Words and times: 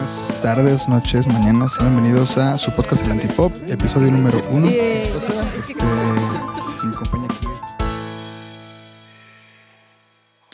buenas 0.00 0.38
tardes, 0.42 0.88
noches, 0.88 1.26
mañanas. 1.26 1.76
Bienvenidos 1.78 2.38
a 2.38 2.56
su 2.56 2.70
podcast 2.72 3.04
El 3.04 3.10
Antipop, 3.12 3.52
episodio 3.68 4.10
número 4.10 4.40
uno. 4.50 4.66
Este, 4.66 5.74
mi 6.84 6.92
compañía 6.94 7.28
aquí 7.30 7.46
es- 7.52 7.60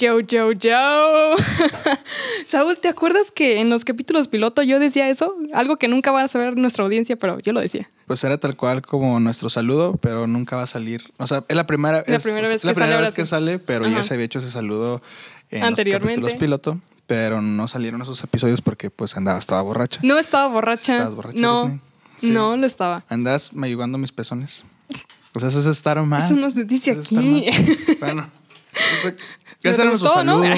Joe, 0.01 0.27
Joe, 0.29 0.59
Joe. 0.61 1.37
Saúl, 2.47 2.77
¿te 2.79 2.89
acuerdas 2.89 3.31
que 3.31 3.61
en 3.61 3.71
los 3.71 3.85
capítulos 3.85 4.27
piloto 4.27 4.63
yo 4.65 4.81
decía 4.81 5.09
eso? 5.09 5.37
Algo 5.55 5.77
que 5.77 5.87
nunca 5.87 6.11
va 6.11 6.23
a 6.23 6.29
saber 6.29 6.59
nuestra 6.59 6.83
audiencia, 6.85 7.15
pero 7.17 7.39
yo 7.39 7.53
lo 7.53 7.61
decía. 7.61 7.89
Pues 8.09 8.25
era 8.25 8.37
tal 8.39 8.57
cual 8.57 8.83
como 8.83 9.21
nuestro 9.21 9.49
saludo, 9.49 9.97
pero 9.97 10.27
nunca 10.27 10.57
va 10.57 10.65
a 10.65 10.67
salir. 10.67 11.13
O 11.19 11.27
sea, 11.29 11.45
es 11.49 11.55
la 11.57 11.67
primera, 11.69 12.03
La 12.07 12.17
es- 12.17 12.25
primera 12.25 12.49
vez 12.49 12.57
es 12.57 12.65
la 12.65 12.73
que 12.73 12.75
primera 12.81 12.97
sale 12.97 13.07
vez 13.07 13.15
que 13.15 13.27
sale, 13.27 13.59
pero 13.61 13.87
ya 13.87 14.03
se 14.03 14.15
había 14.15 14.27
hecho 14.27 14.41
ese 14.41 14.51
saludo 14.51 15.03
en 15.51 15.63
Anteriormente. 15.63 16.21
los 16.21 16.31
capítulos 16.33 16.61
piloto, 16.65 16.81
pero 17.07 17.41
no 17.43 17.69
salieron 17.69 18.03
esos 18.03 18.23
episodios 18.25 18.61
porque 18.63 18.91
pues 18.91 19.17
andaba, 19.17 19.39
estaba 19.39 19.63
borracha. 19.63 20.01
No 20.03 20.19
estaba 20.19 20.47
borracha. 20.49 20.95
¿Estabas 20.95 21.15
borracha, 21.15 21.41
no? 21.41 21.81
Sí. 22.21 22.31
no 22.31 22.57
lo 22.57 22.67
estaba. 22.67 23.05
Andas 23.09 23.53
mayugando 23.53 23.99
mis 23.99 24.13
pezones. 24.13 24.65
O 25.35 25.41
sea, 25.41 25.49
eso 25.51 25.61
es 25.61 25.67
estar 25.67 26.03
mal. 26.03 26.23
Eso 26.23 26.35
no 26.35 26.51
se 26.51 26.65
dice 26.65 26.93
Eso 26.93 27.19
aquí. 27.19 27.47
Bueno, 28.01 28.29
ese 29.63 29.81
era 29.83 29.91
nuestro 29.91 30.09
gustó, 30.11 30.25
¿no? 30.25 30.43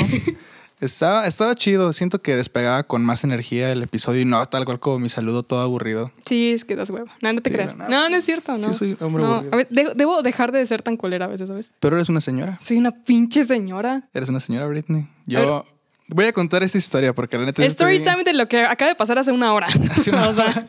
Estaba, 0.81 1.27
estaba 1.27 1.57
chido. 1.57 1.93
Siento 1.93 2.23
que 2.23 2.37
despegaba 2.37 2.85
con 2.85 3.05
más 3.05 3.25
energía 3.25 3.73
el 3.73 3.83
episodio 3.83 4.21
y 4.21 4.25
no 4.25 4.47
tal 4.47 4.65
cual 4.65 4.79
como 4.79 5.01
mi 5.01 5.09
saludo 5.09 5.43
todo 5.43 5.59
aburrido. 5.61 6.13
Sí, 6.25 6.53
es 6.53 6.65
que 6.65 6.77
das 6.77 6.91
huevo. 6.91 7.09
No, 7.21 7.33
no 7.33 7.41
te 7.43 7.51
Sí, 7.51 7.57
creas. 7.57 7.77
no, 7.77 7.89
No, 7.89 8.03
no. 8.05 8.11
no, 8.11 8.17
es 8.17 8.25
cierto, 8.25 8.57
no. 8.57 8.73
Sí, 8.73 8.79
soy 8.79 8.97
hombre 9.01 9.25
No, 9.25 9.33
aburrido. 9.35 9.55
a 9.55 9.57
ver, 9.57 9.69
de- 9.71 9.93
debo 9.97 10.23
dejar 10.23 10.53
de 10.53 10.65
ser 10.67 10.83
tan 10.83 10.97
colera 10.97 11.25
a 11.25 11.29
veces, 11.29 11.49
¿sabes? 11.49 11.73
Pero 11.81 11.97
eres 11.97 12.09
una 12.11 12.21
señora. 12.21 12.59
Soy 12.63 12.77
una 12.79 12.93
pinche 12.93 13.43
señora. 13.43 14.09
Eres 14.15 14.29
una 14.29 14.39
señora, 14.39 14.67
Britney. 14.69 15.09
Yo 15.27 15.67
voy 16.09 16.25
a 16.27 16.33
contar 16.33 16.63
esta 16.63 16.79
historia 16.79 17.13
porque 17.15 17.39
la 17.39 17.45
neta. 17.47 17.65
Story 17.65 17.97
estoy- 17.97 18.13
time 18.13 18.25
de 18.25 18.35
lo 18.35 18.49
que 18.49 18.65
acaba 18.65 18.89
de 18.91 18.95
pasar 18.97 19.19
hace 19.19 19.33
una 19.33 19.53
hora. 19.53 19.67
Hace 19.91 20.11
una 20.11 20.33
sea, 20.35 20.67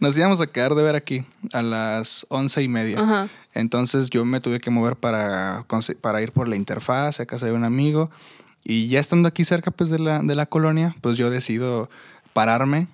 Nos 0.00 0.16
íbamos 0.16 0.40
a 0.40 0.46
quedar 0.46 0.74
de 0.74 0.82
ver 0.82 0.96
aquí 0.96 1.24
a 1.52 1.62
las 1.62 2.26
once 2.30 2.62
y 2.62 2.68
media. 2.68 3.00
Ajá. 3.00 3.28
Entonces 3.54 4.10
yo 4.10 4.24
me 4.24 4.40
tuve 4.40 4.60
que 4.60 4.70
mover 4.70 4.96
para, 4.96 5.64
para 6.00 6.22
ir 6.22 6.32
por 6.32 6.48
la 6.48 6.56
interfaz 6.56 7.20
a 7.20 7.26
casa 7.26 7.46
de 7.46 7.52
un 7.52 7.64
amigo. 7.64 8.10
Y 8.64 8.88
ya 8.88 9.00
estando 9.00 9.26
aquí 9.28 9.44
cerca 9.44 9.70
pues, 9.70 9.90
de, 9.90 9.98
la, 9.98 10.20
de 10.20 10.34
la 10.34 10.46
colonia, 10.46 10.94
pues 11.00 11.16
yo 11.18 11.30
decido 11.30 11.88
pararme 12.32 12.86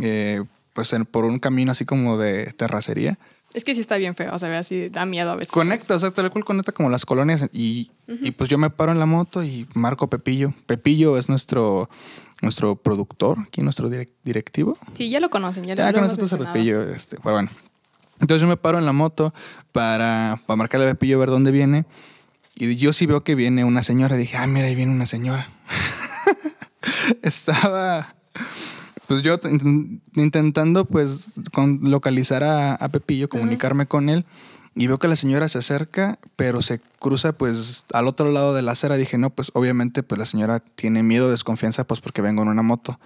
eh, 0.00 0.42
pues 0.72 0.92
en- 0.92 1.04
por 1.06 1.24
un 1.24 1.38
camino 1.38 1.72
así 1.72 1.84
como 1.84 2.16
de 2.18 2.52
terracería. 2.52 3.18
Es 3.54 3.64
que 3.64 3.74
sí 3.74 3.80
está 3.80 3.96
bien 3.96 4.14
feo. 4.14 4.34
O 4.34 4.38
sea, 4.38 4.58
así, 4.58 4.88
da 4.90 5.06
miedo 5.06 5.30
a 5.30 5.36
veces. 5.36 5.52
Conecta, 5.52 5.94
o 5.94 5.98
sea, 5.98 6.10
tal 6.10 6.30
cual 6.30 6.44
conecta 6.44 6.72
como 6.72 6.90
las 6.90 7.06
colonias. 7.06 7.42
Y, 7.52 7.90
y 8.06 8.32
pues 8.32 8.50
yo 8.50 8.58
me 8.58 8.68
paro 8.68 8.92
en 8.92 8.98
la 8.98 9.06
moto 9.06 9.42
y 9.42 9.66
marco 9.74 10.08
Pepillo. 10.10 10.52
Pepillo 10.66 11.16
es 11.16 11.28
nuestro, 11.28 11.88
nuestro 12.42 12.76
productor, 12.76 13.38
aquí 13.46 13.62
nuestro 13.62 13.88
direc- 13.88 14.12
directivo. 14.24 14.76
Sí, 14.92 15.08
ya 15.08 15.20
lo 15.20 15.30
conocen. 15.30 15.64
Ya, 15.64 15.74
Ya 15.74 15.86
lo 15.86 15.92
con 15.94 16.04
hemos 16.04 16.18
nosotros 16.18 16.40
a. 16.46 16.52
Pepillo, 16.52 16.82
este, 16.82 17.16
pero 17.22 17.36
bueno. 17.36 17.48
Entonces 18.20 18.42
yo 18.42 18.48
me 18.48 18.56
paro 18.56 18.78
en 18.78 18.86
la 18.86 18.92
moto 18.92 19.32
para, 19.72 20.38
para 20.46 20.56
marcarle 20.56 20.86
a 20.86 20.90
Pepillo 20.90 21.18
ver 21.18 21.30
dónde 21.30 21.50
viene. 21.50 21.84
Y 22.56 22.76
yo 22.76 22.92
sí 22.92 23.06
veo 23.06 23.24
que 23.24 23.34
viene 23.34 23.64
una 23.64 23.82
señora. 23.82 24.16
Dije, 24.16 24.36
ah, 24.36 24.46
mira, 24.46 24.68
ahí 24.68 24.74
viene 24.76 24.92
una 24.92 25.06
señora. 25.06 25.48
Estaba, 27.22 28.14
pues 29.06 29.22
yo 29.22 29.38
int- 29.40 30.00
intentando, 30.16 30.84
pues, 30.84 31.32
con- 31.52 31.80
localizar 31.82 32.42
a, 32.44 32.74
a 32.74 32.88
Pepillo, 32.88 33.28
comunicarme 33.28 33.86
con 33.86 34.08
él. 34.08 34.24
Y 34.76 34.88
veo 34.88 34.98
que 34.98 35.06
la 35.06 35.14
señora 35.14 35.48
se 35.48 35.58
acerca, 35.58 36.18
pero 36.34 36.60
se 36.60 36.80
cruza, 36.98 37.32
pues, 37.32 37.84
al 37.92 38.08
otro 38.08 38.32
lado 38.32 38.54
de 38.54 38.62
la 38.62 38.72
acera. 38.72 38.96
Dije, 38.96 39.18
no, 39.18 39.30
pues, 39.30 39.50
obviamente, 39.54 40.02
pues, 40.02 40.18
la 40.18 40.24
señora 40.26 40.58
tiene 40.58 41.02
miedo, 41.04 41.30
desconfianza, 41.30 41.84
pues, 41.84 42.00
porque 42.00 42.22
vengo 42.22 42.42
en 42.42 42.48
una 42.48 42.62
moto. 42.62 42.98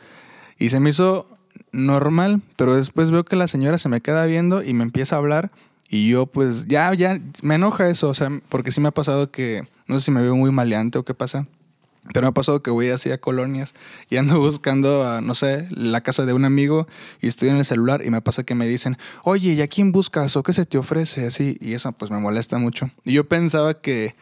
Y 0.58 0.70
se 0.70 0.80
me 0.80 0.90
hizo 0.90 1.28
normal, 1.72 2.40
pero 2.56 2.74
después 2.74 3.10
veo 3.10 3.24
que 3.24 3.36
la 3.36 3.48
señora 3.48 3.76
se 3.78 3.88
me 3.90 4.00
queda 4.00 4.24
viendo 4.24 4.62
y 4.62 4.72
me 4.74 4.82
empieza 4.82 5.16
a 5.16 5.18
hablar. 5.18 5.50
Y 5.90 6.08
yo, 6.08 6.26
pues, 6.26 6.66
ya, 6.66 6.92
ya, 6.94 7.20
me 7.42 7.56
enoja 7.56 7.88
eso, 7.88 8.08
o 8.08 8.14
sea, 8.14 8.30
porque 8.48 8.72
sí 8.72 8.80
me 8.80 8.88
ha 8.88 8.92
pasado 8.92 9.30
que, 9.30 9.62
no 9.86 9.98
sé 9.98 10.06
si 10.06 10.10
me 10.10 10.22
veo 10.22 10.36
muy 10.36 10.50
maleante 10.50 10.98
o 10.98 11.04
qué 11.04 11.14
pasa, 11.14 11.46
pero 12.12 12.26
me 12.26 12.28
ha 12.28 12.32
pasado 12.32 12.62
que 12.62 12.70
voy 12.70 12.90
así 12.90 13.10
a 13.10 13.18
colonias 13.18 13.74
y 14.08 14.16
ando 14.16 14.40
buscando, 14.40 15.06
a, 15.06 15.20
no 15.20 15.34
sé, 15.34 15.68
la 15.70 16.00
casa 16.00 16.24
de 16.26 16.32
un 16.32 16.44
amigo 16.44 16.86
y 17.20 17.28
estoy 17.28 17.48
en 17.50 17.56
el 17.56 17.64
celular 17.64 18.04
y 18.04 18.10
me 18.10 18.20
pasa 18.20 18.44
que 18.44 18.54
me 18.54 18.66
dicen, 18.66 18.96
oye, 19.24 19.52
¿y 19.52 19.60
a 19.60 19.68
quién 19.68 19.92
buscas 19.92 20.36
o 20.36 20.42
qué 20.42 20.52
se 20.52 20.64
te 20.64 20.78
ofrece? 20.78 21.26
Así, 21.26 21.56
y 21.60 21.74
eso 21.74 21.92
pues 21.92 22.10
me 22.10 22.18
molesta 22.18 22.58
mucho. 22.58 22.90
Y 23.04 23.12
yo 23.12 23.28
pensaba 23.28 23.74
que, 23.74 24.14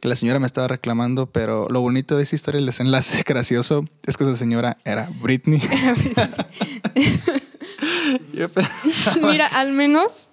que 0.00 0.08
la 0.08 0.16
señora 0.16 0.38
me 0.38 0.46
estaba 0.46 0.68
reclamando, 0.68 1.26
pero 1.26 1.68
lo 1.68 1.80
bonito 1.80 2.16
de 2.16 2.22
esa 2.24 2.36
historia, 2.36 2.58
el 2.58 2.66
desenlace 2.66 3.22
gracioso, 3.26 3.84
es 4.06 4.16
que 4.16 4.24
esa 4.24 4.36
señora 4.36 4.78
era 4.84 5.08
Britney. 5.20 5.60
yo 8.32 8.48
pensaba, 8.48 9.28
Mira, 9.30 9.46
al 9.46 9.72
menos 9.72 10.28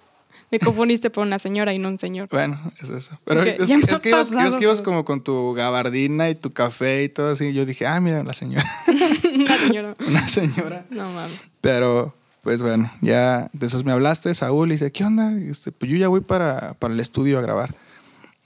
me 0.50 0.58
confundiste 0.58 1.10
por 1.10 1.26
una 1.26 1.38
señora 1.38 1.72
y 1.72 1.78
no 1.78 1.88
un 1.88 1.98
señor. 1.98 2.28
Bueno, 2.30 2.60
es 2.82 2.88
eso. 2.90 3.18
Pero 3.24 3.42
es, 3.42 3.56
que, 3.56 3.62
es 3.62 3.70
ibas, 3.70 4.00
pasado, 4.00 4.48
es 4.48 4.56
que 4.56 4.64
ibas 4.64 4.78
pero- 4.78 4.84
como 4.84 5.04
con 5.04 5.22
tu 5.22 5.52
gabardina 5.54 6.28
y 6.28 6.34
tu 6.34 6.50
café 6.52 7.04
y 7.04 7.08
todo 7.08 7.30
así. 7.32 7.52
Yo 7.52 7.64
dije, 7.66 7.86
ah, 7.86 8.00
mira, 8.00 8.22
la 8.24 8.32
señora. 8.32 8.64
una 9.34 9.56
señora. 9.58 9.94
Una 10.06 10.28
señora. 10.28 10.86
No 10.90 11.10
mames. 11.10 11.40
Pero, 11.60 12.14
pues 12.42 12.62
bueno, 12.62 12.92
ya 13.00 13.48
de 13.52 13.66
esos 13.66 13.84
me 13.84 13.92
hablaste, 13.92 14.34
Saúl, 14.34 14.70
y 14.70 14.72
dice, 14.72 14.90
¿qué 14.90 15.04
onda? 15.04 15.32
Y 15.38 15.50
este, 15.50 15.72
pues 15.72 15.90
yo 15.90 15.96
ya 15.96 16.08
voy 16.08 16.20
para, 16.20 16.74
para 16.74 16.94
el 16.94 17.00
estudio 17.00 17.38
a 17.38 17.42
grabar. 17.42 17.74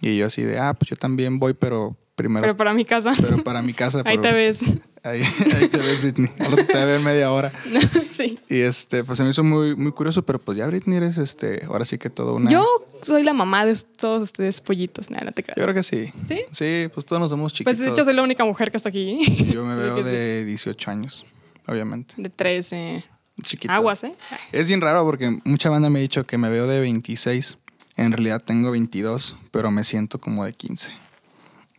Y 0.01 0.17
yo 0.19 0.27
así 0.27 0.43
de, 0.43 0.59
ah, 0.59 0.75
pues 0.75 0.91
yo 0.91 0.97
también 0.97 1.39
voy, 1.39 1.55
pero 1.55 1.97
primero. 2.15 2.43
Pero 2.43 2.57
para 2.57 2.75
mi 2.75 2.85
casa. 2.85 3.13
pero 3.19 3.43
para 3.43 3.63
mi 3.63 3.73
casa. 3.73 4.03
Ahí 4.05 4.19
te 4.19 4.33
ves. 4.33 4.77
Ahí, 5.05 5.23
ahí 5.23 5.69
te 5.69 5.77
ves, 5.77 6.01
Britney. 6.01 6.31
Ahora 6.41 6.65
te 6.65 6.73
voy 6.73 6.83
a 6.83 6.85
ver 6.87 7.01
media 7.01 7.31
hora. 7.31 7.53
sí. 8.11 8.39
Y 8.49 8.61
este, 8.61 9.05
pues 9.05 9.19
se 9.19 9.25
me 9.25 9.31
hizo 9.31 9.45
muy, 9.45 9.77
muy 9.77 9.93
curioso, 9.93 10.23
pero 10.23 10.39
pues 10.39 10.57
ya 10.57 10.67
Britney 10.67 10.97
eres 10.97 11.19
este, 11.19 11.65
ahora 11.67 11.85
sí 11.85 11.99
que 11.99 12.09
todo 12.09 12.35
una. 12.37 12.51
Yo 12.51 12.67
soy 13.03 13.23
la 13.23 13.35
mamá 13.35 13.67
de 13.67 13.77
todos 13.97 14.23
ustedes 14.23 14.63
pollitos. 14.63 15.11
Nada, 15.11 15.27
no 15.27 15.33
te 15.33 15.43
Yo 15.43 15.47
creas. 15.53 15.63
creo 15.63 15.75
que 15.75 15.83
sí. 15.83 16.11
¿Sí? 16.27 16.41
Sí, 16.51 16.89
pues 16.95 17.05
todos 17.05 17.21
nos 17.21 17.31
somos 17.31 17.53
chiquitos. 17.53 17.77
Pues 17.77 17.87
de 17.87 17.93
hecho 17.93 18.05
soy 18.05 18.15
la 18.15 18.23
única 18.23 18.47
mujer 18.47 18.71
que 18.71 18.79
está 18.79 18.89
aquí. 18.89 19.19
Yo 19.53 19.65
me 19.67 19.77
veo 19.83 19.95
que 19.95 20.03
sí. 20.05 20.09
de 20.09 20.45
18 20.47 20.91
años, 20.91 21.27
obviamente. 21.67 22.15
De 22.17 22.31
13. 22.31 23.05
Chiquito. 23.43 23.75
Aguas, 23.75 24.05
¿eh? 24.05 24.13
Es 24.53 24.69
bien 24.69 24.81
raro 24.81 25.05
porque 25.05 25.39
mucha 25.45 25.69
banda 25.69 25.91
me 25.91 25.99
ha 25.99 26.03
dicho 26.03 26.25
que 26.25 26.39
me 26.39 26.49
veo 26.49 26.67
de 26.67 26.81
26. 26.81 27.59
En 27.97 28.13
realidad 28.13 28.43
tengo 28.43 28.71
22, 28.71 29.37
pero 29.51 29.71
me 29.71 29.85
siento 29.85 30.19
como 30.19 30.45
de 30.47 30.53
15. 30.55 30.93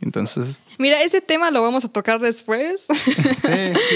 Entonces, 0.01 0.61
Mira, 0.77 1.01
ese 1.03 1.21
tema 1.21 1.51
lo 1.51 1.61
vamos 1.61 1.85
a 1.85 1.89
tocar 1.89 2.19
después. 2.19 2.85
sí. 2.89 3.47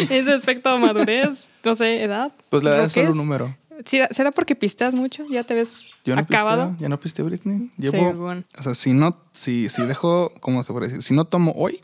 Ese 0.10 0.34
aspecto 0.34 0.74
de 0.74 0.80
madurez, 0.80 1.48
no 1.64 1.76
sé, 1.76 2.04
edad. 2.04 2.32
Pues 2.50 2.64
la 2.64 2.76
edad 2.76 2.86
es 2.86 2.94
solo 2.94 3.12
un 3.12 3.18
número. 3.18 3.56
¿Será, 3.86 4.08
será 4.10 4.32
porque 4.32 4.56
pisteas 4.56 4.94
mucho? 4.94 5.26
¿Ya 5.30 5.44
te 5.44 5.54
ves 5.54 5.94
Yo 6.04 6.16
no 6.16 6.22
acabado? 6.22 6.70
pisteo, 6.70 6.82
ya 6.82 6.90
no 6.90 7.00
pisteo 7.00 7.26
Britney. 7.26 7.72
Llevo, 7.78 7.98
Según. 7.98 8.46
o 8.58 8.64
sea, 8.64 8.76
si 8.76 8.94
no, 8.94 9.18
si, 9.32 9.70
si 9.70 9.84
dejo, 9.84 10.34
¿cómo 10.42 10.64
se 10.64 10.74
puede 10.74 10.88
decir? 10.88 11.02
Si 11.04 11.14
no 11.14 11.26
tomo 11.26 11.54
hoy 11.56 11.82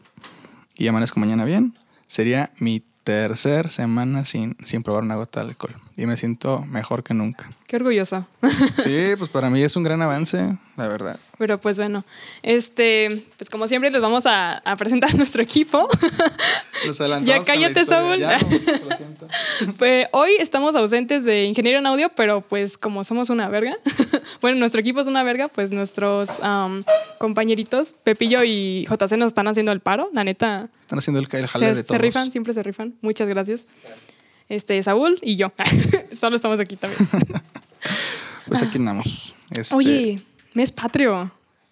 y 0.75 0.87
amanezco 0.87 1.19
mañana 1.21 1.45
bien, 1.45 1.77
sería 2.07 2.51
mi 2.59 2.83
tercer 3.05 3.69
semana 3.69 4.25
sin, 4.25 4.57
sin 4.65 4.81
probar 4.81 5.03
una 5.03 5.15
gota 5.15 5.39
de 5.39 5.49
alcohol. 5.49 5.75
Y 5.95 6.07
me 6.07 6.17
siento 6.17 6.61
mejor 6.61 7.03
que 7.03 7.13
nunca. 7.13 7.49
Qué 7.67 7.77
orgulloso. 7.77 8.27
Sí, 8.83 9.13
pues 9.17 9.29
para 9.29 9.49
mí 9.49 9.61
es 9.61 9.75
un 9.75 9.83
gran 9.83 10.01
avance, 10.01 10.57
la 10.75 10.87
verdad. 10.87 11.19
Pero 11.37 11.59
pues 11.59 11.77
bueno, 11.77 12.03
este, 12.41 13.23
pues 13.37 13.49
como 13.49 13.67
siempre 13.67 13.91
les 13.91 14.01
vamos 14.01 14.25
a, 14.25 14.57
a 14.57 14.75
presentar 14.75 15.13
nuestro 15.15 15.43
equipo. 15.43 15.87
Adelantamos 16.83 17.25
Ya 17.25 17.43
cállate. 17.43 17.85
Saúl. 17.85 18.19
Ya, 18.19 18.37
no. 18.37 19.73
Pues 19.77 20.07
hoy 20.11 20.31
estamos 20.39 20.75
ausentes 20.75 21.25
de 21.25 21.45
ingeniero 21.45 21.79
en 21.79 21.85
audio, 21.85 22.09
pero 22.15 22.41
pues 22.41 22.77
como 22.77 23.03
somos 23.03 23.29
una 23.29 23.49
verga, 23.49 23.77
bueno, 24.41 24.57
nuestro 24.59 24.81
equipo 24.81 24.99
es 25.01 25.07
una 25.07 25.23
verga, 25.23 25.47
pues 25.47 25.71
nuestros 25.71 26.39
compañeritos, 27.19 27.95
Pepillo 28.03 28.43
y 28.43 28.85
JC 28.89 29.17
nos 29.17 29.27
están 29.27 29.47
haciendo 29.47 29.71
el 29.71 29.79
paro, 29.79 30.09
la 30.13 30.23
neta, 30.23 30.69
Están 30.81 30.99
haciendo 30.99 31.19
el, 31.19 31.27
el 31.31 31.47
jale 31.47 31.65
se, 31.65 31.69
de 31.71 31.75
se 31.77 31.83
todos. 31.83 32.01
rifan, 32.01 32.31
siempre 32.31 32.53
se 32.53 32.63
rifan. 32.63 32.95
Muchas 33.01 33.27
gracias. 33.27 33.65
Este, 34.49 34.81
Saúl 34.83 35.17
y 35.21 35.35
yo. 35.37 35.51
Solo 36.17 36.35
estamos 36.35 36.59
aquí 36.59 36.75
también. 36.75 36.99
Pues 38.47 38.61
aquí 38.61 38.77
andamos. 38.77 39.33
Este, 39.49 39.73
Oye, 39.73 40.21
mes 40.53 40.71
patrio. 40.71 41.31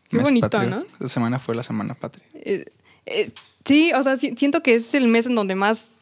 Qué 0.09 0.17
mes 0.17 0.23
bonito, 0.25 0.49
patrio. 0.49 0.69
¿no? 0.77 0.81
Esta 0.91 1.07
semana 1.07 1.37
fue 1.37 1.53
la 1.53 1.61
semana 1.61 1.93
patria. 1.93 2.25
Eh, 2.33 2.65
eh, 3.05 3.31
sí, 3.63 3.91
o 3.93 4.01
sea, 4.01 4.17
si- 4.17 4.35
siento 4.35 4.63
que 4.63 4.73
es 4.73 4.91
el 4.95 5.07
mes 5.07 5.27
en 5.27 5.35
donde 5.35 5.53
más, 5.53 5.99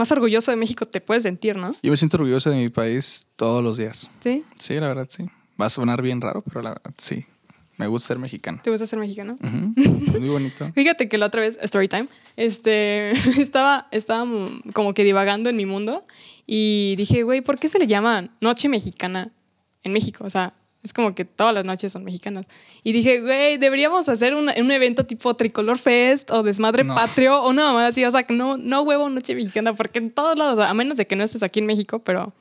más 0.00 0.10
orgulloso 0.12 0.50
de 0.50 0.56
México 0.56 0.86
te 0.86 1.02
puedes 1.02 1.24
sentir, 1.24 1.56
¿no? 1.56 1.76
Yo 1.82 1.90
me 1.90 1.96
siento 1.98 2.16
orgulloso 2.16 2.48
de 2.48 2.56
mi 2.56 2.70
país 2.70 3.26
todos 3.36 3.62
los 3.62 3.76
días. 3.76 4.08
Sí. 4.20 4.44
Sí, 4.56 4.74
la 4.80 4.88
verdad, 4.88 5.06
sí. 5.10 5.26
Va 5.60 5.66
a 5.66 5.70
sonar 5.70 6.00
bien 6.00 6.22
raro, 6.22 6.42
pero 6.42 6.62
la 6.62 6.70
verdad, 6.70 6.94
sí. 6.96 7.26
Me 7.76 7.86
gusta 7.86 8.08
ser 8.08 8.18
mexicano. 8.18 8.60
¿Te 8.62 8.70
gusta 8.70 8.86
ser 8.86 8.98
mexicano? 8.98 9.36
Muy 9.42 10.28
bonito. 10.30 10.72
Fíjate 10.72 11.06
que 11.10 11.18
la 11.18 11.26
otra 11.26 11.42
vez, 11.42 11.58
story 11.60 11.88
time, 11.88 12.06
este, 12.36 13.10
estaba, 13.40 13.88
estaba 13.90 14.26
como 14.72 14.94
que 14.94 15.04
divagando 15.04 15.50
en 15.50 15.56
mi 15.56 15.66
mundo 15.66 16.06
y 16.46 16.94
dije, 16.96 17.22
güey, 17.22 17.42
¿por 17.42 17.58
qué 17.58 17.68
se 17.68 17.78
le 17.78 17.86
llama 17.86 18.30
Noche 18.40 18.70
Mexicana 18.70 19.30
en 19.82 19.92
México? 19.92 20.24
O 20.24 20.30
sea, 20.30 20.54
Es 20.82 20.94
como 20.94 21.14
que 21.14 21.26
todas 21.26 21.54
las 21.54 21.64
noches 21.64 21.92
son 21.92 22.04
mexicanas. 22.04 22.46
Y 22.82 22.92
dije, 22.92 23.20
güey, 23.20 23.58
deberíamos 23.58 24.08
hacer 24.08 24.34
un, 24.34 24.48
un 24.48 24.70
evento 24.70 25.04
tipo 25.04 25.34
Tricolor 25.34 25.78
Fest 25.78 26.30
o 26.30 26.42
Desmadre 26.42 26.84
No. 26.84 26.94
Patrio 26.94 27.42
o 27.42 27.52
nada 27.52 27.72
más 27.74 27.90
así. 27.90 28.04
O 28.04 28.10
sea, 28.10 28.22
que 28.22 28.32
no, 28.32 28.56
no 28.56 28.82
huevo 28.82 29.08
noche 29.10 29.34
mexicana, 29.34 29.74
porque 29.74 29.98
en 29.98 30.10
todos 30.10 30.38
lados, 30.38 30.58
a 30.58 30.72
menos 30.72 30.96
de 30.96 31.06
que 31.06 31.16
no 31.16 31.24
estés 31.24 31.42
aquí 31.42 31.60
en 31.60 31.66
México, 31.66 32.02
pero. 32.02 32.32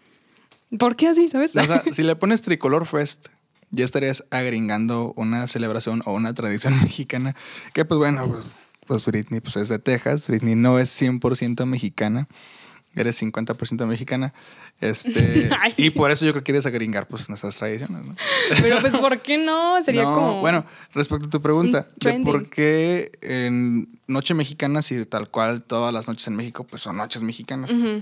¿Por 0.78 0.96
qué 0.96 1.08
así, 1.08 1.28
sabes? 1.28 1.56
O 1.56 1.64
sea, 1.64 1.84
si 1.92 2.04
le 2.04 2.16
pones 2.16 2.42
Tricolor 2.42 2.86
Fest, 2.86 3.28
ya 3.72 3.84
estarías 3.84 4.24
agringando 4.32 5.14
una 5.16 5.48
celebración 5.48 6.02
o 6.06 6.14
una 6.14 6.34
tradición 6.34 6.74
mexicana. 6.82 7.36
Que 7.74 7.84
pues 7.84 7.98
bueno, 7.98 8.30
pues, 8.30 8.56
pues 8.88 9.06
Britney 9.06 9.42
pues 9.42 9.58
es 9.58 9.68
de 9.68 9.80
Texas. 9.80 10.28
Britney 10.28 10.56
no 10.56 10.80
es 10.80 10.90
100% 11.02 11.66
mexicana. 11.66 12.28
Eres 12.96 13.22
50% 13.22 13.86
mexicana. 13.86 14.34
Este, 14.82 15.50
y 15.78 15.90
por 15.90 16.10
eso 16.10 16.26
yo 16.26 16.32
creo 16.32 16.42
que 16.42 16.52
quieres 16.52 16.66
agringar 16.66 17.08
pues 17.08 17.28
nuestras 17.28 17.58
tradiciones, 17.58 18.06
¿no? 18.06 18.16
pero 18.62 18.80
pues, 18.80 18.96
¿por 18.96 19.22
qué 19.22 19.38
no? 19.38 19.82
Sería 19.84 20.04
No, 20.04 20.16
como. 20.16 20.40
Bueno, 20.42 20.66
respecto 20.94 21.28
a 21.28 21.30
tu 21.30 21.42
pregunta, 21.42 21.88
de 21.98 22.20
por 22.22 22.50
qué 22.50 23.12
en 23.22 24.00
Noche 24.08 24.34
Mexicana, 24.34 24.82
si 24.82 25.04
tal 25.06 25.30
cual 25.30 25.64
todas 25.64 25.94
las 25.94 26.08
noches 26.08 26.28
en 26.28 26.36
México, 26.36 26.66
pues 26.66 26.82
son 26.82 26.96
noches 26.98 27.22
mexicanas. 27.22 27.72
Ujú. 27.74 28.02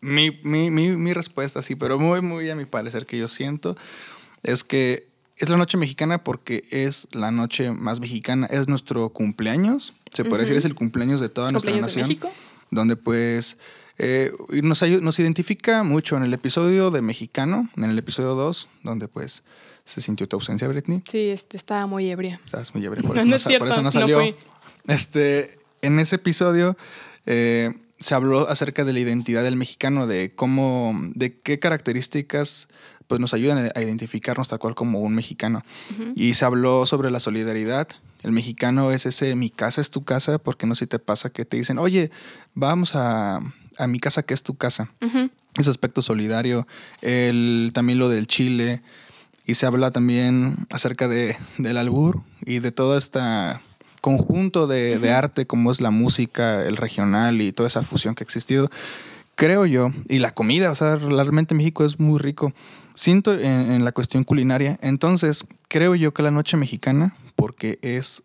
mi, 0.00 0.30
mi, 0.44 0.70
mi, 0.70 0.90
mi 0.96 1.12
respuesta, 1.12 1.60
sí, 1.62 1.74
pero 1.74 1.98
muy, 1.98 2.20
muy 2.20 2.48
a 2.50 2.54
mi 2.54 2.66
parecer 2.66 3.04
que 3.06 3.18
yo 3.18 3.26
siento, 3.26 3.76
es 4.42 4.62
que 4.62 5.08
es 5.36 5.48
la 5.48 5.56
noche 5.56 5.76
mexicana 5.76 6.22
porque 6.22 6.64
es 6.70 7.08
la 7.12 7.32
noche 7.32 7.72
más 7.72 7.98
mexicana, 7.98 8.46
es 8.48 8.68
nuestro 8.68 9.08
cumpleaños, 9.08 9.92
se 10.12 10.24
puede 10.24 10.42
decir, 10.42 10.56
es 10.56 10.64
el 10.64 10.76
cumpleaños 10.76 11.20
de 11.20 11.28
toda 11.28 11.50
nuestra 11.50 11.72
¿Cumpleaños 11.72 11.94
de 11.94 12.02
nación. 12.02 12.08
México? 12.08 12.32
Donde 12.70 12.94
pues 12.96 13.58
eh, 13.98 14.32
y 14.50 14.62
nos, 14.62 14.82
nos 14.82 15.18
identifica 15.18 15.82
mucho 15.82 16.16
en 16.16 16.24
el 16.24 16.34
episodio 16.34 16.90
de 16.90 17.02
Mexicano, 17.02 17.68
en 17.76 17.84
el 17.84 17.98
episodio 17.98 18.34
2, 18.34 18.68
donde 18.82 19.08
pues 19.08 19.44
se 19.84 20.00
sintió 20.00 20.26
tu 20.28 20.36
ausencia, 20.36 20.66
Britney. 20.68 21.02
Sí, 21.08 21.28
este, 21.28 21.56
estaba 21.56 21.86
muy 21.86 22.10
ebria. 22.10 22.40
Estabas 22.44 22.74
muy 22.74 22.84
ebria, 22.84 23.02
por 23.02 23.16
No, 23.16 23.22
eso 23.22 23.24
no 23.24 23.30
no, 23.30 23.36
es 23.36 23.58
por 23.58 23.68
eso 23.68 23.76
no 23.78 23.82
no 23.84 23.90
salió. 23.90 24.18
fui. 24.18 24.34
este, 24.88 25.58
en 25.82 26.00
ese 26.00 26.16
episodio 26.16 26.76
eh, 27.26 27.72
se 27.98 28.14
habló 28.14 28.48
acerca 28.48 28.84
de 28.84 28.92
la 28.92 29.00
identidad 29.00 29.42
del 29.42 29.56
mexicano, 29.56 30.06
de 30.06 30.34
cómo, 30.34 30.98
de 31.14 31.38
qué 31.38 31.58
características 31.58 32.68
pues 33.06 33.20
nos 33.20 33.34
ayudan 33.34 33.70
a 33.74 33.82
identificarnos 33.82 34.48
tal 34.48 34.58
cual 34.58 34.74
como 34.74 35.00
un 35.00 35.14
mexicano. 35.14 35.62
Y 36.16 36.34
se 36.34 36.46
habló 36.46 36.86
sobre 36.86 37.10
la 37.10 37.20
solidaridad. 37.20 37.86
El 38.22 38.32
mexicano 38.32 38.92
es 38.92 39.04
ese, 39.04 39.34
mi 39.34 39.50
casa 39.50 39.82
es 39.82 39.90
tu 39.90 40.04
casa, 40.04 40.38
porque 40.38 40.66
no 40.66 40.74
sé 40.74 40.86
si 40.86 40.86
te 40.86 40.98
pasa 40.98 41.28
que 41.28 41.44
te 41.44 41.58
dicen, 41.58 41.78
oye, 41.78 42.10
vamos 42.54 42.94
a, 42.94 43.40
a 43.78 43.86
mi 43.86 44.00
casa 44.00 44.22
que 44.22 44.34
es 44.34 44.42
tu 44.42 44.56
casa. 44.56 44.88
Ujú. 45.00 45.30
Ese 45.56 45.70
aspecto 45.70 46.02
solidario, 46.02 46.66
el, 47.00 47.70
también 47.74 47.98
lo 47.98 48.08
del 48.08 48.26
Chile, 48.26 48.82
y 49.46 49.54
se 49.56 49.66
habla 49.66 49.90
también 49.90 50.56
acerca 50.70 51.06
de, 51.06 51.36
del 51.58 51.76
albur 51.76 52.22
y 52.44 52.60
de 52.60 52.72
todo 52.72 52.96
este 52.96 53.20
conjunto 54.00 54.66
de, 54.66 54.98
de 54.98 55.12
arte 55.12 55.46
como 55.46 55.70
es 55.70 55.80
la 55.80 55.90
música, 55.90 56.64
el 56.64 56.76
regional 56.76 57.40
y 57.40 57.52
toda 57.52 57.66
esa 57.66 57.82
fusión 57.82 58.14
que 58.14 58.24
ha 58.24 58.26
existido. 58.26 58.70
Creo 59.34 59.66
yo, 59.66 59.90
y 60.08 60.18
la 60.18 60.32
comida, 60.32 60.70
o 60.70 60.74
sea, 60.74 60.96
realmente 60.96 61.54
México 61.54 61.84
es 61.84 61.98
muy 61.98 62.18
rico. 62.18 62.52
Siento 62.94 63.34
en, 63.34 63.72
en 63.72 63.84
la 63.84 63.92
cuestión 63.92 64.24
culinaria, 64.24 64.78
entonces 64.80 65.44
creo 65.68 65.94
yo 65.94 66.14
que 66.14 66.22
la 66.22 66.30
noche 66.30 66.56
mexicana, 66.56 67.16
porque 67.34 67.78
es, 67.82 68.22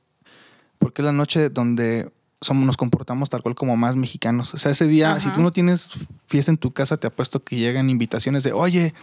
porque 0.78 1.02
es 1.02 1.06
la 1.06 1.12
noche 1.12 1.50
donde 1.50 2.12
somos, 2.42 2.66
nos 2.66 2.78
comportamos 2.78 3.30
tal 3.30 3.42
cual 3.42 3.56
como 3.56 3.76
más 3.78 3.96
mexicanos. 3.96 4.54
O 4.54 4.58
sea, 4.58 4.72
ese 4.72 4.88
día, 4.88 5.12
Ajá. 5.12 5.20
si 5.20 5.32
tú 5.32 5.42
no 5.42 5.52
tienes 5.52 5.94
fiesta 6.28 6.52
en 6.52 6.58
tu 6.58 6.72
casa, 6.72 6.98
te 6.98 7.08
apuesto 7.08 7.44
que 7.44 7.58
llegan 7.58 7.90
invitaciones 7.90 8.44
de, 8.44 8.54
oye, 8.54 8.94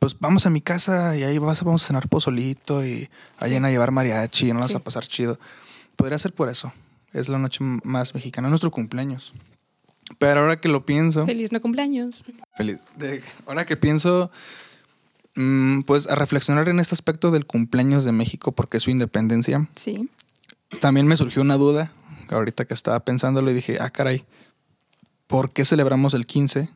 pues 0.00 0.18
vamos 0.20 0.46
a 0.46 0.50
mi 0.50 0.60
casa 0.60 1.16
y 1.16 1.22
ahí 1.22 1.38
vas, 1.38 1.62
vamos 1.64 1.82
a 1.82 1.86
cenar 1.86 2.08
pozolito 2.08 2.84
y 2.84 3.08
ahí 3.38 3.50
Sí. 3.50 3.56
a 3.56 3.70
llevar 3.70 3.90
mariachi 3.92 4.48
y 4.48 4.52
nos 4.52 4.62
vas 4.62 4.70
Sí. 4.72 4.76
a 4.76 4.80
pasar 4.80 5.06
chido. 5.06 5.38
Podría 5.96 6.18
ser 6.18 6.32
por 6.32 6.48
eso. 6.48 6.72
Es 7.12 7.28
la 7.28 7.38
noche 7.38 7.60
más 7.62 8.14
mexicana, 8.14 8.48
nuestro 8.48 8.70
cumpleaños. 8.70 9.32
Pero 10.18 10.40
ahora 10.40 10.60
que 10.60 10.68
lo 10.68 10.84
pienso, 10.86 11.24
Feliz 11.26 11.50
no 11.52 11.60
cumpleaños. 11.60 12.24
feliz. 12.56 12.78
de- 12.96 13.22
ahora 13.46 13.64
que 13.66 13.76
pienso, 13.76 14.30
mm, 15.34 15.82
pues 15.82 16.08
a 16.08 16.14
reflexionar 16.14 16.68
en 16.68 16.78
este 16.80 16.94
aspecto 16.94 17.30
del 17.30 17.46
cumpleaños 17.46 18.04
de 18.04 18.12
México, 18.12 18.52
porque 18.52 18.76
es 18.76 18.82
su 18.84 18.90
independencia, 18.90 19.68
Sí. 19.74 20.08
también 20.80 21.06
me 21.06 21.16
surgió 21.16 21.42
una 21.42 21.56
duda. 21.56 21.90
Ahorita 22.28 22.64
que 22.64 22.74
estaba 22.74 23.00
pensándolo 23.00 23.50
y 23.50 23.54
dije, 23.54 23.78
ah, 23.80 23.90
caray, 23.90 24.24
¿por 25.26 25.52
qué 25.52 25.64
celebramos 25.64 26.14
el 26.14 26.26
15? 26.26 26.68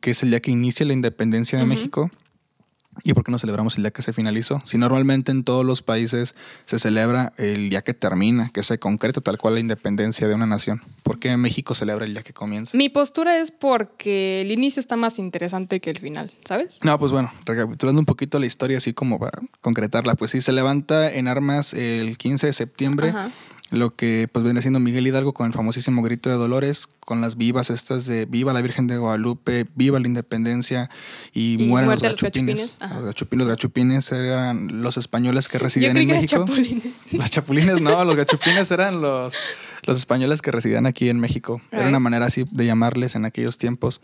Que 0.00 0.10
es 0.10 0.22
el 0.22 0.30
día 0.30 0.40
que 0.40 0.50
inicia 0.50 0.86
la 0.86 0.92
independencia 0.92 1.58
de. 1.58 1.64
México. 1.64 2.10
¿Y 3.04 3.14
por 3.14 3.24
qué 3.24 3.30
no 3.30 3.38
celebramos 3.38 3.76
el 3.76 3.84
día 3.84 3.90
que 3.90 4.02
se 4.02 4.12
finalizó? 4.12 4.62
Si 4.64 4.78
normalmente 4.78 5.30
en 5.32 5.44
todos 5.44 5.64
los 5.64 5.82
países 5.82 6.34
se 6.64 6.78
celebra 6.78 7.32
el 7.36 7.70
día 7.70 7.82
que 7.82 7.94
termina, 7.94 8.50
que 8.50 8.62
se 8.62 8.78
concreta 8.78 9.20
tal 9.20 9.38
cual 9.38 9.54
la 9.54 9.60
independencia 9.60 10.26
de 10.26 10.34
una 10.34 10.46
nación. 10.46 10.82
¿Por 11.02 11.18
qué 11.18 11.36
México 11.36 11.74
celebra 11.74 12.04
el 12.04 12.12
día 12.12 12.22
que 12.22 12.32
comienza? 12.32 12.76
Mi 12.76 12.88
postura 12.88 13.38
es 13.38 13.50
porque 13.50 14.40
el 14.42 14.50
inicio 14.50 14.80
está 14.80 14.96
más 14.96 15.18
interesante 15.18 15.80
que 15.80 15.90
el 15.90 15.98
final, 15.98 16.32
¿sabes? 16.44 16.80
No, 16.82 16.98
pues 16.98 17.12
bueno, 17.12 17.32
recapitulando 17.44 18.00
un 18.00 18.06
poquito 18.06 18.38
la 18.38 18.46
historia, 18.46 18.78
así 18.78 18.92
como 18.92 19.18
para 19.18 19.40
concretarla, 19.60 20.14
pues 20.14 20.32
sí, 20.32 20.40
se 20.40 20.52
levanta 20.52 21.12
en 21.12 21.28
armas 21.28 21.74
el 21.74 22.18
15 22.18 22.48
de 22.48 22.52
septiembre, 22.52 23.10
Ajá. 23.10 23.30
Lo 23.70 23.94
que 23.94 24.28
pues 24.32 24.44
viene 24.44 24.62
siendo 24.62 24.80
Miguel 24.80 25.06
Hidalgo 25.06 25.34
con 25.34 25.46
el 25.46 25.52
famosísimo 25.52 26.00
grito 26.02 26.30
de 26.30 26.36
Dolores, 26.36 26.86
con 27.00 27.20
las 27.20 27.36
vivas 27.36 27.68
estas 27.68 28.06
de 28.06 28.24
Viva 28.24 28.52
la 28.54 28.62
Virgen 28.62 28.86
de 28.86 28.96
Guadalupe, 28.96 29.66
Viva 29.74 30.00
la 30.00 30.06
Independencia 30.08 30.88
y, 31.34 31.62
Y 31.62 31.68
mueran 31.68 31.90
los 31.90 32.02
los 32.02 32.20
gachupines. 32.22 32.78
Los 32.80 33.04
gachupines, 33.04 33.38
los 33.46 33.48
gachupines 33.48 34.12
eran 34.12 34.80
los 34.82 34.96
españoles 34.96 35.48
que 35.48 35.58
residían 35.58 35.96
en 35.98 36.08
que 36.08 36.14
México. 36.14 36.44
chapulines. 36.46 36.84
Los 37.12 37.30
chapulines, 37.30 37.80
no, 37.82 38.04
los 38.04 38.16
gachupines 38.16 38.70
eran 38.70 39.00
los, 39.02 39.34
los 39.84 39.96
españoles 39.98 40.40
que 40.40 40.50
residían 40.50 40.86
aquí 40.86 41.08
en 41.10 41.20
México. 41.20 41.60
Era 41.70 41.88
una 41.88 41.98
manera 42.00 42.26
así 42.26 42.44
de 42.50 42.64
llamarles 42.66 43.16
en 43.16 43.24
aquellos 43.26 43.58
tiempos. 43.58 44.00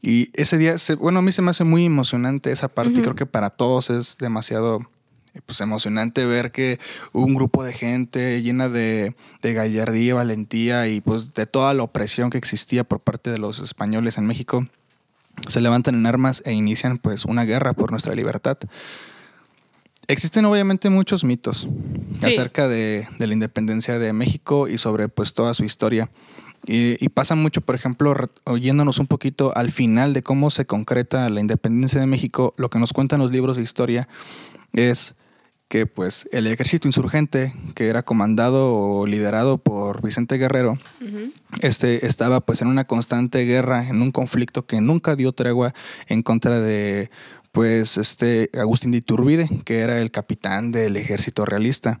Y 0.00 0.30
ese 0.34 0.58
día, 0.58 0.78
se- 0.78 0.94
bueno, 0.96 1.20
a 1.20 1.22
mí 1.22 1.30
se 1.32 1.42
me 1.42 1.50
hace 1.50 1.64
muy 1.64 1.86
emocionante 1.86 2.50
esa 2.52 2.68
parte. 2.68 3.00
y. 3.00 3.02
Creo 3.02 3.14
que 3.14 3.26
para 3.26 3.50
todos 3.50 3.90
es 3.90 4.16
demasiado 4.18 4.88
pues, 5.46 5.60
emocionante 5.60 6.26
ver 6.26 6.52
que 6.52 6.78
un 7.12 7.34
grupo 7.34 7.64
de 7.64 7.72
gente 7.72 8.42
llena 8.42 8.68
de, 8.68 9.14
de 9.40 9.52
gallardía, 9.54 10.14
valentía 10.14 10.88
y 10.88 11.00
pues 11.00 11.34
de 11.34 11.46
toda 11.46 11.72
la 11.74 11.82
opresión 11.82 12.30
que 12.30 12.38
existía 12.38 12.84
por 12.84 13.00
parte 13.00 13.30
de 13.30 13.38
los 13.38 13.58
españoles 13.60 14.18
en 14.18 14.26
México 14.26 14.66
se 15.48 15.60
levantan 15.62 15.94
en 15.94 16.06
armas 16.06 16.42
e 16.44 16.52
inician 16.52 16.98
pues 16.98 17.24
una 17.24 17.44
guerra 17.44 17.72
por 17.72 17.90
nuestra 17.90 18.14
libertad. 18.14 18.58
Existen 20.08 20.44
obviamente 20.44 20.90
muchos 20.90 21.24
mitos 21.24 21.68
Sí. 22.20 22.28
acerca 22.28 22.68
de, 22.68 23.08
de 23.18 23.26
la 23.26 23.32
independencia 23.32 23.98
de 23.98 24.12
México 24.12 24.68
y 24.68 24.76
sobre 24.76 25.08
pues 25.08 25.32
toda 25.32 25.54
su 25.54 25.64
historia. 25.64 26.10
Y, 26.66 27.02
y 27.04 27.08
pasa 27.08 27.34
mucho, 27.34 27.60
por 27.62 27.74
ejemplo, 27.74 28.14
oyéndonos 28.44 28.98
un 28.98 29.06
poquito 29.06 29.52
al 29.56 29.70
final 29.70 30.12
de 30.12 30.22
cómo 30.22 30.50
se 30.50 30.66
concreta 30.66 31.28
la 31.30 31.40
independencia 31.40 32.00
de 32.00 32.06
México, 32.06 32.54
lo 32.58 32.68
que 32.70 32.78
nos 32.78 32.92
cuentan 32.92 33.18
los 33.20 33.32
libros 33.32 33.56
de 33.56 33.62
historia 33.62 34.08
es 34.72 35.14
que 35.72 35.86
pues 35.86 36.28
el 36.32 36.46
ejército 36.48 36.86
insurgente 36.86 37.54
que 37.74 37.88
era 37.88 38.02
comandado 38.02 38.74
o 38.74 39.06
liderado 39.06 39.56
por 39.56 40.02
Vicente 40.02 40.36
Guerrero 40.36 40.76
este 41.62 42.04
estaba 42.06 42.42
pues 42.42 42.60
en 42.60 42.68
una 42.68 42.84
constante 42.84 43.46
guerra, 43.46 43.88
en 43.88 44.02
un 44.02 44.12
conflicto 44.12 44.66
que 44.66 44.82
nunca 44.82 45.16
dio 45.16 45.32
tregua 45.32 45.72
en 46.08 46.22
contra 46.22 46.60
de 46.60 47.10
pues 47.52 47.96
este 47.96 48.50
Agustín 48.52 48.90
de 48.90 48.98
Iturbide, 48.98 49.48
que 49.64 49.78
era 49.78 49.98
el 49.98 50.10
capitán 50.10 50.72
del 50.72 50.94
ejército 50.98 51.46
realista. 51.46 52.00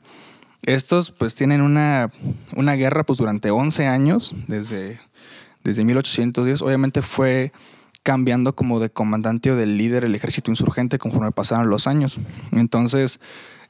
Estos 0.60 1.10
pues 1.10 1.34
tienen 1.34 1.62
una, 1.62 2.10
una 2.54 2.74
guerra 2.74 3.04
pues 3.04 3.18
durante 3.18 3.50
11 3.50 3.86
años, 3.86 4.36
desde, 4.48 5.00
desde 5.64 5.86
1810. 5.86 6.60
Obviamente 6.60 7.00
fue 7.00 7.52
cambiando 8.02 8.54
como 8.54 8.80
de 8.80 8.90
comandante 8.90 9.50
o 9.50 9.56
del 9.56 9.78
líder 9.78 10.04
el 10.04 10.14
ejército 10.14 10.50
insurgente 10.50 10.98
conforme 10.98 11.32
pasaron 11.32 11.70
los 11.70 11.86
años. 11.86 12.18
Entonces 12.50 13.18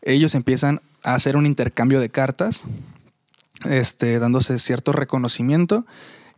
ellos 0.03 0.35
empiezan 0.35 0.81
a 1.03 1.15
hacer 1.15 1.37
un 1.37 1.47
intercambio 1.47 2.01
de 2.01 2.09
cartas 2.09 2.65
este, 3.65 4.19
dándose 4.19 4.59
cierto 4.59 4.93
reconocimiento 4.93 5.87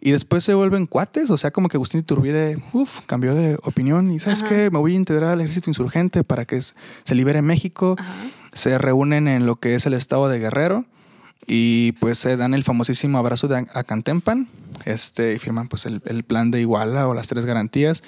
y 0.01 0.11
después 0.11 0.45
se 0.45 0.53
vuelven 0.53 0.85
cuates, 0.85 1.31
o 1.31 1.39
sea, 1.39 1.51
como 1.51 1.69
que 1.69 1.79
Agustín 1.79 2.01
Iturbide, 2.01 2.63
uf, 2.73 3.01
cambió 3.07 3.35
de 3.35 3.57
opinión 3.63 4.13
y 4.13 4.21
¿sabes 4.21 4.43
Ajá. 4.43 4.51
qué? 4.51 4.71
Me 4.71 4.79
voy 4.79 4.93
a 4.93 4.97
integrar 4.97 5.31
al 5.31 5.41
ejército 5.41 5.71
insurgente 5.71 6.25
para 6.25 6.45
que 6.45 6.61
se 6.61 7.15
libere 7.15 7.41
México. 7.41 7.97
Ajá. 7.99 8.13
Se 8.53 8.77
reúnen 8.77 9.29
en 9.29 9.47
lo 9.47 9.57
que 9.57 9.75
es 9.75 9.87
el 9.87 9.95
estado 9.95 10.29
de 10.29 10.39
Guerrero 10.39 10.85
y 11.47 11.93
pues 11.93 12.19
se 12.19 12.37
dan 12.37 12.53
el 12.53 12.65
famosísimo 12.65 13.17
abrazo 13.17 13.49
de 13.49 13.67
Acantempan 13.73 14.49
este, 14.85 15.35
y 15.35 15.39
firman 15.39 15.69
pues 15.69 15.87
el, 15.87 16.03
el 16.05 16.23
plan 16.23 16.51
de 16.51 16.61
Iguala 16.61 17.09
o 17.09 17.15
las 17.15 17.29
tres 17.29 17.47
garantías. 17.47 18.03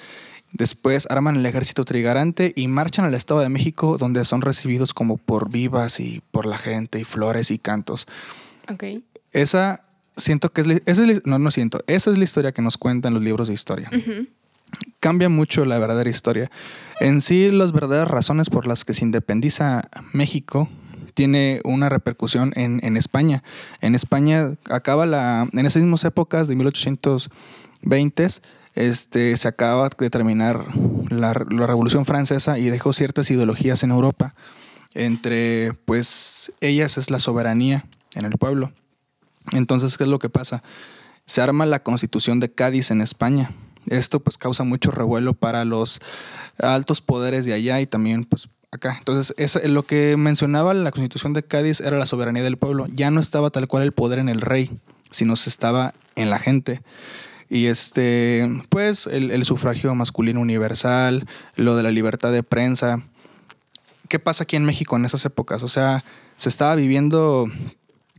Después 0.57 1.07
arman 1.09 1.35
el 1.35 1.45
ejército 1.45 1.85
trigarante 1.85 2.51
y 2.55 2.67
marchan 2.67 3.05
al 3.05 3.13
Estado 3.13 3.41
de 3.41 3.49
México 3.49 3.97
donde 3.97 4.25
son 4.25 4.41
recibidos 4.41 4.93
como 4.93 5.17
por 5.17 5.49
vivas 5.49 5.99
y 5.99 6.23
por 6.31 6.45
la 6.45 6.57
gente 6.57 6.99
y 6.99 7.03
flores 7.03 7.51
y 7.51 7.59
cantos. 7.59 8.07
Ok. 8.71 8.83
Esa 9.31 9.85
siento 10.15 10.51
que 10.51 10.61
es, 10.61 10.67
esa 10.85 11.05
es 11.05 11.25
no 11.25 11.37
no 11.37 11.51
siento, 11.51 11.83
esa 11.85 12.09
es 12.09 12.17
la 12.17 12.23
historia 12.23 12.51
que 12.51 12.63
nos 12.63 12.77
cuentan 12.77 13.13
los 13.13 13.23
libros 13.23 13.47
de 13.47 13.53
historia. 13.53 13.89
Ujú. 13.95 14.27
cambia 14.99 15.29
mucho 15.29 15.63
la 15.63 15.77
verdadera 15.77 16.09
historia. 16.09 16.49
En 16.99 17.21
sí, 17.21 17.51
las 17.51 17.71
verdaderas 17.71 18.09
razones 18.09 18.49
por 18.49 18.67
las 18.67 18.83
que 18.83 18.93
se 18.93 19.05
independiza 19.05 19.83
México 20.11 20.69
tiene 21.13 21.61
una 21.63 21.87
repercusión 21.89 22.51
en, 22.55 22.79
en 22.83 22.97
España. 22.97 23.43
En 23.81 23.95
España 23.95 24.55
acaba 24.69 25.05
la, 25.05 25.47
en 25.53 25.65
esas 25.65 25.81
mismas 25.81 26.03
épocas 26.03 26.47
de 26.47 26.55
1820 26.55 28.27
este, 28.77 29.35
se 29.37 29.47
acaba 29.47 29.89
de 29.89 30.09
terminar 30.11 30.63
la, 31.09 31.33
la, 31.49 31.65
Revolución 31.65 32.05
Francesa 32.05 32.59
y 32.59 32.69
dejó 32.69 32.93
ciertas 32.93 33.31
ideologías 33.31 33.81
en 33.83 33.89
Europa. 33.89 34.35
Entre, 34.93 35.73
pues, 35.85 36.51
ellas 36.61 36.99
es 36.99 37.09
la 37.09 37.17
soberanía 37.17 37.85
en 38.13 38.25
el 38.25 38.37
pueblo. 38.37 38.71
Entonces, 39.51 39.97
¿qué 39.97 40.03
es 40.03 40.09
lo 40.09 40.19
que 40.19 40.29
pasa? 40.29 40.61
Se 41.25 41.41
arma 41.41 41.65
la 41.65 41.81
constitución 41.81 42.39
de 42.39 42.51
Cádiz 42.51 42.91
en 42.91 43.01
España. 43.01 43.49
Esto 43.87 44.19
pues 44.19 44.37
causa 44.37 44.63
mucho 44.63 44.91
revuelo 44.91 45.33
para 45.33 45.65
los 45.65 45.99
altos 46.59 47.01
poderes 47.01 47.45
de 47.45 47.53
allá 47.53 47.81
y 47.81 47.87
también 47.87 48.25
pues 48.25 48.47
acá. 48.71 48.95
Entonces, 48.99 49.33
eso, 49.37 49.59
lo 49.65 49.83
que 49.83 50.17
mencionaba 50.17 50.75
la 50.75 50.91
constitución 50.91 51.33
de 51.33 51.41
Cádiz 51.41 51.79
era 51.79 51.97
la 51.97 52.05
soberanía 52.05 52.43
del 52.43 52.57
pueblo. 52.57 52.85
Ya 52.93 53.09
no 53.09 53.19
estaba 53.21 53.49
tal 53.49 53.67
cual 53.67 53.83
el 53.83 53.91
poder 53.91 54.19
en 54.19 54.29
el 54.29 54.41
rey, 54.41 54.79
sino 55.09 55.35
se 55.35 55.49
estaba 55.49 55.95
en 56.15 56.29
la 56.29 56.37
gente. 56.37 56.81
Y 57.49 57.67
este, 57.67 58.49
pues 58.69 59.07
el, 59.07 59.31
el 59.31 59.45
sufragio 59.45 59.93
masculino 59.95 60.41
universal, 60.41 61.27
lo 61.55 61.75
de 61.75 61.83
la 61.83 61.91
libertad 61.91 62.31
de 62.31 62.43
prensa. 62.43 63.01
¿Qué 64.09 64.19
pasa 64.19 64.43
aquí 64.43 64.55
en 64.55 64.65
México 64.65 64.95
en 64.95 65.05
esas 65.05 65.25
épocas? 65.25 65.63
O 65.63 65.67
sea, 65.67 66.03
se 66.35 66.49
estaba 66.49 66.75
viviendo 66.75 67.47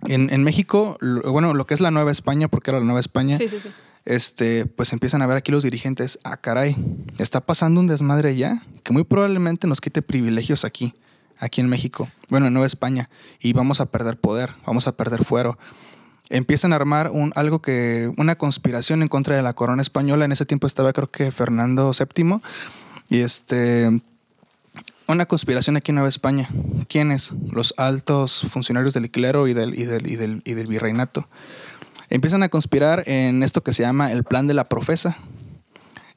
en, 0.07 0.31
en, 0.31 0.45
México, 0.45 0.99
bueno, 1.25 1.55
lo 1.55 1.67
que 1.67 1.75
es 1.75 1.81
la 1.81 1.91
Nueva 1.91 2.11
España, 2.11 2.49
porque 2.49 2.71
era 2.71 2.79
la 2.79 2.85
Nueva 2.85 3.01
España, 3.01 3.37
Sí, 3.37 3.49
sí, 3.49 3.59
sí. 3.61 3.71
este, 4.05 4.67
pues 4.67 4.93
empiezan 4.93 5.23
a 5.23 5.27
ver 5.27 5.37
aquí 5.37 5.51
los 5.51 5.65
dirigentes, 5.65 6.19
ah, 6.25 6.37
caray, 6.37 6.77
está 7.19 7.41
pasando 7.41 7.81
un 7.81 7.87
desmadre 7.87 8.37
ya, 8.37 8.63
que 8.85 8.93
muy 8.93 9.05
probablemente 9.05 9.67
nos 9.67 9.81
quite 9.81 10.03
privilegios 10.03 10.65
aquí, 10.65 10.95
aquí 11.39 11.61
en 11.61 11.69
México, 11.69 12.09
bueno, 12.29 12.47
en 12.47 12.53
Nueva 12.53 12.67
España, 12.67 13.09
y 13.41 13.53
vamos 13.55 13.81
a 13.81 13.87
perder 13.87 14.19
poder, 14.19 14.51
vamos 14.67 14.87
a 14.87 14.97
perder 14.97 15.25
fuero. 15.25 15.59
Empiezan 16.31 16.73
a 16.73 16.77
armar 16.77 17.11
un, 17.11 17.33
algo 17.35 17.61
que, 17.63 18.13
una 18.17 18.37
conspiración 18.37 19.03
en 19.03 19.09
contra 19.09 19.37
de 19.37 19.43
la 19.43 19.55
corona 19.55 19.83
española. 19.83 20.25
En 20.25 20.33
ese 20.33 20.45
tiempo 20.45 20.67
estaba, 20.67 20.93
creo 20.93 21.11
que 21.11 21.31
Fernando 21.31 21.91
VII, 21.93 22.41
y 23.09 23.21
este, 23.21 23.89
una 25.07 25.27
conspiración 25.27 25.77
aquí 25.77 25.91
en 25.91 25.97
Nueva 25.97 26.09
España. 26.09 26.49
¿Quiénes? 26.89 27.33
Los 27.51 27.73
altos 27.79 28.47
funcionarios 28.51 28.95
del 28.95 29.11
clero 29.11 29.49
y 29.49 29.55
del, 29.55 29.79
y 29.79 29.85
del, 29.85 30.07
y 30.07 30.17
del, 30.17 30.43
y 30.45 30.53
del 30.53 30.67
virreinato. 30.67 31.29
Empiezan 32.11 32.43
a 32.43 32.49
conspirar 32.49 33.05
en 33.07 33.43
esto 33.43 33.63
que 33.63 33.73
se 33.73 33.83
llama 33.83 34.13
el 34.13 34.25
plan 34.25 34.47
de 34.47 34.55
la 34.55 34.69
profesa. 34.69 35.17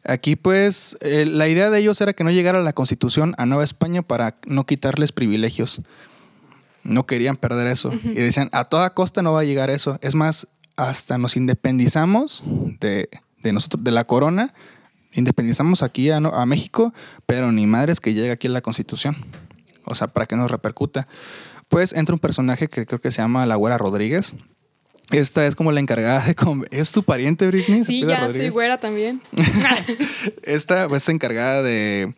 Aquí 0.03 0.36
pues 0.36 0.98
eh, 1.01 1.25
la 1.25 1.48
idea 1.48 1.70
de 1.70 1.80
ellos 1.80 2.01
era 2.01 2.13
que 2.13 2.24
no 2.24 2.32
llegara 2.32 2.62
la 2.62 2.74
constitución 2.74 3.36
a 3.38 3.46
Nueva 3.46 3.63
España 3.63 4.01
para 4.01 4.36
no 4.46 4.65
quitarles 4.65 5.12
privilegios. 5.12 5.82
No 6.83 7.05
querían 7.05 7.38
perder 7.38 7.67
eso. 7.67 7.89
Uh 7.89 7.93
-huh. 7.93 8.11
Y 8.11 8.21
decían, 8.21 8.50
a 8.51 8.65
toda 8.65 8.93
costa 8.93 9.21
no 9.21 9.33
va 9.33 9.41
a 9.41 9.43
llegar 9.43 9.69
eso. 9.69 10.00
Es 10.01 10.15
más, 10.15 10.47
hasta 10.75 11.17
nos 11.17 11.35
independizamos 11.35 12.43
de, 12.79 13.09
de 13.41 13.53
nosotros, 13.53 13.83
de 13.83 13.91
la 13.91 14.05
corona, 14.05 14.53
independizamos 15.13 15.83
aquí 15.83 16.09
a, 16.09 16.17
a, 16.17 16.45
México, 16.45 16.93
pero 17.25 17.51
ni 17.51 17.67
madres 17.67 18.00
que 18.00 18.13
llegue 18.13 18.31
aquí 18.31 18.47
a 18.47 18.51
la 18.51 18.61
Constitución. 18.61 19.15
O 19.85 19.95
sea, 19.95 20.07
para 20.07 20.25
que 20.25 20.35
nos 20.35 20.51
repercuta. 20.51 21.07
Pues 21.67 21.93
entra 21.93 22.13
un 22.13 22.19
personaje 22.19 22.67
que 22.67 22.85
creo 22.85 23.00
que 23.00 23.11
se 23.11 23.21
llama 23.21 23.45
La 23.45 23.55
Güera 23.55 23.77
Rodríguez. 23.77 24.33
Esta 25.11 25.45
es 25.45 25.55
como 25.55 25.71
la 25.71 25.79
encargada 25.79 26.23
de... 26.25 26.35
¿Es 26.71 26.91
tu 26.91 27.03
pariente, 27.03 27.47
Britney? 27.47 27.83
Sí, 27.83 28.05
ya, 28.05 28.21
Rodríguez? 28.21 28.47
soy 28.47 28.53
güera 28.53 28.79
también. 28.79 29.21
Esta 30.43 30.85
es 30.85 31.09
encargada 31.09 31.61
de, 31.61 32.13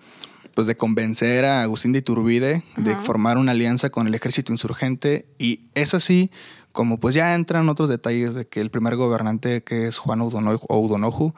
pues, 0.53 0.67
de 0.67 0.77
convencer 0.77 1.45
a 1.45 1.61
Agustín 1.61 1.91
de 1.93 1.99
Iturbide 1.99 2.63
de 2.77 2.95
formar 2.97 3.37
una 3.37 3.51
alianza 3.51 3.89
con 3.89 4.07
el 4.07 4.15
ejército 4.15 4.51
insurgente. 4.51 5.25
Y 5.37 5.61
es 5.73 5.93
así 5.93 6.31
como 6.71 6.99
pues 6.99 7.13
ya 7.15 7.35
entran 7.35 7.69
otros 7.69 7.87
detalles 7.87 8.33
de 8.33 8.47
que 8.47 8.59
el 8.59 8.71
primer 8.71 8.95
gobernante, 8.95 9.63
que 9.63 9.87
es 9.87 9.99
Juan 9.99 10.21
Udonoju, 10.21 10.65
Udonoju 10.69 11.33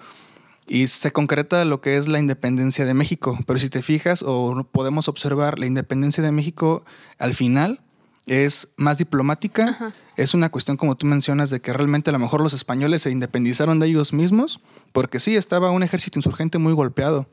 y 0.68 0.88
se 0.88 1.12
concreta 1.12 1.64
lo 1.66 1.82
que 1.82 1.98
es 1.98 2.08
la 2.08 2.20
independencia 2.20 2.86
de 2.86 2.94
México. 2.94 3.38
Pero 3.46 3.60
si 3.60 3.70
te 3.70 3.82
fijas 3.82 4.24
o 4.26 4.68
podemos 4.72 5.08
observar, 5.08 5.60
la 5.60 5.68
independencia 5.68 6.24
de 6.24 6.32
México 6.32 6.84
al 7.20 7.34
final 7.34 7.82
es 8.26 8.70
más 8.78 8.98
diplomática. 8.98 9.70
Ajá. 9.70 9.94
Es 10.16 10.34
una 10.34 10.50
cuestión, 10.50 10.78
como 10.78 10.96
tú 10.96 11.06
mencionas, 11.06 11.50
de 11.50 11.60
que 11.60 11.74
realmente 11.74 12.10
a 12.10 12.14
lo 12.14 12.20
mejor 12.20 12.42
los 12.42 12.54
españoles 12.54 13.04
se 13.04 13.12
independizaron 13.12 13.80
de 13.80 13.88
ellos 13.88 14.14
mismos, 14.14 14.60
porque 14.94 15.20
sí, 15.20 15.36
estaba 15.36 15.70
un 15.70 15.84
ejército 15.84 16.18
insurgente 16.18 16.58
muy 16.58 16.74
golpeado. 16.74 17.28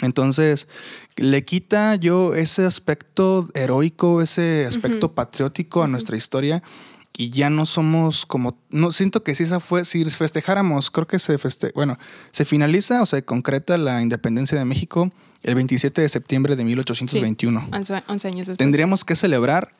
Entonces, 0.00 0.68
le 1.16 1.44
quita 1.44 1.96
yo 1.96 2.34
ese 2.34 2.64
aspecto 2.64 3.48
heroico, 3.54 4.22
ese 4.22 4.66
aspecto 4.66 5.06
uh 5.06 5.10
-huh. 5.10 5.14
patriótico 5.14 5.80
a 5.80 5.84
uh 5.84 5.86
-huh. 5.86 5.90
nuestra 5.90 6.16
historia 6.16 6.62
y 7.16 7.30
ya 7.30 7.50
no 7.50 7.66
somos 7.66 8.24
como 8.26 8.58
no 8.70 8.90
siento 8.90 9.22
que 9.22 9.34
si 9.34 9.42
esa 9.42 9.60
fue 9.60 9.84
si 9.84 10.04
festejáramos 10.04 10.90
creo 10.90 11.06
que 11.06 11.18
se 11.18 11.36
feste 11.38 11.72
bueno 11.74 11.98
se 12.30 12.44
finaliza 12.44 13.02
o 13.02 13.06
se 13.06 13.24
concreta 13.24 13.76
la 13.76 14.00
independencia 14.00 14.58
de 14.58 14.64
México 14.64 15.10
el 15.42 15.54
27 15.54 16.00
de 16.00 16.08
septiembre 16.08 16.56
de 16.56 16.64
1821 16.64 17.60
sí, 17.60 17.92
11 18.08 18.28
años 18.28 18.38
después. 18.38 18.58
tendríamos 18.58 19.04
que 19.04 19.16
celebrar 19.16 19.74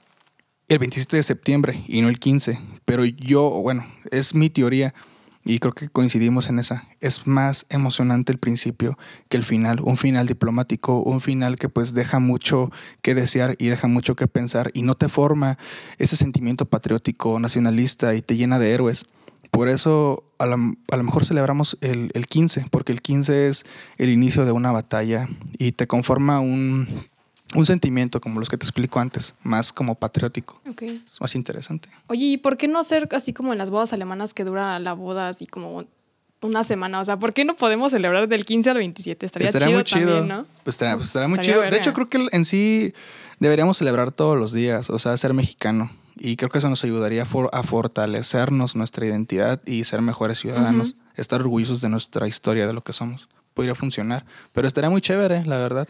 el 0.68 0.78
27 0.78 1.16
de 1.16 1.22
septiembre 1.22 1.84
y 1.86 2.02
no 2.02 2.08
el 2.08 2.18
15 2.18 2.60
pero 2.84 3.04
yo 3.04 3.48
bueno 3.48 3.86
es 4.10 4.34
mi 4.34 4.50
teoría 4.50 4.94
y 5.44 5.58
creo 5.58 5.72
que 5.72 5.88
coincidimos 5.88 6.48
en 6.48 6.58
esa. 6.58 6.84
Es 7.00 7.26
más 7.26 7.66
emocionante 7.68 8.32
el 8.32 8.38
principio 8.38 8.96
que 9.28 9.36
el 9.36 9.44
final. 9.44 9.80
Un 9.80 9.96
final 9.96 10.26
diplomático, 10.26 11.02
un 11.02 11.20
final 11.20 11.58
que 11.58 11.68
pues 11.68 11.94
deja 11.94 12.20
mucho 12.20 12.70
que 13.02 13.14
desear 13.14 13.56
y 13.58 13.66
deja 13.66 13.88
mucho 13.88 14.14
que 14.14 14.28
pensar 14.28 14.70
y 14.74 14.82
no 14.82 14.94
te 14.94 15.08
forma 15.08 15.58
ese 15.98 16.16
sentimiento 16.16 16.66
patriótico, 16.66 17.40
nacionalista 17.40 18.14
y 18.14 18.22
te 18.22 18.36
llena 18.36 18.58
de 18.58 18.72
héroes. 18.72 19.06
Por 19.50 19.68
eso 19.68 20.24
a, 20.38 20.46
la, 20.46 20.56
a 20.90 20.96
lo 20.96 21.02
mejor 21.02 21.24
celebramos 21.24 21.76
el, 21.80 22.10
el 22.14 22.26
15, 22.26 22.66
porque 22.70 22.92
el 22.92 23.02
15 23.02 23.48
es 23.48 23.64
el 23.98 24.08
inicio 24.08 24.44
de 24.44 24.52
una 24.52 24.72
batalla 24.72 25.28
y 25.58 25.72
te 25.72 25.86
conforma 25.86 26.40
un, 26.40 26.88
un 27.54 27.66
sentimiento 27.66 28.20
como 28.20 28.40
los 28.40 28.48
que 28.48 28.56
te 28.56 28.64
explico 28.64 29.00
antes, 29.00 29.34
más 29.42 29.72
como 29.72 29.94
patriótico. 29.94 30.60
Okay. 30.70 31.02
Es 31.06 31.20
más 31.20 31.34
interesante. 31.34 31.88
Oye, 32.06 32.24
¿y 32.26 32.36
por 32.38 32.56
qué 32.56 32.68
no 32.68 32.78
hacer 32.78 33.08
así 33.12 33.32
como 33.32 33.52
en 33.52 33.58
las 33.58 33.70
bodas 33.70 33.92
alemanas 33.92 34.34
que 34.34 34.44
dura 34.44 34.78
la 34.78 34.92
boda 34.92 35.28
así 35.28 35.46
como 35.46 35.84
una 36.40 36.64
semana? 36.64 37.00
O 37.00 37.04
sea, 37.04 37.18
¿por 37.18 37.32
qué 37.32 37.44
no 37.44 37.56
podemos 37.56 37.92
celebrar 37.92 38.28
del 38.28 38.44
15 38.44 38.70
al 38.70 38.76
27? 38.78 39.26
Estaría, 39.26 39.46
estaría 39.46 39.66
chido 39.66 39.76
muy 39.76 39.84
chido. 39.84 40.18
también, 40.18 40.38
¿no? 40.38 40.46
Pues 40.64 40.74
estaría, 40.74 40.94
pues 40.96 41.06
estaría 41.08 41.28
muy 41.28 41.36
estaría 41.36 41.52
chido. 41.52 41.60
Verga. 41.62 41.76
De 41.76 41.80
hecho, 41.80 41.92
creo 41.92 42.08
que 42.08 42.28
en 42.30 42.44
sí 42.44 42.94
deberíamos 43.38 43.78
celebrar 43.78 44.12
todos 44.12 44.38
los 44.38 44.52
días, 44.52 44.90
o 44.90 44.98
sea, 44.98 45.16
ser 45.16 45.34
mexicano. 45.34 45.90
Y 46.18 46.36
creo 46.36 46.50
que 46.50 46.58
eso 46.58 46.68
nos 46.68 46.84
ayudaría 46.84 47.22
a 47.22 47.62
fortalecernos 47.62 48.76
nuestra 48.76 49.06
identidad 49.06 49.60
y 49.66 49.84
ser 49.84 50.02
mejores 50.02 50.38
ciudadanos, 50.38 50.90
uh 50.90 50.92
-huh. 50.92 51.20
estar 51.20 51.40
orgullosos 51.40 51.80
de 51.80 51.88
nuestra 51.88 52.28
historia, 52.28 52.66
de 52.66 52.74
lo 52.74 52.82
que 52.82 52.92
somos 52.92 53.28
podría 53.54 53.74
funcionar. 53.74 54.24
Pero 54.52 54.66
estaría 54.66 54.90
muy 54.90 55.00
chévere, 55.00 55.44
la 55.44 55.58
verdad. 55.58 55.88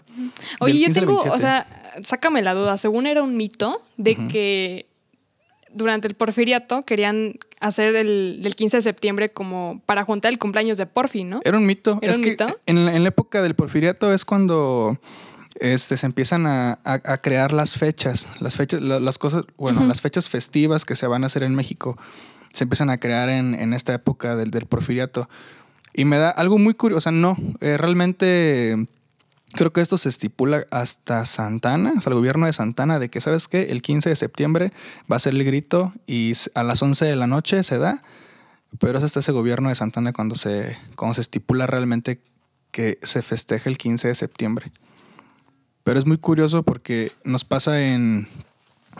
Oye, 0.61 0.81
yo 0.81 0.93
tengo, 0.93 1.17
o 1.17 1.39
sea, 1.39 1.67
sácame 2.01 2.43
la 2.43 2.55
duda. 2.55 2.77
Según 2.77 3.07
era 3.07 3.23
un 3.23 3.37
mito 3.37 3.83
de 3.97 4.13
uh 4.13 4.15
-huh. 4.15 4.31
que 4.31 4.87
durante 5.75 6.07
el 6.09 6.15
porfiriato 6.15 6.83
querían 6.85 7.35
hacer 7.61 7.97
el, 7.97 8.43
el 8.45 8.55
15 8.55 8.79
de 8.79 8.83
septiembre 8.83 9.33
como 9.33 9.81
para 9.87 10.05
juntar 10.05 10.33
el 10.33 10.39
cumpleaños 10.39 10.79
de 10.79 10.87
Porfi, 10.87 11.25
¿no? 11.25 11.41
Era 11.45 11.57
un 11.57 11.67
mito. 11.67 11.99
¿Era 12.03 12.13
es 12.13 12.19
un 12.19 12.25
que 12.25 12.31
mito? 12.31 12.61
En, 12.67 12.79
en, 12.89 13.03
la 13.03 13.09
época 13.09 13.41
del 13.43 13.55
porfiriato 13.55 14.13
es 14.13 14.25
cuando 14.25 14.99
este, 15.61 15.97
se 15.97 16.07
empiezan 16.07 16.47
a, 16.47 16.73
a, 16.85 16.95
a, 17.05 17.19
crear 17.19 17.53
las 17.53 17.77
fechas, 17.77 18.29
las 18.41 18.57
fechas, 18.57 18.81
las 18.83 19.19
cosas, 19.19 19.45
bueno, 19.57 19.81
uh 19.81 19.85
-huh. 19.85 19.89
las 19.89 20.01
fechas 20.01 20.29
festivas 20.29 20.85
que 20.85 20.97
se 20.97 21.07
van 21.07 21.23
a 21.25 21.27
hacer 21.27 21.43
en 21.43 21.55
México 21.55 21.97
se 22.53 22.65
empiezan 22.65 22.91
a 22.91 22.99
crear 22.99 23.29
en, 23.29 23.55
en 23.55 23.73
esta 23.73 23.95
época 23.95 24.37
del, 24.37 24.51
del 24.51 24.67
porfiriato. 24.67 25.29
Y 25.95 26.05
me 26.05 26.17
da 26.17 26.31
algo 26.31 26.59
muy 26.59 26.75
curioso, 26.75 26.99
o 26.99 27.01
sea, 27.01 27.13
no, 27.13 27.37
eh, 27.61 27.77
realmente 27.77 28.87
creo 29.53 29.73
que 29.73 29.83
esto 29.83 29.99
se 29.99 30.09
estipula 30.09 30.65
hasta 30.71 31.25
Santana, 31.27 31.93
hasta 31.97 32.11
el 32.11 32.17
gobierno 32.17 32.47
de 32.47 32.53
Santana, 32.53 32.99
de 32.99 33.11
que, 33.11 33.21
¿sabes 33.21 33.49
qué? 33.49 33.71
El 33.71 33.83
15 33.83 34.09
de 34.09 34.17
septiembre 34.17 34.73
va 35.11 35.17
a 35.17 35.21
ser 35.21 35.35
el 35.35 35.45
grito 35.45 35.93
y 36.07 36.33
a 36.55 36.63
las 36.63 36.83
11 36.83 37.05
de 37.05 37.17
la 37.17 37.27
noche 37.27 37.63
se 37.63 37.79
da, 37.79 38.03
pero 38.79 38.99
es 38.99 39.05
hasta 39.05 39.21
ese 39.21 39.33
gobierno 39.33 39.69
de 39.69 39.75
Santana 39.75 40.13
cuando 40.13 40.35
se, 40.35 40.79
cuando 40.97 41.15
se 41.15 41.21
estipula 41.21 41.67
realmente 41.67 42.21
que 42.71 42.99
se 43.03 43.21
festeja 43.21 43.69
el 43.69 43.77
15 43.77 44.09
de 44.09 44.15
septiembre. 44.15 44.73
Pero 45.85 45.99
es 45.99 46.07
muy 46.07 46.17
curioso 46.17 46.63
porque 46.63 47.13
nos 47.25 47.45
pasa 47.45 47.83
en, 47.83 48.29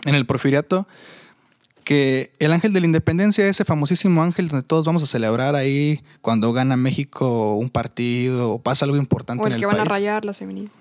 en 0.05 0.15
el 0.15 0.25
porfiriato 0.25 0.87
que 1.83 2.33
el 2.39 2.53
ángel 2.53 2.73
de 2.73 2.79
la 2.79 2.85
independencia, 2.85 3.47
ese 3.47 3.65
famosísimo 3.65 4.23
ángel 4.23 4.47
donde 4.47 4.65
todos 4.65 4.85
vamos 4.85 5.03
a 5.03 5.05
celebrar 5.05 5.55
ahí 5.55 6.01
cuando 6.21 6.53
gana 6.53 6.75
México 6.77 7.55
un 7.55 7.69
partido 7.69 8.51
o 8.51 8.59
pasa 8.61 8.85
algo 8.85 8.97
importante 8.97 9.43
o 9.43 9.47
el 9.47 9.53
en 9.53 9.55
el 9.55 9.59
que 9.61 9.67
país. 9.67 9.77
van 9.77 9.87
a 9.87 9.89
rayar 9.89 10.25
las 10.25 10.37
feministas. 10.37 10.77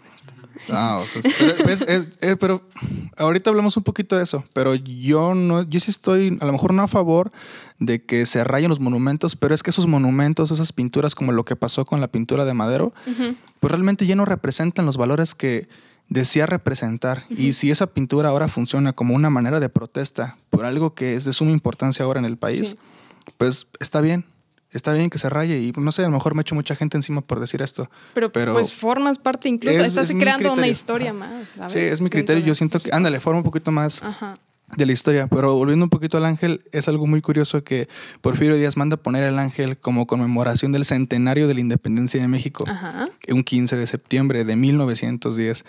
Ah, 0.71 1.01
o 1.03 1.07
sea, 1.07 1.23
pero, 1.59 1.71
es- 1.71 1.83
es- 1.83 2.09
es- 2.21 2.37
pero 2.37 2.63
ahorita 3.17 3.51
hablamos 3.51 3.77
un 3.77 3.83
poquito 3.83 4.17
de 4.17 4.23
eso, 4.23 4.45
pero 4.53 4.75
yo 4.75 5.35
no, 5.35 5.63
yo 5.63 5.81
sí 5.81 5.91
estoy 5.91 6.37
a 6.41 6.45
lo 6.47 6.53
mejor 6.53 6.75
no 6.75 6.83
a 6.83 6.89
favor 6.89 7.33
de 7.79 8.05
que 8.05 8.27
se 8.27 8.45
rayen 8.45 8.69
los 8.69 8.79
monumentos, 8.79 9.35
pero 9.35 9.55
es 9.55 9.63
que 9.63 9.71
esos 9.71 9.87
monumentos, 9.87 10.51
esas 10.51 10.73
pinturas 10.73 11.15
como 11.15 11.33
lo 11.33 11.45
que 11.45 11.57
pasó 11.57 11.85
con 11.85 12.01
la 12.01 12.09
pintura 12.09 12.45
de 12.45 12.55
Madero, 12.55 12.93
pues 13.61 13.71
realmente 13.71 14.07
ya 14.07 14.15
no 14.15 14.25
representan 14.25 14.87
los 14.87 14.97
valores 14.99 15.35
que 15.35 15.69
decía 16.09 16.47
representar. 16.47 17.25
Y 17.31 17.53
si 17.55 17.71
esa 17.71 17.87
pintura 17.89 18.29
ahora 18.29 18.49
funciona 18.49 18.93
como 18.93 19.15
una 19.15 19.31
manera 19.31 19.61
de 19.61 19.69
protesta 19.69 20.37
por 20.51 20.65
algo 20.65 20.95
que 20.95 21.15
es 21.15 21.25
de 21.25 21.33
suma 21.33 21.51
importancia 21.53 22.05
ahora 22.05 22.21
en 22.21 22.27
el 22.27 22.37
país, 22.37 22.71
Sí. 22.71 22.77
pues 23.39 23.67
está 23.81 24.01
bien. 24.01 24.25
Está 24.71 24.93
bien 24.95 25.11
que 25.11 25.19
se 25.19 25.29
raye 25.29 25.59
y 25.61 25.71
no 25.77 25.93
sé, 25.93 26.01
a 26.03 26.07
lo 26.07 26.13
mejor 26.13 26.35
me 26.35 26.41
echo 26.41 26.55
mucha 26.55 26.75
gente 26.75 26.97
encima 26.97 27.21
por 27.21 27.41
decir 27.41 27.61
esto. 27.61 27.91
Pero, 28.15 28.33
Pero 28.33 28.55
pues 28.55 28.73
formas 28.73 29.19
parte 29.19 29.51
incluso, 29.51 29.83
es- 29.83 29.89
estás 29.89 30.09
es 30.11 30.17
creando 30.17 30.51
una 30.53 30.67
historia 30.67 31.11
Ajá. 31.11 31.19
más. 31.59 31.73
Sí, 31.73 31.79
es 31.79 32.01
mi 32.01 32.09
criterio. 32.09 32.43
Yo 32.43 32.55
siento 32.55 32.79
que, 32.81 32.89
ándale, 32.91 33.21
forma 33.21 33.39
un 33.41 33.45
poquito 33.45 33.71
más 33.71 34.03
Ajá. 34.03 34.33
De 34.77 34.87
la 34.87 34.93
historia. 34.93 35.27
Pero 35.29 35.55
volviendo 35.55 35.85
un 35.85 35.91
poquito 35.91 36.17
al 36.17 36.25
ángel, 36.25 36.63
es 36.73 36.89
algo 36.89 37.07
muy 37.07 37.21
curioso 37.21 37.63
que 37.65 37.89
Porfirio 38.21 38.57
Díaz 38.57 38.77
manda 38.77 38.97
poner 38.97 39.25
el 39.25 39.39
ángel 39.39 39.77
como 39.77 40.07
conmemoración 40.07 40.73
del 40.73 40.85
centenario 40.85 41.49
de 41.49 41.55
la 41.55 41.61
independencia 41.61 42.21
de 42.21 42.29
México, 42.29 42.65
Ajá. 42.67 43.09
un 43.29 43.45
15 43.45 43.77
de 43.77 43.87
septiembre 43.87 44.45
de 44.45 44.57
1910. 44.57 45.65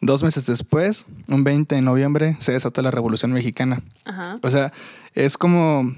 Dos 0.00 0.22
meses 0.22 0.44
después, 0.46 1.06
un 1.28 1.42
20 1.42 1.74
de 1.74 1.82
noviembre, 1.82 2.36
se 2.38 2.52
desata 2.52 2.82
la 2.82 2.90
Revolución 2.90 3.32
Mexicana. 3.32 3.82
Ajá. 4.04 4.38
O 4.42 4.50
sea, 4.50 4.72
es 5.14 5.38
como 5.38 5.94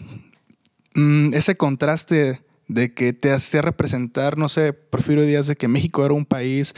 mm, 0.95 1.35
ese 1.35 1.57
contraste 1.57 2.41
de 2.69 2.93
que 2.93 3.13
te 3.13 3.33
hacía 3.33 3.63
representar, 3.63 4.37
no 4.39 4.49
sé, 4.49 4.73
Porfirio 4.73 5.25
Díaz, 5.25 5.47
de 5.47 5.57
que 5.57 5.69
México 5.69 6.05
era 6.05 6.15
un 6.15 6.27
país 6.27 6.75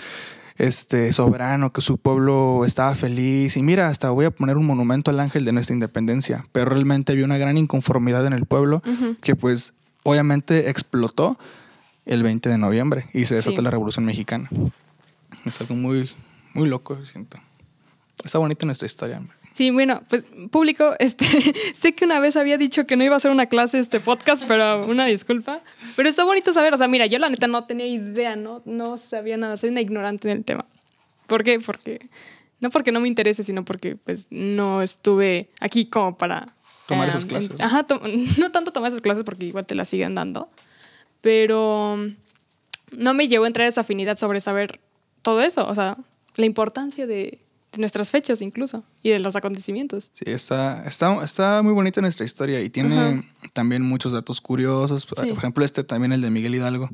este, 0.60 1.12
soberano, 1.12 1.72
que 1.72 1.80
su 1.80 1.98
pueblo 1.98 2.64
estaba 2.64 2.94
feliz. 2.94 3.56
Y 3.56 3.62
mira, 3.62 3.88
hasta 3.88 4.10
voy 4.10 4.26
a 4.26 4.30
poner 4.30 4.56
un 4.56 4.66
monumento 4.66 5.10
al 5.10 5.18
ángel 5.20 5.44
de 5.44 5.52
nuestra 5.52 5.74
independencia. 5.74 6.44
Pero 6.52 6.70
realmente 6.70 7.12
había 7.12 7.24
una 7.24 7.38
gran 7.38 7.56
inconformidad 7.58 8.26
en 8.26 8.32
el 8.34 8.44
pueblo 8.46 8.82
que 9.22 9.34
pues 9.36 9.72
obviamente 10.02 10.68
explotó 10.70 11.38
el 12.06 12.22
20 12.22 12.48
de 12.48 12.58
noviembre 12.58 13.08
y 13.12 13.24
se 13.26 13.36
desató 13.36 13.56
Sí. 13.56 13.62
la 13.62 13.70
Revolución 13.70 14.04
Mexicana. 14.04 14.48
Es 15.44 15.60
algo 15.60 15.74
muy, 15.74 16.10
muy 16.54 16.68
loco, 16.68 16.98
siento. 17.04 17.38
Está 18.24 18.38
bonita 18.38 18.66
nuestra 18.66 18.86
historia. 18.86 19.18
hombre. 19.18 19.34
Sí, 19.52 19.70
bueno, 19.70 20.02
pues 20.08 20.24
público, 20.50 20.94
este, 21.00 21.24
sé 21.74 21.92
que 21.94 22.04
una 22.04 22.20
vez 22.20 22.36
había 22.36 22.56
dicho 22.56 22.86
que 22.86 22.96
no 22.96 23.04
iba 23.04 23.14
a 23.14 23.16
hacer 23.16 23.30
una 23.30 23.46
clase 23.46 23.78
este 23.78 23.98
podcast, 24.00 24.44
pero 24.46 24.86
una 24.86 25.06
disculpa. 25.06 25.60
Pero 25.96 26.08
está 26.08 26.24
bonito 26.24 26.52
saber, 26.52 26.72
o 26.72 26.76
sea, 26.76 26.86
mira, 26.88 27.06
yo 27.06 27.18
la 27.18 27.28
neta 27.28 27.46
no 27.48 27.64
tenía 27.64 27.86
idea, 27.86 28.36
no, 28.36 28.62
no 28.64 28.96
sabía 28.96 29.36
nada, 29.36 29.56
soy 29.56 29.70
una 29.70 29.80
ignorante 29.80 30.30
en 30.30 30.38
el 30.38 30.44
tema. 30.44 30.66
¿Por 31.26 31.42
qué? 31.44 31.58
Porque 31.60 32.08
no 32.60 32.70
porque 32.70 32.92
no 32.92 33.00
me 33.00 33.08
interese, 33.08 33.42
sino 33.42 33.64
porque 33.64 33.96
pues 33.96 34.26
no 34.30 34.82
estuve 34.82 35.50
aquí 35.60 35.86
como 35.86 36.16
para 36.18 36.46
Tomar 36.86 37.04
em, 37.04 37.10
esas 37.10 37.24
clases. 37.26 37.50
en- 37.58 37.62
ajá, 37.62 37.84
to- 37.84 38.00
no 38.38 38.52
tanto 38.52 38.72
tomar 38.72 38.88
esas 38.88 39.00
clases 39.02 39.24
porque 39.24 39.46
igual 39.46 39.66
te 39.66 39.74
las 39.74 39.88
siguen 39.88 40.14
dando, 40.14 40.48
pero 41.20 41.98
no 42.96 43.14
me 43.14 43.28
llevó 43.28 43.44
a 43.44 43.46
entrar 43.48 43.66
esa 43.66 43.82
afinidad 43.82 44.16
sobre 44.18 44.40
saber 44.40 44.80
todo 45.22 45.40
eso, 45.42 45.66
o 45.66 45.74
sea, 45.74 45.96
la 46.36 46.46
importancia 46.46 47.06
de, 47.06 47.38
de 47.72 47.78
nuestras 47.78 48.10
fechas 48.10 48.42
incluso 48.42 48.82
y 49.02 49.10
de 49.10 49.18
los 49.20 49.36
acontecimientos. 49.36 50.10
Sí, 50.12 50.24
está, 50.26 50.84
está, 50.86 51.22
está 51.24 51.62
muy 51.62 51.72
bonita 51.72 52.00
nuestra 52.00 52.26
historia 52.26 52.60
y 52.60 52.70
tiene 52.70 52.96
Ajá. 52.98 53.22
también 53.52 53.82
muchos 53.82 54.12
datos 54.12 54.40
curiosos. 54.40 55.06
Por 55.06 55.24
ejemplo, 55.24 55.64
este 55.64 55.84
también, 55.84 56.12
el 56.12 56.20
de 56.20 56.30
Miguel 56.30 56.54
Hidalgo. 56.54 56.90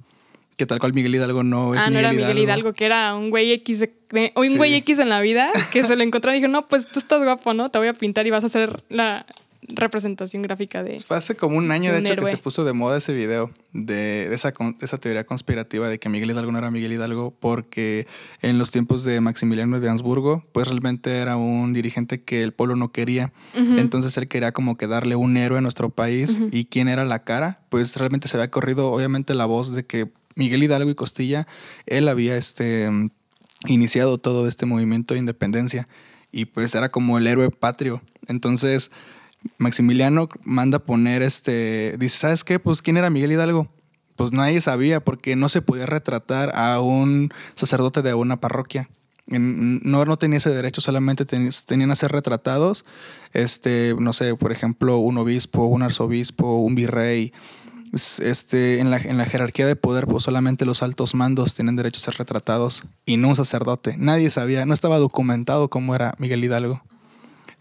Que 0.57 0.65
tal 0.65 0.79
cual 0.79 0.95
Miguel 0.95 1.15
Hidalgo 1.15 1.43
no 1.43 1.75
es 1.75 1.81
ah, 1.83 1.91
no 1.91 1.91
Miguel 1.91 2.05
era 2.05 2.13
Hidalgo. 2.15 2.29
Miguel 2.29 2.45
Hidalgo, 2.45 2.73
que 2.73 2.87
era 2.87 3.15
un 3.15 3.29
güey 3.29 3.53
X, 3.53 3.81
de- 3.81 4.33
un 4.35 4.45
Sí. 4.49 4.57
güey 4.57 4.75
X 4.77 4.99
en 5.01 5.11
la 5.11 5.21
vida, 5.21 5.51
que 5.71 5.83
se 5.85 5.97
lo 5.97 6.03
encontró 6.03 6.33
y 6.33 6.37
dijo, 6.37 6.49
no, 6.49 6.67
pues 6.67 6.87
tú 6.91 6.99
estás 6.99 7.23
guapo, 7.23 7.53
¿no? 7.53 7.69
Te 7.69 7.79
voy 7.79 7.89
a 7.89 7.93
pintar 7.93 8.27
y 8.27 8.31
vas 8.31 8.43
a 8.43 8.47
hacer 8.47 8.83
la 8.89 9.27
representación 9.63 10.43
gráfica 10.43 10.83
de... 10.83 11.01
Fue 11.01 11.17
hace 11.17 11.35
como 11.37 11.57
un 11.57 11.71
año, 11.71 11.93
de 11.93 11.99
Un 11.99 12.05
hecho, 12.05 12.13
héroe. 12.15 12.25
que 12.31 12.37
se 12.37 12.43
puso 12.43 12.65
de 12.65 12.73
moda 12.73 12.99
ese 12.99 13.13
video 13.13 13.51
de, 13.73 14.29
de 14.29 14.35
esa, 14.35 14.53
esa 14.81 14.99
teoría 14.99 15.25
conspirativa 15.25 15.89
de 15.89 15.99
que 15.99 16.09
Miguel 16.09 16.31
Hidalgo 16.31 16.53
no 16.53 16.59
era 16.59 16.71
Miguel 16.71 16.93
Hidalgo 16.93 17.33
porque 17.39 18.07
en 18.43 18.59
los 18.59 18.71
tiempos 18.71 19.05
de 19.05 19.21
Maximiliano 19.21 19.81
de 19.81 19.89
Habsburgo, 19.89 20.45
pues 20.53 20.69
realmente 20.69 21.19
era 21.19 21.37
un 21.37 21.73
dirigente 21.73 22.23
que 22.23 22.43
el 22.43 22.53
pueblo 22.53 22.77
no 22.77 22.93
quería. 22.93 23.33
Entonces 23.55 24.17
él 24.17 24.29
quería 24.29 24.53
como 24.53 24.77
que 24.77 24.87
darle 24.87 25.17
un 25.17 25.37
héroe 25.37 25.59
a 25.59 25.63
nuestro 25.63 25.91
país. 25.91 26.41
¿Y 26.53 26.67
quién 26.67 26.89
era 26.89 27.05
la 27.05 27.25
cara? 27.25 27.63
Pues 27.69 27.97
realmente 27.97 28.29
se 28.29 28.37
había 28.37 28.51
corrido, 28.51 28.91
obviamente, 28.91 29.35
la 29.35 29.47
voz 29.47 29.73
de 29.73 29.85
que 29.85 30.11
Miguel 30.37 30.63
Hidalgo 30.63 30.91
y 30.91 30.95
Costilla, 30.95 31.47
él 31.87 32.09
había 32.09 32.37
este, 32.37 32.89
iniciado 33.67 34.19
todo 34.19 34.47
este 34.49 34.67
movimiento 34.67 35.15
de 35.15 35.21
independencia. 35.21 35.89
Y 36.33 36.47
pues 36.47 36.75
era 36.75 36.89
como 36.89 37.19
el 37.19 37.27
héroe 37.27 37.51
patrio. 37.51 38.03
Entonces... 38.29 38.91
Maximiliano 39.59 40.29
manda 40.45 40.79
poner 40.79 41.23
este. 41.23 41.97
Dice, 41.99 42.19
¿sabes 42.19 42.45
qué? 42.45 42.59
Pues 42.59 42.83
quién 42.83 42.97
era 42.97 43.11
Miguel 43.11 43.33
Hidalgo. 43.33 43.69
Pues 44.17 44.33
nadie 44.33 44.61
sabía 44.61 45.01
porque 45.01 45.37
no 45.37 45.49
se 45.49 45.61
podía 45.63 45.85
retratar 45.87 46.53
a 46.55 46.81
un 46.81 47.31
sacerdote 47.55 48.03
de 48.03 48.15
una 48.15 48.41
parroquia. 48.41 48.89
No, 49.29 50.05
no 50.05 50.17
tenía 50.19 50.39
ese 50.39 50.51
derecho, 50.51 50.81
solamente 50.81 51.25
ten- 51.25 51.51
tenían 51.67 51.91
a 51.91 51.97
ser 51.97 52.13
retratados, 52.13 52.85
este, 53.33 53.95
no 53.99 54.13
sé, 54.13 54.37
por 54.37 54.53
ejemplo, 54.53 54.99
un 54.99 55.19
obispo, 55.19 55.65
un 55.65 55.83
arzobispo, 55.83 56.59
un 56.61 56.75
virrey. 56.77 57.33
Este, 57.93 58.79
en, 58.81 58.91
la, 58.91 58.99
en 58.99 59.17
la 59.17 59.25
jerarquía 59.25 59.67
de 59.67 59.75
poder, 59.77 60.07
pues 60.07 60.25
solamente 60.25 60.65
los 60.65 60.83
altos 60.83 61.15
mandos 61.15 61.55
tienen 61.55 61.77
derecho 61.77 61.99
a 62.01 62.05
ser 62.05 62.15
retratados 62.19 62.85
y 63.05 63.17
no 63.17 63.29
un 63.29 63.37
sacerdote. 63.37 63.97
Nadie 63.97 64.31
sabía, 64.31 64.65
no 64.67 64.75
estaba 64.75 64.99
documentado 64.99 65.69
cómo 65.71 65.95
era 65.95 66.15
Miguel 66.19 66.45
Hidalgo. 66.45 66.83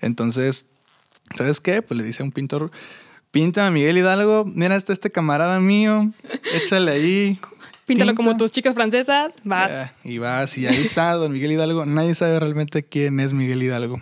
Entonces, 0.02 0.66
¿sabes 1.36 1.60
qué? 1.60 1.82
Pues 1.82 1.98
le 1.98 2.04
dice 2.04 2.22
a 2.24 2.26
un 2.26 2.32
pintor, 2.32 2.72
pinta 3.32 3.66
a 3.68 3.72
Miguel 3.72 3.98
Hidalgo, 3.98 4.46
mira, 4.46 4.76
está 4.76 4.94
este 4.94 5.12
camarada 5.12 5.60
mío, 5.60 6.12
échale 6.56 6.92
ahí. 6.92 7.40
Píntalo 7.86 8.12
tinta". 8.12 8.16
como 8.24 8.38
tus 8.38 8.52
chicas 8.52 8.74
francesas, 8.74 9.36
vas. 9.44 9.92
Y 10.04 10.18
vas, 10.18 10.58
y 10.58 10.66
ahí 10.68 10.82
está 10.82 11.14
don 11.14 11.32
Miguel 11.34 11.52
Hidalgo. 11.52 11.86
Nadie 11.86 12.16
sabe 12.16 12.40
realmente 12.40 12.84
quién 12.84 13.20
es 13.20 13.34
Miguel 13.34 13.62
Hidalgo. 13.62 14.02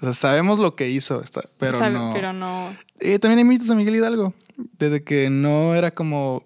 O 0.00 0.04
sea, 0.04 0.12
sabemos 0.12 0.58
lo 0.58 0.74
que 0.74 0.90
hizo, 0.90 1.22
pero 1.58 1.78
Sabe- 1.78 1.94
no. 1.94 2.10
Pero 2.12 2.32
no. 2.32 2.76
Y 3.00 3.18
también 3.18 3.38
hay 3.38 3.44
mitos 3.44 3.70
a 3.70 3.74
Miguel 3.74 3.96
Hidalgo. 3.96 4.34
Desde 4.78 5.02
que 5.02 5.30
no 5.30 5.74
era 5.74 5.92
como 5.92 6.44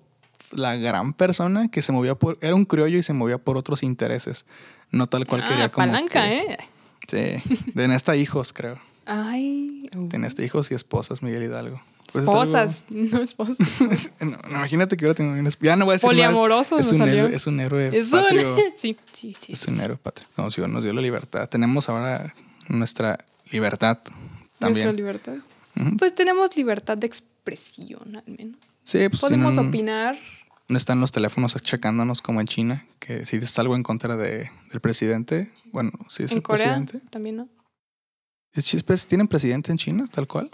la 0.53 0.77
gran 0.77 1.13
persona 1.13 1.69
que 1.69 1.83
se 1.83 1.91
movía 1.91 2.15
por. 2.15 2.39
Era 2.41 2.55
un 2.55 2.65
criollo 2.67 2.99
y 2.99 3.03
se 3.03 3.13
movía 3.15 3.39
por 3.39 3.57
otros 3.57 3.83
intereses. 3.83 4.47
No 4.93 5.07
tal 5.07 5.27
cual 5.27 5.43
Ah, 5.45 5.49
quería 5.49 5.71
como. 5.73 5.87
palanca, 5.89 6.23
que- 6.23 6.39
¿eh? 6.39 6.59
Sí. 7.43 7.57
Tenía 7.75 7.97
hasta 7.97 8.15
hijos, 8.15 8.53
creo. 8.53 8.79
Ay. 9.07 9.89
uh, 9.97 10.09
Tenía 10.09 10.27
hasta 10.27 10.43
hijos 10.43 10.71
y 10.71 10.75
esposas, 10.75 11.23
Miguel 11.23 11.45
Hidalgo. 11.45 11.81
Pues 12.13 12.17
es 12.25 12.29
Esposas, 12.31 12.85
no 12.91 13.21
esposas. 13.21 13.57
no, 14.21 14.37
imagínate 14.51 14.97
que 14.97 15.05
hubiera 15.05 15.15
tenido 15.15 15.35
una 15.39 15.49
esp- 15.49 15.59
Ya 15.65 15.77
no 15.77 15.85
voy 15.87 15.93
a 15.93 15.95
decir 15.95 16.09
Poliamoroso 16.09 16.77
más. 16.77 16.87
Es 16.87 16.93
un, 16.93 17.09
héroe, 17.09 17.35
es 17.35 17.47
un 17.47 17.61
héroe 17.61 17.89
Es 17.97 18.13
un- 18.13 18.21
patrio. 18.21 18.57
Sí, 18.77 18.97
sí, 19.13 19.35
sí. 19.39 19.53
Es 19.53 19.59
sí, 19.61 19.71
un 19.71 19.77
sí. 19.79 19.85
héroe 19.85 19.97
patrio. 19.97 20.29
Nos 20.37 20.55
dio, 20.55 20.69
nos 20.69 20.85
dio 20.85 20.93
la 20.93 21.01
libertad. 21.01 21.49
Tenemos 21.49 21.89
ahora 21.89 22.33
nuestra 22.69 23.19
libertad 23.51 23.99
Nuestra 24.05 24.59
también. 24.59 24.97
libertad. 24.97 25.35
Ujú. 25.81 25.97
Pues 25.97 26.15
tenemos 26.15 26.57
libertad 26.57 26.97
de 26.99 27.07
expresión, 27.07 28.17
al 28.17 28.25
menos. 28.39 28.59
Sí, 28.83 29.09
pues 29.09 29.21
Podemos 29.21 29.59
opinar. 29.59 30.17
no 30.69 30.77
están 30.79 31.01
los 31.01 31.11
teléfonos 31.13 31.55
checándonos 31.57 32.23
como 32.23 32.41
en 32.41 32.47
China, 32.47 32.87
que 33.01 33.27
si 33.27 33.39
dices 33.39 33.59
algo 33.59 33.75
en 33.77 33.83
contra 33.83 34.17
de, 34.17 34.51
del 34.71 34.81
presidente, 34.81 35.51
bueno, 35.73 35.91
si 36.09 36.23
es 36.23 36.31
En 36.33 36.39
el 36.39 36.43
Corea 36.43 36.77
presidente. 36.77 37.01
también, 37.11 37.37
¿no? 37.37 37.49
¿Es- 38.57 38.75
es 38.75 38.85
pres- 38.85 39.07
¿Tienen 39.07 39.29
presidente 39.29 39.71
en 39.71 39.79
China, 39.79 40.07
tal 40.11 40.27
cual? 40.27 40.51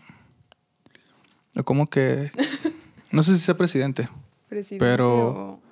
O 1.56 1.64
como 1.64 1.86
que... 1.86 2.30
No 3.12 3.22
sé 3.22 3.34
si 3.34 3.40
sea 3.40 3.54
presidente. 3.56 4.08
Presidente 4.48 4.84
Pero- 4.84 5.28
o- 5.28 5.62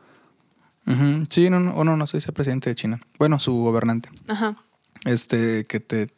Sí, 1.31 1.49
no, 1.49 1.61
no, 1.61 1.75
o 1.75 1.85
no, 1.85 1.97
no 1.97 2.07
sé 2.07 2.21
si 2.21 2.25
sea 2.25 2.35
presidente 2.35 2.69
de 2.69 2.75
China. 2.75 3.01
Bueno, 3.19 3.39
su 3.39 3.55
gobernante. 3.55 4.11
Ajá. 4.29 4.57
Este, 5.05 5.65
que 5.67 5.79
te, 5.81 6.09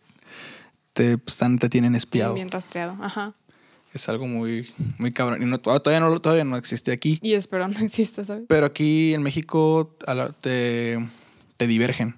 te, 0.94 1.18
pues, 1.18 1.34
están, 1.34 1.58
te 1.58 1.68
tienen 1.68 1.94
espiado. 1.94 2.34
bien 2.34 2.50
rastreado. 2.50 2.96
Ajá. 3.02 3.34
Es 3.92 4.08
algo 4.08 4.26
muy, 4.26 4.72
muy 4.98 5.12
cabrón. 5.12 5.42
Y 5.42 5.46
no, 5.46 5.58
todavía, 5.60 6.00
no, 6.00 6.18
todavía 6.20 6.44
no 6.44 6.56
existe 6.56 6.90
aquí. 6.90 7.18
Y 7.22 7.34
espero 7.34 7.68
no 7.68 7.78
exista, 7.80 8.24
¿sabes? 8.24 8.44
Pero 8.48 8.64
aquí 8.66 9.12
en 9.14 9.22
México 9.22 9.94
a 10.06 10.14
la- 10.14 10.32
te, 10.32 10.98
te 11.58 11.66
divergen. 11.68 12.16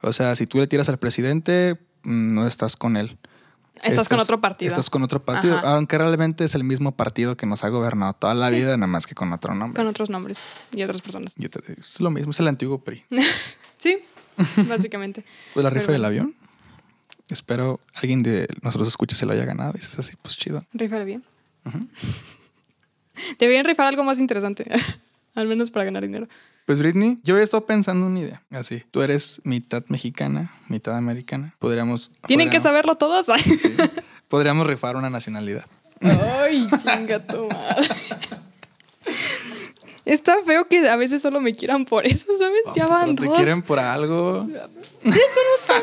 O 0.00 0.12
sea, 0.14 0.34
si 0.34 0.46
tú 0.46 0.58
le 0.58 0.66
tiras 0.66 0.88
al 0.88 0.98
presidente, 0.98 1.78
no 2.06 2.46
estás 2.46 2.76
con 2.76 2.96
él. 2.96 3.18
Estás, 3.82 4.08
con 4.08 4.18
otro 4.18 4.40
partido. 4.40 4.70
Estás 4.70 4.88
con 4.88 5.02
otro 5.02 5.22
partido. 5.22 5.58
Ajá. 5.58 5.74
Aunque 5.74 5.98
realmente 5.98 6.44
es 6.44 6.54
el 6.54 6.64
mismo 6.64 6.92
partido 6.96 7.36
que 7.36 7.44
nos 7.44 7.62
ha 7.62 7.68
gobernado 7.68 8.14
toda 8.14 8.34
la 8.34 8.48
vida, 8.48 8.76
nada 8.78 8.86
más 8.86 9.06
que 9.06 9.14
con 9.14 9.32
otro 9.32 9.54
nombre. 9.54 9.76
Con 9.80 9.86
otros 9.86 10.08
nombres 10.08 10.46
y 10.72 10.82
otras 10.82 11.02
personas. 11.02 11.34
Te- 11.34 11.72
es 11.78 12.00
lo 12.00 12.10
mismo, 12.10 12.30
es 12.30 12.40
el 12.40 12.48
antiguo 12.48 12.78
PRI. 12.82 13.04
Sí, 13.78 13.98
básicamente. 14.66 15.24
Pues 15.54 15.62
la 15.62 15.70
rifa 15.70 15.86
Pero 15.86 15.92
del 15.92 16.04
avión. 16.06 16.34
Espero 17.28 17.80
alguien 17.94 18.22
de 18.22 18.48
nosotros 18.62 18.88
escuche 18.88 19.14
se 19.14 19.26
lo 19.26 19.32
haya 19.32 19.44
ganado. 19.44 19.72
Y 19.76 19.80
es 19.80 19.98
así, 19.98 20.14
pues 20.22 20.36
chido. 20.38 20.64
Rífale 20.72 21.04
bien. 21.04 21.24
Ujú. 21.66 21.86
Deberían 23.38 23.64
rifar 23.64 23.86
algo 23.86 24.04
más 24.04 24.18
interesante. 24.18 24.64
Al 25.34 25.46
menos 25.46 25.70
para 25.70 25.84
ganar 25.84 26.02
dinero. 26.02 26.28
Pues 26.66 26.80
Britney, 26.80 27.20
yo 27.22 27.38
he 27.38 27.42
estado 27.44 27.64
pensando 27.64 28.06
una 28.06 28.18
idea. 28.18 28.42
Así, 28.50 28.82
tú 28.90 29.00
eres 29.02 29.40
mitad 29.44 29.84
mexicana, 29.86 30.52
mitad 30.68 30.96
americana. 30.96 31.54
Podríamos... 31.60 32.10
Tienen 32.26 32.50
que 32.50 32.58
saberlo 32.60 32.96
todos. 32.96 33.26
sí, 33.40 33.72
podríamos 34.28 34.66
rifar 34.66 34.96
una 34.96 35.08
nacionalidad. 35.08 35.64
Ay, 36.00 36.66
chinga 36.82 37.24
tu 37.24 37.46
madre. 37.48 37.86
Está 40.04 40.36
feo 40.44 40.66
que 40.66 40.88
a 40.88 40.96
veces 40.96 41.22
solo 41.22 41.40
me 41.40 41.54
quieran 41.54 41.84
por 41.84 42.04
eso, 42.04 42.26
¿sabes? 42.36 42.60
ya 42.74 42.86
van 42.88 43.14
Pero 43.14 43.22
te 43.22 43.26
dos. 43.26 43.36
quieren 43.36 43.62
por 43.62 43.78
algo. 43.78 44.48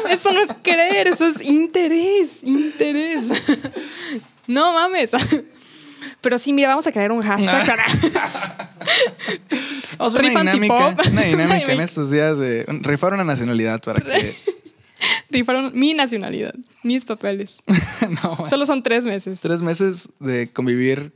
Eso 0.09 0.31
no 0.33 0.41
es 0.41 0.53
querer, 0.63 1.07
eso 1.07 1.25
es 1.27 1.41
interés, 1.41 2.43
interés. 2.43 3.41
No 4.47 4.73
mames. 4.73 5.11
Pero 6.21 6.37
sí, 6.37 6.53
mira, 6.53 6.69
vamos 6.69 6.87
a 6.87 6.91
crear 6.91 7.11
un 7.11 7.21
hashtag 7.21 7.65
para... 7.65 7.83
Vamos 9.97 10.15
a 10.15 10.19
hacer 10.19 10.31
una 10.31 10.53
dinámica, 10.53 10.95
una 11.11 11.21
dinámica 11.23 11.71
en 11.71 11.81
estos 11.81 12.09
días 12.09 12.37
de 12.37 12.65
rifar 12.81 13.13
una 13.13 13.23
nacionalidad 13.23 13.81
para 13.81 14.03
que... 14.03 14.35
Rifaron 15.29 15.71
mi 15.73 15.93
nacionalidad, 15.93 16.53
mis 16.83 17.03
papeles. 17.05 17.57
no. 18.23 18.45
Solo 18.49 18.65
son 18.65 18.83
tres 18.83 19.03
meses. 19.05 19.41
tres 19.41 19.61
meses 19.61 20.09
de 20.19 20.49
convivir. 20.51 21.11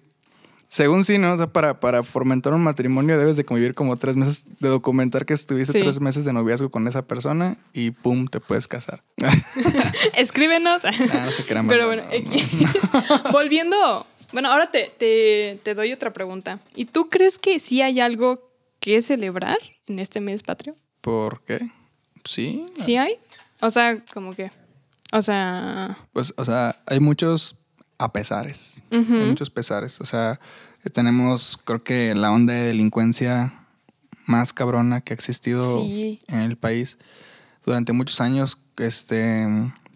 Según 0.69 1.06
sí, 1.06 1.17
¿no? 1.17 1.32
O 1.34 1.38
sea, 1.38 1.47
para, 1.47 1.80
para 1.80 2.04
fomentar 2.04 2.54
un 2.54 2.62
matrimonio 2.62 3.17
debes 3.17 3.38
de 3.38 3.45
convivir 3.45 3.73
como 3.73 3.95
tres 3.95 4.17
meses, 4.17 4.45
de 4.60 4.67
documentar 4.67 5.26
que 5.26 5.34
estuviste 5.34 5.71
Sí. 5.73 5.80
tres 5.80 6.02
meses 6.02 6.26
de 6.26 6.34
noviazgo 6.34 6.69
con 6.69 6.88
esa 6.89 7.04
persona 7.04 7.56
y 7.71 7.91
pum, 7.91 8.28
te 8.28 8.41
puedes 8.41 8.67
casar. 8.67 9.02
Escríbenos. 10.17 10.84
Ah, 10.84 10.91
no 11.26 11.32
se 11.32 11.45
crean, 11.45 11.67
Pero 11.69 11.84
no, 11.84 11.88
bueno, 11.88 12.04
no, 12.12 13.32
volviendo. 13.32 14.06
Bueno, 14.33 14.51
ahora 14.51 14.69
te, 14.69 14.91
te, 14.97 15.59
te 15.63 15.73
doy 15.73 15.93
otra 15.93 16.11
pregunta. 16.13 16.59
¿Y 16.75 16.85
tú 16.85 17.09
crees 17.09 17.37
que 17.39 17.59
sí 17.59 17.81
hay 17.81 17.99
algo 17.99 18.51
que 18.79 19.01
celebrar 19.01 19.57
en 19.87 19.99
este 19.99 20.19
mes 20.19 20.43
patrio? 20.43 20.75
¿Por 21.01 21.41
qué? 21.43 21.59
Sí. 22.25 22.63
¿Sí 22.75 22.97
hay? 22.97 23.15
O 23.61 23.69
sea, 23.69 24.03
como 24.13 24.33
que. 24.33 24.51
O 25.13 25.21
sea. 25.21 25.97
Pues, 26.13 26.33
o 26.37 26.43
sea, 26.45 26.75
hay 26.85 26.99
muchos 26.99 27.55
apesares. 27.97 28.81
Ujú. 28.91 29.13
Hay 29.15 29.25
muchos 29.29 29.49
pesares. 29.49 30.01
O 30.01 30.05
sea, 30.05 30.39
tenemos, 30.93 31.57
creo 31.63 31.83
que 31.83 32.13
la 32.13 32.31
onda 32.31 32.53
de 32.53 32.67
delincuencia 32.67 33.53
más 34.25 34.51
cabrona 34.51 34.99
que 35.01 35.13
ha 35.13 35.15
existido 35.15 35.63
Sí. 35.79 36.19
en 36.27 36.41
el 36.41 36.57
país 36.57 36.97
durante 37.65 37.93
muchos 37.93 38.19
años. 38.19 38.57
Este, 38.77 39.47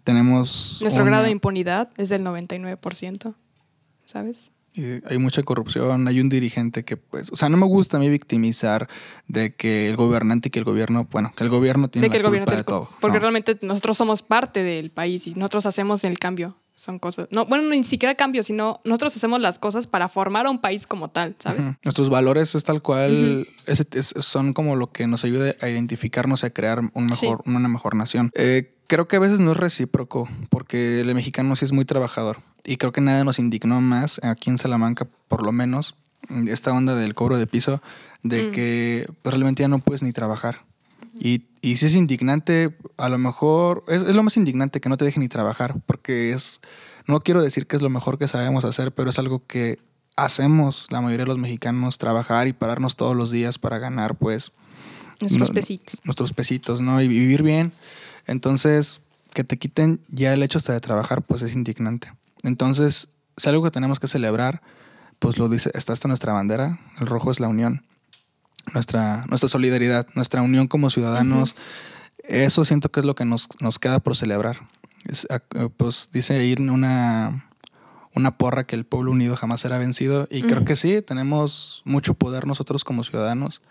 tenemos. 0.04 0.78
Nuestro 0.80 1.02
una- 1.02 1.10
grado 1.12 1.24
de 1.24 1.30
impunidad 1.30 1.90
es 1.98 2.08
del 2.08 2.22
99%. 2.24 3.34
¿Sabes? 4.06 4.52
y 4.74 4.84
hay 5.06 5.18
mucha 5.18 5.42
corrupción, 5.42 6.08
hay 6.08 6.18
un 6.22 6.30
dirigente 6.30 6.82
que, 6.82 6.96
pues, 6.96 7.30
o 7.30 7.36
sea, 7.36 7.50
no 7.50 7.58
me 7.58 7.66
gusta 7.66 7.98
a 7.98 8.00
mí 8.00 8.08
victimizar 8.08 8.88
de 9.28 9.54
que 9.54 9.90
el 9.90 9.96
gobernante 9.96 10.48
y 10.48 10.50
que 10.50 10.60
el 10.60 10.64
gobierno, 10.64 11.06
bueno, 11.10 11.30
que 11.36 11.44
el 11.44 11.50
gobierno 11.50 11.88
tiene 11.90 12.06
de 12.08 12.10
que 12.10 12.14
la 12.16 12.20
el 12.20 12.26
gobierno 12.28 12.46
culpa 12.46 12.52
te- 12.52 12.56
de 12.56 12.64
todo. 12.64 12.88
Porque 12.98 13.18
No. 13.18 13.20
realmente 13.20 13.58
nosotros 13.60 13.98
somos 13.98 14.22
parte 14.22 14.62
del 14.62 14.88
país 14.88 15.26
y 15.26 15.34
nosotros 15.34 15.66
hacemos 15.66 16.04
el 16.04 16.18
cambio. 16.18 16.56
Son 16.74 16.98
cosas. 16.98 17.28
No, 17.30 17.46
bueno, 17.46 17.68
ni 17.68 17.84
siquiera 17.84 18.14
cambio, 18.14 18.42
sino 18.42 18.80
nosotros 18.84 19.16
hacemos 19.16 19.40
las 19.40 19.58
cosas 19.58 19.86
para 19.86 20.08
formar 20.08 20.46
a 20.46 20.50
un 20.50 20.60
país 20.60 20.86
como 20.86 21.10
tal, 21.10 21.36
¿sabes? 21.38 21.66
Nuestros 21.84 22.08
valores 22.10 22.54
es 22.54 22.64
tal 22.64 22.82
cual, 22.82 23.46
es- 23.66 23.86
es- 23.92 24.14
son 24.20 24.52
como 24.52 24.74
lo 24.74 24.90
que 24.90 25.06
nos 25.06 25.22
ayuda 25.24 25.54
a 25.60 25.68
identificarnos 25.68 26.42
y 26.42 26.46
a 26.46 26.50
crear 26.50 26.80
un 26.94 27.06
mejor, 27.06 27.42
una 27.46 27.68
mejor 27.68 27.94
nación. 27.94 28.30
Eh, 28.34 28.74
creo 28.88 29.06
que 29.06 29.16
a 29.16 29.20
veces 29.20 29.38
no 29.38 29.52
es 29.52 29.56
recíproco, 29.58 30.28
porque 30.50 31.00
el 31.00 31.14
mexicano 31.14 31.54
sí 31.56 31.64
es 31.64 31.72
muy 31.72 31.84
trabajador. 31.84 32.40
Y 32.64 32.76
creo 32.78 32.90
que 32.92 33.00
nada 33.00 33.22
nos 33.24 33.38
indignó 33.38 33.80
más, 33.80 34.18
aquí 34.24 34.50
en 34.50 34.58
Salamanca 34.58 35.06
por 35.28 35.44
lo 35.44 35.52
menos, 35.52 35.94
esta 36.48 36.72
onda 36.72 36.94
del 36.94 37.14
cobro 37.14 37.36
de 37.38 37.46
piso, 37.46 37.82
de 38.22 38.50
que 38.52 39.06
pues, 39.22 39.34
realmente 39.34 39.62
ya 39.62 39.68
no 39.68 39.78
puedes 39.78 40.02
ni 40.02 40.12
trabajar. 40.12 40.64
Y, 41.24 41.44
y 41.60 41.76
si 41.76 41.86
es 41.86 41.94
indignante, 41.94 42.76
a 42.96 43.08
lo 43.08 43.16
mejor 43.16 43.84
es, 43.86 44.02
es 44.02 44.14
lo 44.14 44.22
más 44.24 44.36
indignante 44.36 44.80
que 44.80 44.88
no 44.88 44.96
te 44.96 45.04
dejen 45.04 45.20
ni 45.20 45.28
trabajar, 45.28 45.76
porque 45.86 46.32
es, 46.32 46.60
no 47.06 47.20
quiero 47.22 47.40
decir 47.42 47.66
que 47.68 47.76
es 47.76 47.82
lo 47.82 47.90
mejor 47.90 48.18
que 48.18 48.26
sabemos 48.26 48.64
hacer, 48.64 48.92
pero 48.92 49.10
es 49.10 49.18
algo 49.20 49.46
que 49.46 49.78
hacemos 50.16 50.88
la 50.90 51.00
mayoría 51.00 51.24
de 51.24 51.28
los 51.28 51.38
mexicanos, 51.38 51.98
trabajar 51.98 52.48
y 52.48 52.52
pararnos 52.52 52.96
todos 52.96 53.16
los 53.16 53.30
días 53.30 53.58
para 53.58 53.78
ganar, 53.78 54.16
pues, 54.16 54.50
Nuestros 55.20 55.50
no- 55.50 55.54
pesitos. 55.54 56.00
nuestros 56.04 56.32
pesitos, 56.32 56.80
¿no? 56.80 57.00
Y 57.00 57.06
vivir 57.06 57.44
bien. 57.44 57.72
Entonces, 58.26 59.02
que 59.32 59.44
te 59.44 59.56
quiten 59.58 60.00
ya 60.08 60.32
el 60.32 60.42
hecho 60.42 60.58
hasta 60.58 60.72
de 60.72 60.80
trabajar, 60.80 61.22
pues 61.22 61.42
es 61.42 61.54
indignante. 61.54 62.12
Entonces, 62.42 63.10
si 63.36 63.48
algo 63.48 63.62
que 63.62 63.70
tenemos 63.70 64.00
que 64.00 64.08
celebrar, 64.08 64.60
pues 65.20 65.38
lo 65.38 65.48
dice, 65.48 65.70
está 65.74 65.92
hasta 65.92 66.08
nuestra 66.08 66.32
bandera, 66.32 66.80
el 67.00 67.06
rojo 67.06 67.30
es 67.30 67.38
la 67.38 67.46
unión, 67.48 67.82
nuestra, 68.72 69.24
nuestra 69.28 69.48
solidaridad, 69.48 70.06
nuestra 70.14 70.42
unión 70.42 70.68
como 70.68 70.90
ciudadanos. 70.90 71.56
Eso 72.24 72.64
siento 72.64 72.90
que 72.90 73.00
es 73.00 73.06
lo 73.06 73.14
que 73.14 73.24
nos, 73.24 73.48
nos 73.60 73.78
queda 73.78 73.98
por 73.98 74.16
celebrar. 74.16 74.68
Es, 75.08 75.26
ac- 75.28 75.70
pues 75.76 76.10
dice 76.12 76.34
ahí 76.34 76.54
una, 76.58 77.46
una 78.14 78.36
porra 78.38 78.64
que 78.64 78.76
el 78.76 78.84
pueblo 78.84 79.10
unido 79.10 79.36
jamás 79.36 79.60
será 79.60 79.78
vencido. 79.78 80.28
Y 80.30 80.42
creo 80.42 80.64
que 80.64 80.76
sí, 80.76 81.02
tenemos 81.02 81.82
mucho 81.84 82.14
poder 82.14 82.46
nosotros 82.46 82.84
como 82.84 83.02
ciudadanos. 83.04 83.62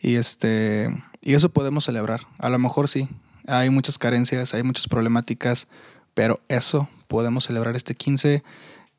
Y 0.00 0.16
este 0.16 0.88
y 1.22 1.34
eso 1.34 1.48
podemos 1.48 1.84
celebrar. 1.84 2.20
A 2.38 2.48
lo 2.50 2.58
mejor 2.58 2.88
sí. 2.88 3.08
Hay 3.46 3.70
muchas 3.70 3.98
carencias, 3.98 4.54
hay 4.54 4.62
muchas 4.62 4.88
problemáticas, 4.88 5.68
pero 6.14 6.40
eso 6.48 6.88
podemos 7.08 7.44
celebrar 7.44 7.76
este 7.76 7.94
15, 7.94 8.42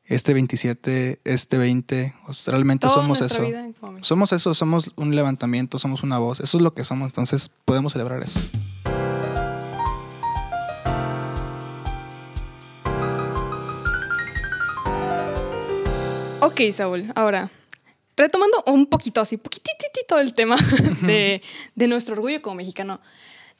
este 0.06 0.34
27, 0.34 1.20
este 1.24 1.58
20. 1.58 2.14
O 2.26 2.32
sea, 2.32 2.52
realmente 2.52 2.86
Toda 2.86 3.00
somos 3.00 3.20
eso. 3.20 3.42
vida. 3.42 3.68
Somos 4.00 4.32
eso, 4.32 4.54
somos 4.54 4.92
un 4.96 5.14
levantamiento, 5.14 5.78
somos 5.78 6.02
una 6.02 6.18
voz. 6.18 6.40
Eso 6.40 6.58
es 6.58 6.62
lo 6.62 6.74
que 6.74 6.84
somos. 6.84 7.06
Entonces 7.06 7.50
podemos 7.64 7.92
celebrar 7.92 8.22
eso. 8.22 8.40
Ok, 16.40 16.60
Saúl, 16.72 17.10
ahora, 17.16 17.50
retomando 18.16 18.62
un 18.66 18.86
poquito 18.86 19.20
así, 19.20 19.36
poquititito 19.36 20.18
el 20.20 20.32
tema 20.32 20.54
de, 21.02 21.42
de 21.74 21.86
nuestro 21.88 22.14
orgullo 22.14 22.40
como 22.40 22.56
mexicano, 22.56 23.00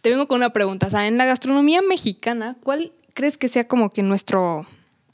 te 0.01 0.11
vengo 0.11 0.29
con 0.29 0.37
una 0.37 0.51
pregunta. 0.51 0.87
O 0.87 0.91
sea, 0.91 1.07
en 1.09 1.19
la 1.19 1.25
gastronomía 1.25 1.83
mexicana, 1.83 2.57
¿cuál 2.63 2.93
crees 3.13 3.39
que 3.39 3.49
sea 3.49 3.67
como 3.67 3.91
que 3.91 4.03
nuestro, 4.03 4.67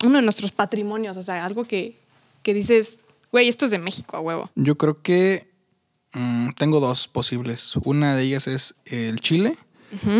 uno 0.03 0.17
de 0.17 0.23
nuestros 0.23 0.53
patrimonios? 0.53 1.17
O 1.17 1.23
sea, 1.23 1.45
algo 1.45 1.65
que, 1.65 1.99
que 2.43 2.55
dices, 2.55 3.05
güey, 3.31 3.49
esto 3.49 3.65
es 3.65 3.71
de 3.71 3.79
México 3.79 4.17
a 4.17 4.21
huevo. 4.21 4.51
Yo 4.55 4.77
creo 4.77 5.03
que 5.03 5.49
mm, 6.13 6.51
tengo 6.51 6.81
dos 6.81 7.09
posibles. 7.09 7.77
Una 7.85 8.15
de 8.15 8.23
ellas 8.23 8.47
es 8.47 8.75
el 8.87 9.21
chile 9.21 9.57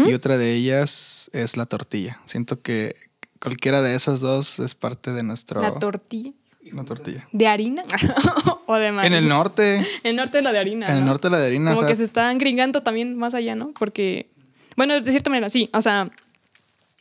y 0.07 0.13
otra 0.13 0.37
de 0.37 0.53
ellas 0.53 1.31
es 1.33 1.57
la 1.57 1.67
tortilla. 1.67 2.21
Siento 2.27 2.61
que 2.61 2.95
cualquiera 3.41 3.81
de 3.81 3.95
esas 3.95 4.21
dos 4.21 4.61
es 4.61 4.75
parte 4.75 5.13
de 5.13 5.23
nuestro... 5.23 5.63
La 5.63 5.79
tortilla. 5.79 6.33
la 6.73 6.85
tortilla. 6.85 7.27
¿De 7.33 7.47
harina? 7.47 7.83
¿O 8.67 8.77
de 8.77 8.93
maíz? 8.93 9.07
En 9.07 9.15
el 9.15 9.29
norte, 9.29 9.77
En 9.77 9.87
el 10.11 10.17
norte 10.17 10.43
la 10.43 10.53
de 10.53 10.59
harina. 10.59 10.87
en 10.87 10.93
el 10.93 11.01
¿no? 11.01 11.07
norte 11.07 11.31
la 11.31 11.39
de 11.39 11.47
harina. 11.47 11.71
Como 11.71 11.81
o 11.81 11.81
sea, 11.81 11.89
que 11.89 11.97
se 11.97 12.05
están 12.05 12.39
gringando 12.39 12.83
también 12.83 13.17
más 13.17 13.35
allá, 13.35 13.55
¿no? 13.55 13.73
Porque, 13.73 14.31
bueno, 14.77 15.01
de 15.01 15.11
cierta 15.11 15.31
manera 15.31 15.49
sí, 15.49 15.71
o 15.73 15.81
sea, 15.81 16.11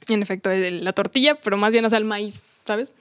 en 0.08 0.22
efecto, 0.22 0.50
la 0.50 0.94
tortilla, 0.94 1.36
pero 1.36 1.58
más 1.58 1.72
bien, 1.72 1.86
o 1.86 1.89
sea, 1.89 2.00
el 2.00 2.06
maíz, 2.06 2.46
¿sabes? 2.65 2.93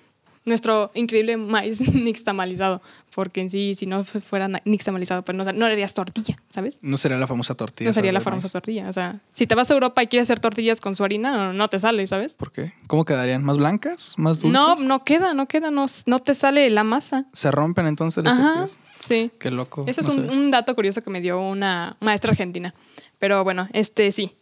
Nuestro 0.46 0.90
increíble 0.94 1.36
maíz 1.36 1.80
nixtamalizado, 1.94 2.80
porque 3.14 3.42
en 3.42 3.50
sí, 3.50 3.74
si 3.74 3.84
no 3.84 4.04
fuera 4.04 4.48
nixtamalizado, 4.64 5.22
pues 5.22 5.36
no, 5.36 5.44
no 5.44 5.66
harías 5.66 5.92
tortilla, 5.92 6.36
¿sabes? 6.48 6.78
No 6.80 6.96
sería 6.96 7.18
la 7.18 7.26
famosa 7.26 7.54
tortilla. 7.54 7.90
No 7.90 7.92
sería 7.94 8.10
la 8.10 8.20
famosa 8.20 8.46
maíz. 8.46 8.52
tortilla, 8.52 8.88
o 8.88 8.92
sea, 8.92 9.20
si 9.34 9.46
te 9.46 9.54
vas 9.54 9.70
a 9.70 9.74
Europa 9.74 10.02
y 10.02 10.06
quieres 10.06 10.26
hacer 10.26 10.40
tortillas 10.40 10.80
con 10.80 10.96
su 10.96 11.04
harina, 11.04 11.32
no, 11.36 11.52
no 11.52 11.68
te 11.68 11.78
sale, 11.78 12.06
¿sabes? 12.06 12.34
¿Por 12.38 12.52
qué? 12.52 12.72
¿Cómo 12.86 13.04
quedarían? 13.04 13.44
¿Más 13.44 13.58
blancas? 13.58 14.14
¿Más 14.16 14.40
dulces? 14.40 14.60
No, 14.62 14.76
no 14.76 15.04
queda, 15.04 15.34
no 15.34 15.46
queda, 15.46 15.70
no, 15.70 15.84
no 16.06 16.18
te 16.20 16.34
sale 16.34 16.70
la 16.70 16.84
masa. 16.84 17.26
¿Se 17.34 17.50
rompen 17.50 17.86
entonces 17.86 18.24
las 18.24 18.32
Ajá, 18.38 18.42
tortillas? 18.54 18.78
sí. 18.98 19.30
Qué 19.38 19.50
loco. 19.50 19.84
Eso 19.86 20.00
no 20.00 20.08
es 20.08 20.30
un 20.34 20.50
dato 20.50 20.74
curioso 20.74 21.02
que 21.02 21.10
me 21.10 21.20
dio 21.20 21.38
una 21.38 21.98
maestra 22.00 22.30
argentina. 22.30 22.74
Pero 23.18 23.44
bueno, 23.44 23.68
este 23.74 24.10
sí. 24.10 24.34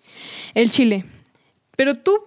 El 0.54 0.70
chile. 0.70 1.04
Pero 1.76 1.96
tú 1.96 2.20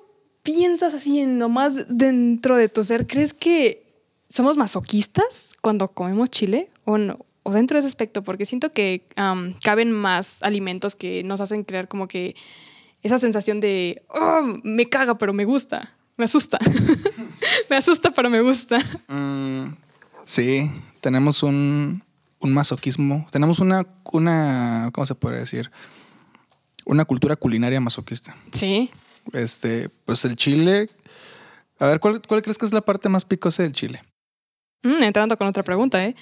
piensas 0.44 0.94
así 0.94 1.20
en 1.20 1.38
nomás 1.38 1.86
dentro 1.88 2.56
de 2.58 2.70
tu 2.70 2.84
ser, 2.84 3.08
¿crees 3.08 3.34
que 3.34 3.84
somos 4.30 4.58
masoquistas 4.58 5.54
cuando 5.62 5.88
comemos 5.90 6.30
chile? 6.30 6.70
¿O, 6.86 6.98
no? 6.98 7.20
o 7.44 7.52
dentro 7.52 7.76
de 7.76 7.80
ese 7.80 7.88
aspecto? 7.88 8.24
Porque 8.24 8.46
siento 8.46 8.72
que 8.72 9.06
caben 9.64 9.92
más 9.92 10.42
alimentos 10.44 10.96
que 10.96 11.24
nos 11.24 11.42
hacen 11.42 11.64
crear 11.64 11.88
como 11.88 12.08
que 12.08 12.36
esa 13.04 13.20
sensación 13.20 13.60
de, 13.60 14.04
"Oh, 14.10 14.42
me 14.64 14.88
caga, 14.88 15.18
pero 15.18 15.34
me 15.34 15.46
gusta. 15.46 15.92
Me 16.18 16.26
asusta. 16.26 16.60
me 17.70 17.76
asusta, 17.78 18.12
pero 18.12 18.30
me 18.30 18.42
gusta. 18.42 18.78
Mm, 19.08 19.74
sí, 20.24 20.70
tenemos 21.00 21.42
un, 21.42 22.04
un 22.40 22.54
masoquismo. 22.54 23.26
Tenemos 23.32 23.60
una, 23.60 23.88
una, 24.12 24.90
¿cómo 24.94 25.06
se 25.06 25.16
puede 25.16 25.40
decir? 25.40 25.72
Una 26.86 27.06
cultura 27.06 27.36
culinaria 27.36 27.80
masoquista. 27.82 28.36
Sí. 28.52 28.92
Este, 29.34 29.90
pues 30.06 30.26
el 30.26 30.36
chile. 30.36 30.90
A 31.80 31.86
ver, 31.88 32.00
¿cuál, 32.00 32.22
cuál 32.28 32.42
crees 32.42 32.58
que 32.58 32.66
es 32.66 32.74
la 32.74 32.82
parte 32.82 33.10
más 33.10 33.26
picosa 33.26 33.64
del 33.64 33.72
chile? 33.74 34.02
Mm, 34.84 35.04
entrando 35.04 35.38
con 35.38 35.48
otra 35.48 35.64
pregunta, 35.64 36.06
¿eh? 36.06 36.16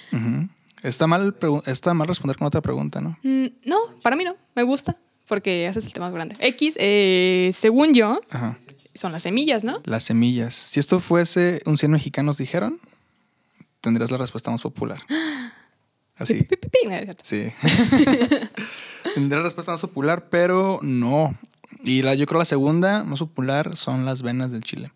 Está 0.82 1.06
mal, 1.06 1.36
está 1.66 1.92
mal 1.94 2.08
responder 2.08 2.36
con 2.36 2.46
otra 2.46 2.60
pregunta, 2.60 3.00
¿no? 3.00 3.18
Mm, 3.22 3.46
no, 3.64 3.76
para 4.02 4.16
mí 4.16 4.24
no. 4.24 4.36
Me 4.54 4.62
gusta 4.62 4.96
porque 5.26 5.68
haces 5.68 5.86
el 5.86 5.92
tema 5.92 6.06
más 6.06 6.14
grande. 6.14 6.36
X, 6.40 6.74
eh, 6.78 7.52
según 7.54 7.94
yo, 7.94 8.20
Ajá. 8.30 8.58
son 8.94 9.12
las 9.12 9.22
semillas, 9.22 9.62
¿no? 9.62 9.80
Las 9.84 10.02
semillas. 10.02 10.54
Si 10.54 10.80
esto 10.80 10.98
fuese 10.98 11.62
un 11.66 11.78
100 11.78 11.92
mexicanos 11.92 12.36
dijeron, 12.36 12.80
tendrías 13.80 14.10
la 14.10 14.16
respuesta 14.16 14.50
más 14.50 14.60
popular. 14.62 15.00
Así. 16.16 16.46
Sí. 17.22 17.50
Tendría 19.14 19.38
la 19.38 19.44
respuesta 19.44 19.72
más 19.72 19.80
popular, 19.80 20.28
pero 20.28 20.78
no. 20.82 21.34
Y 21.82 22.02
la, 22.02 22.14
yo 22.14 22.26
creo 22.26 22.38
la 22.38 22.44
segunda 22.44 23.04
más 23.04 23.20
popular 23.20 23.76
son 23.76 24.04
las 24.04 24.22
venas 24.22 24.52
del 24.52 24.62
chile. 24.62 24.92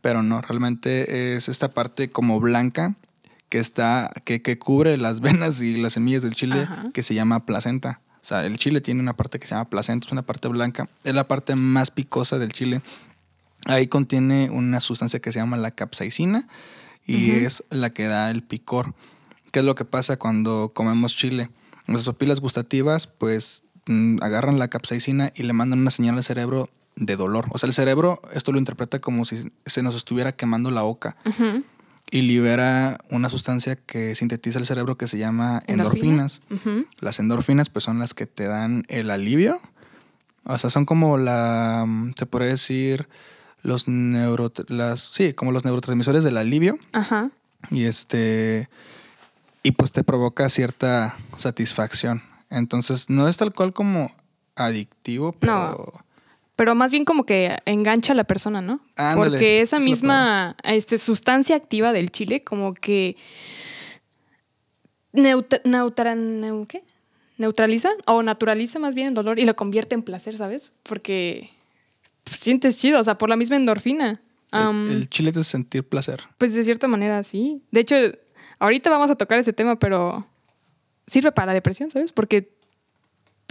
Pero 0.00 0.22
no, 0.22 0.40
realmente 0.40 1.36
es 1.36 1.48
esta 1.48 1.72
parte 1.72 2.10
como 2.10 2.40
blanca 2.40 2.94
que 3.48 3.58
está, 3.58 4.12
que, 4.24 4.42
que 4.42 4.58
cubre 4.58 4.96
las 4.96 5.20
venas 5.20 5.60
y 5.62 5.76
las 5.76 5.94
semillas 5.94 6.22
del 6.22 6.34
chile 6.34 6.62
Ajá. 6.62 6.84
que 6.92 7.02
se 7.02 7.14
llama 7.14 7.46
placenta. 7.46 8.00
O 8.16 8.26
sea, 8.26 8.46
el 8.46 8.56
chile 8.56 8.80
tiene 8.80 9.00
una 9.00 9.14
parte 9.14 9.38
que 9.38 9.46
se 9.46 9.54
llama 9.54 9.68
placenta, 9.68 10.06
es 10.06 10.12
una 10.12 10.22
parte 10.22 10.48
blanca. 10.48 10.88
Es 11.04 11.14
la 11.14 11.28
parte 11.28 11.56
más 11.56 11.90
picosa 11.90 12.38
del 12.38 12.52
chile. 12.52 12.80
Ahí 13.66 13.86
contiene 13.86 14.50
una 14.50 14.80
sustancia 14.80 15.20
que 15.20 15.32
se 15.32 15.40
llama 15.40 15.56
la 15.56 15.70
capsaicina 15.70 16.48
y 17.06 17.32
es 17.32 17.64
la 17.70 17.90
que 17.90 18.06
da 18.06 18.30
el 18.30 18.42
picor. 18.42 18.94
¿Qué 19.50 19.60
es 19.60 19.64
lo 19.64 19.74
que 19.74 19.84
pasa 19.84 20.16
cuando 20.18 20.72
comemos 20.74 21.14
chile? 21.14 21.50
Nuestras 21.86 22.14
papilas 22.14 22.40
gustativas 22.40 23.06
pues 23.06 23.63
agarran 24.20 24.58
la 24.58 24.68
capsaicina 24.68 25.32
y 25.34 25.42
le 25.42 25.52
mandan 25.52 25.80
una 25.80 25.90
señal 25.90 26.16
al 26.16 26.24
cerebro 26.24 26.68
de 26.96 27.16
dolor. 27.16 27.46
O 27.50 27.58
sea, 27.58 27.66
el 27.66 27.72
cerebro 27.72 28.22
esto 28.32 28.52
lo 28.52 28.58
interpreta 28.58 29.00
como 29.00 29.24
si 29.24 29.50
se 29.66 29.82
nos 29.82 29.94
estuviera 29.94 30.32
quemando 30.32 30.70
la 30.70 30.82
boca 30.82 31.16
y 32.10 32.22
libera 32.22 32.98
una 33.10 33.28
sustancia 33.28 33.76
que 33.76 34.14
sintetiza 34.14 34.58
el 34.58 34.66
cerebro 34.66 34.96
que 34.96 35.08
se 35.08 35.18
llama 35.18 35.62
Endorfina. 35.66 36.28
endorfinas. 36.28 36.86
Las 37.00 37.18
endorfinas 37.18 37.70
pues 37.70 37.84
son 37.84 37.98
las 37.98 38.14
que 38.14 38.26
te 38.26 38.44
dan 38.44 38.84
el 38.88 39.10
alivio. 39.10 39.60
O 40.44 40.58
sea, 40.58 40.70
son 40.70 40.84
como 40.84 41.16
la, 41.16 41.84
mm, 41.86 42.12
se 42.16 42.26
podría 42.26 42.50
decir, 42.50 43.08
los 43.62 43.88
neuro, 43.88 44.52
las, 44.68 45.00
sí, 45.00 45.32
como 45.32 45.52
los 45.52 45.64
neurotransmisores 45.64 46.22
del 46.22 46.36
alivio. 46.36 46.78
Ajá. 46.92 47.30
Y 47.70 47.84
este, 47.84 48.68
y 49.62 49.72
pues 49.72 49.92
te 49.92 50.04
provoca 50.04 50.48
cierta 50.50 51.16
satisfacción. 51.38 52.22
Entonces, 52.54 53.10
no 53.10 53.28
es 53.28 53.36
tal 53.36 53.52
cual 53.52 53.72
como 53.72 54.10
adictivo, 54.56 55.32
pero... 55.32 55.92
Pero 56.56 56.76
más 56.76 56.92
bien 56.92 57.04
como 57.04 57.26
que 57.26 57.58
engancha 57.66 58.12
a 58.12 58.16
la 58.16 58.22
persona, 58.22 58.60
¿no? 58.62 58.78
Ándale, 58.94 59.30
Porque 59.30 59.60
esa 59.60 59.78
es 59.78 59.84
misma 59.84 60.56
este, 60.62 60.98
sustancia 60.98 61.56
activa 61.56 61.92
del 61.92 62.12
chile 62.12 62.44
como 62.44 62.74
que 62.74 63.16
neutra- 65.12 65.60
neutra- 65.64 66.14
neu- 66.14 66.66
¿qué? 66.68 66.84
neutraliza 67.38 67.90
o 68.06 68.22
naturaliza 68.22 68.78
más 68.78 68.94
bien 68.94 69.08
el 69.08 69.14
dolor 69.14 69.40
y 69.40 69.44
lo 69.44 69.56
convierte 69.56 69.96
en 69.96 70.02
placer, 70.04 70.36
¿sabes? 70.36 70.70
Porque 70.84 71.50
pues, 72.22 72.38
sientes 72.38 72.78
chido, 72.78 73.00
o 73.00 73.04
sea, 73.04 73.18
por 73.18 73.28
la 73.28 73.36
misma 73.36 73.56
endorfina. 73.56 74.20
el- 74.52 74.90
el, 74.92 75.08
chile 75.10 75.32
te 75.32 75.40
hace 75.40 75.50
sentir 75.50 75.82
placer. 75.88 76.20
Pues 76.38 76.54
de 76.54 76.62
cierta 76.62 76.86
manera 76.86 77.20
sí. 77.24 77.62
De 77.72 77.80
hecho, 77.80 77.96
ahorita 78.60 78.90
vamos 78.90 79.10
a 79.10 79.16
tocar 79.16 79.40
ese 79.40 79.52
tema, 79.52 79.76
pero 79.80 80.28
sirve 81.06 81.32
para 81.32 81.46
la 81.46 81.52
depresión, 81.54 81.90
¿sabes? 81.90 82.12
Porque 82.12 82.50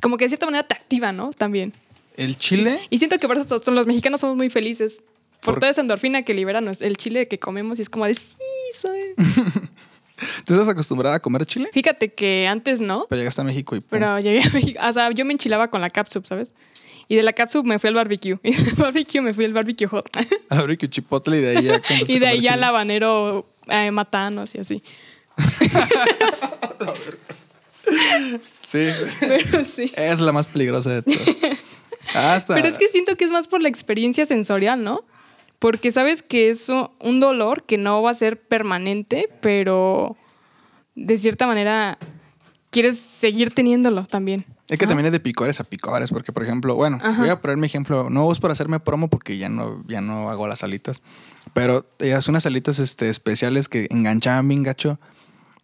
como 0.01 0.17
que 0.17 0.25
de 0.25 0.29
cierta 0.29 0.45
manera 0.45 0.63
te 0.67 0.75
activa, 0.75 1.11
¿no? 1.11 1.31
También. 1.31 1.73
El 2.17 2.37
chile, 2.37 2.79
Y 2.89 2.97
siento 2.99 3.17
que 3.19 3.27
por 3.27 3.37
eso 3.37 3.45
todos 3.47 3.67
los 3.69 3.87
mexicanos 3.87 4.21
somos 4.21 4.35
muy 4.37 4.49
felices. 4.49 5.03
Por, 5.41 5.55
Por- 5.55 5.59
toda 5.61 5.71
esa 5.71 5.81
endorfina 5.81 6.21
que 6.23 6.33
libera 6.33 6.61
nos- 6.61 6.81
el 6.81 6.95
chile 6.97 7.27
que 7.27 7.39
comemos 7.39 7.79
y 7.79 7.81
es 7.81 7.89
como 7.89 8.05
de 8.05 8.13
sí, 8.15 8.35
soy. 8.75 8.99
¿te 10.45 10.53
estás 10.53 10.67
acostumbrada 10.69 11.15
a 11.15 11.19
comer 11.19 11.45
chile? 11.45 11.69
Fíjate 11.73 12.13
que 12.13 12.47
antes 12.47 12.79
no, 12.81 13.07
Pero 13.09 13.19
llegaste 13.19 13.41
a 13.41 13.43
México 13.43 13.75
y 13.75 13.79
pum. 13.81 13.87
pero 13.89 14.19
llegué 14.19 14.39
a 14.47 14.49
México. 14.51 14.79
O 14.87 14.93
sea, 14.93 15.09
yo 15.11 15.25
me 15.25 15.33
enchilaba 15.33 15.69
con 15.69 15.81
la 15.81 15.89
capsup, 15.89 16.25
¿sabes? 16.25 16.53
Y 17.09 17.15
de 17.15 17.23
la 17.23 17.33
capsup 17.33 17.65
me 17.65 17.79
fui 17.79 17.89
al 17.89 17.95
barbecue. 17.95 18.37
Y 18.43 18.53
del 18.53 18.73
barbecue 18.75 19.21
me 19.21 19.33
fui 19.33 19.43
al 19.45 19.53
barbecue 19.53 19.87
hot. 19.87 20.07
al 20.49 20.57
barbecue 20.59 20.89
chipotle 20.89 21.39
y 21.39 21.41
de 21.41 21.57
ahí 21.57 21.63
ya 21.65 21.81
y 22.07 22.19
de 22.19 22.27
a 22.27 22.29
ahí 22.29 22.39
ya 22.39 22.53
al 22.53 22.63
habanero 22.63 23.49
eh, 23.67 23.91
matanos 23.91 24.53
y 24.55 24.59
así. 24.59 24.83
Sí, 28.61 28.87
Pero 29.19 29.63
sí. 29.63 29.91
es 29.95 30.19
la 30.21 30.31
más 30.31 30.45
peligrosa 30.45 30.89
de 30.89 31.01
todas. 31.01 31.19
Hasta... 32.15 32.55
Pero 32.55 32.67
es 32.67 32.77
que 32.77 32.89
siento 32.89 33.15
que 33.15 33.25
es 33.25 33.31
más 33.31 33.47
por 33.47 33.61
la 33.61 33.69
experiencia 33.69 34.25
sensorial, 34.25 34.83
¿no? 34.83 35.03
Porque 35.59 35.91
sabes 35.91 36.21
que 36.21 36.49
es 36.49 36.69
un 36.69 37.19
dolor 37.19 37.63
que 37.63 37.77
no 37.77 38.01
va 38.01 38.11
a 38.11 38.13
ser 38.13 38.41
permanente, 38.41 39.29
pero 39.41 40.17
de 40.95 41.17
cierta 41.17 41.47
manera 41.47 41.97
quieres 42.69 42.97
seguir 42.99 43.53
teniéndolo 43.53 44.03
también. 44.03 44.45
Es 44.67 44.79
que 44.79 44.85
¿no? 44.85 44.89
también 44.89 45.05
es 45.05 45.11
de 45.11 45.19
picores 45.19 45.59
a 45.59 45.63
picores, 45.63 46.09
porque 46.09 46.31
por 46.31 46.43
ejemplo, 46.43 46.75
bueno, 46.75 46.97
Ajá. 47.01 47.19
voy 47.19 47.29
a 47.29 47.39
poner 47.39 47.57
mi 47.57 47.67
ejemplo, 47.67 48.09
no 48.09 48.31
es 48.31 48.39
por 48.39 48.51
hacerme 48.51 48.79
promo 48.79 49.09
porque 49.09 49.37
ya 49.37 49.47
no, 49.47 49.83
ya 49.87 50.01
no 50.01 50.29
hago 50.29 50.47
las 50.47 50.63
alitas, 50.63 51.01
pero 51.53 51.85
ellas 51.99 52.27
unas 52.27 52.45
alitas 52.45 52.79
este, 52.79 53.09
especiales 53.09 53.69
que 53.69 53.87
enganchaban 53.89 54.47
bien 54.47 54.63
gacho. 54.63 54.99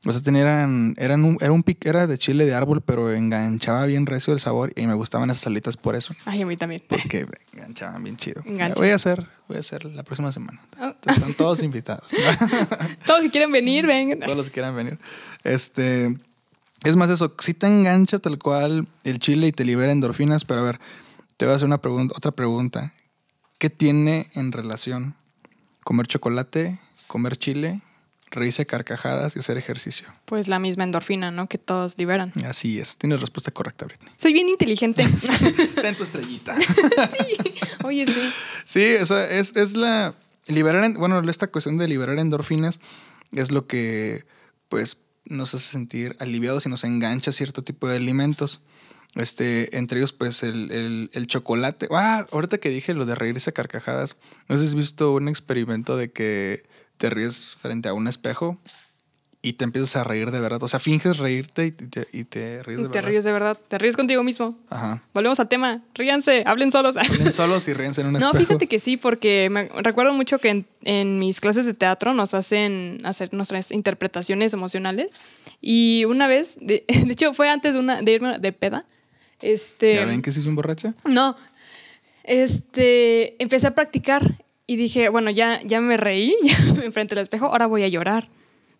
O 0.05 0.13
sea, 0.13 0.21
tenían, 0.21 0.95
eran 0.97 1.25
un, 1.25 1.37
era 1.41 1.51
un 1.51 1.61
pic, 1.61 1.85
era 1.85 2.07
de 2.07 2.17
chile 2.17 2.45
de 2.45 2.53
árbol, 2.53 2.81
pero 2.81 3.11
enganchaba 3.11 3.85
bien 3.85 4.05
recio 4.05 4.33
el 4.33 4.39
sabor 4.39 4.71
y 4.77 4.87
me 4.87 4.93
gustaban 4.93 5.29
esas 5.29 5.45
alitas 5.47 5.75
por 5.75 5.97
eso. 5.97 6.15
Ay, 6.23 6.41
a 6.41 6.45
mí 6.45 6.55
también. 6.55 6.81
Porque 6.87 7.27
enganchaban 7.51 8.01
bien 8.03 8.15
chido. 8.15 8.41
Engancha. 8.45 8.75
Voy 8.75 8.89
a 8.91 8.95
hacer, 8.95 9.27
voy 9.49 9.57
a 9.57 9.59
hacer 9.59 9.83
la 9.83 10.03
próxima 10.03 10.31
semana. 10.31 10.61
Oh. 10.79 10.93
Están 11.05 11.33
todos 11.33 11.61
invitados. 11.63 12.09
Todos 13.05 13.21
que 13.23 13.29
quieren 13.29 13.51
venir, 13.51 13.85
vengan. 13.85 14.21
Todos 14.21 14.37
los 14.37 14.45
que 14.47 14.53
quieran 14.53 14.75
venir. 14.75 14.97
Este. 15.43 16.17
Es 16.85 16.95
más 16.95 17.09
eso, 17.09 17.35
si 17.39 17.53
te 17.53 17.67
engancha 17.67 18.19
tal 18.19 18.39
cual 18.39 18.87
el 19.03 19.19
chile 19.19 19.47
y 19.47 19.51
te 19.51 19.65
libera 19.65 19.91
endorfinas, 19.91 20.45
pero 20.45 20.61
a 20.61 20.63
ver, 20.63 20.79
te 21.35 21.43
voy 21.43 21.51
a 21.51 21.55
hacer 21.57 21.65
una 21.65 21.81
pregunta, 21.81 22.13
otra 22.15 22.31
pregunta. 22.31 22.93
¿Qué 23.57 23.69
tiene 23.69 24.29
en 24.33 24.53
relación 24.53 25.15
comer 25.83 26.07
chocolate, 26.07 26.79
comer 27.07 27.35
chile, 27.35 27.81
reírse 28.31 28.61
a 28.61 28.65
carcajadas 28.65 29.35
y 29.35 29.39
hacer 29.39 29.57
ejercicio? 29.57 30.07
Pues 30.25 30.47
la 30.47 30.59
misma 30.59 30.83
endorfina, 30.83 31.31
¿no? 31.31 31.47
Que 31.47 31.57
todos 31.57 31.97
liberan. 31.97 32.31
Así 32.45 32.79
es, 32.79 32.97
tienes 32.97 33.21
respuesta 33.21 33.51
correcta, 33.51 33.85
Britney. 33.85 34.11
Soy 34.17 34.33
bien 34.33 34.49
inteligente. 34.49 35.03
Ten 35.81 35.95
tu 35.95 36.03
estrellita. 36.03 36.55
Oye, 37.83 38.05
sí. 38.05 38.33
Sí, 38.65 38.95
o 39.01 39.05
sea, 39.05 39.29
es, 39.29 39.55
es 39.55 39.75
la. 39.75 40.13
Liberar, 40.47 40.83
en- 40.83 40.95
bueno, 40.95 41.19
esta 41.29 41.47
cuestión 41.47 41.77
de 41.77 41.87
liberar 41.87 42.17
endorfinas 42.17 42.79
es 43.31 43.51
lo 43.51 43.67
que, 43.67 44.25
pues, 44.67 45.01
nos 45.25 45.53
hace 45.53 45.71
sentir 45.71 46.15
aliviados 46.19 46.65
y 46.65 46.69
nos 46.69 46.83
engancha 46.83 47.29
a 47.29 47.33
cierto 47.33 47.63
tipo 47.63 47.87
de 47.87 47.97
alimentos. 47.97 48.61
Este, 49.15 49.75
entre 49.77 49.99
ellos, 49.99 50.13
pues, 50.13 50.41
el, 50.43 50.71
el- 50.71 51.09
el 51.13 51.27
chocolate. 51.27 51.87
Ah, 51.91 52.25
ahorita 52.31 52.57
que 52.57 52.69
dije 52.69 52.93
lo 52.93 53.05
de 53.05 53.15
reírse 53.15 53.51
a 53.51 53.53
carcajadas, 53.53 54.17
¿no 54.47 54.55
has 54.55 54.73
visto 54.75 55.13
un 55.13 55.27
experimento 55.27 55.97
de 55.97 56.11
que 56.11 56.63
te 56.99 57.09
ríes 57.09 57.55
frente 57.59 57.89
a 57.89 57.93
un 57.93 58.07
espejo 58.07 58.59
y 59.41 59.53
te 59.53 59.63
empiezas 59.63 59.95
a 59.95 60.03
reír 60.03 60.31
de 60.31 60.39
verdad? 60.41 60.61
O 60.61 60.67
sea, 60.67 60.81
finges 60.81 61.17
reírte 61.17 61.65
y 61.65 61.71
te, 61.71 62.07
y 62.11 62.25
te 62.25 62.61
ríes 62.61 62.77
de 62.79 62.83
Te 62.89 62.89
verdad. 62.97 63.09
ríes 63.09 63.23
de 63.23 63.31
verdad. 63.31 63.57
Te 63.69 63.77
ríes 63.77 63.95
contigo 63.95 64.21
mismo. 64.21 64.57
Ajá. 64.69 65.01
Volvemos 65.13 65.39
al 65.39 65.47
tema. 65.47 65.81
Ríanse, 65.95 66.43
hablen 66.45 66.71
solos. 66.73 66.97
Hablen 66.97 67.31
solos 67.31 67.65
y 67.69 67.73
ríense 67.73 68.01
en 68.01 68.07
un 68.07 68.13
No, 68.13 68.19
espejo. 68.19 68.37
fíjate 68.45 68.67
que 68.67 68.79
sí, 68.79 68.97
porque 68.97 69.47
me 69.49 69.69
recuerdo 69.81 70.11
mucho 70.13 70.39
que 70.39 70.49
en, 70.49 70.65
en 70.83 71.19
mis 71.19 71.39
clases 71.39 71.65
de 71.65 71.73
teatro 71.73 72.13
nos 72.13 72.33
hacen 72.33 72.99
hacer 73.05 73.33
nuestras 73.33 73.71
interpretaciones 73.71 74.53
emocionales. 74.53 75.15
Y 75.61 76.03
una 76.05 76.27
vez, 76.27 76.57
de, 76.59 76.83
de 77.05 77.11
hecho 77.13 77.33
fue 77.33 77.49
antes 77.49 77.73
de, 77.75 77.79
una, 77.79 78.01
de 78.01 78.11
irme 78.11 78.39
de 78.39 78.51
peda. 78.51 78.85
Este, 79.41 79.95
¿Ya 79.95 80.03
ven 80.05 80.21
que 80.21 80.33
sí 80.33 80.41
soy 80.41 80.49
un 80.49 80.57
borracha? 80.57 80.93
No, 81.05 81.37
este, 82.25 83.41
empecé 83.41 83.67
a 83.67 83.75
practicar 83.75 84.43
y 84.71 84.75
dije, 84.75 85.09
bueno, 85.09 85.31
ya, 85.31 85.59
ya 85.63 85.81
me 85.81 85.97
reí 85.97 86.35
enfrente 86.83 87.15
del 87.15 87.23
espejo, 87.23 87.47
ahora 87.47 87.65
voy 87.65 87.81
a 87.83 87.87
llorar, 87.87 88.29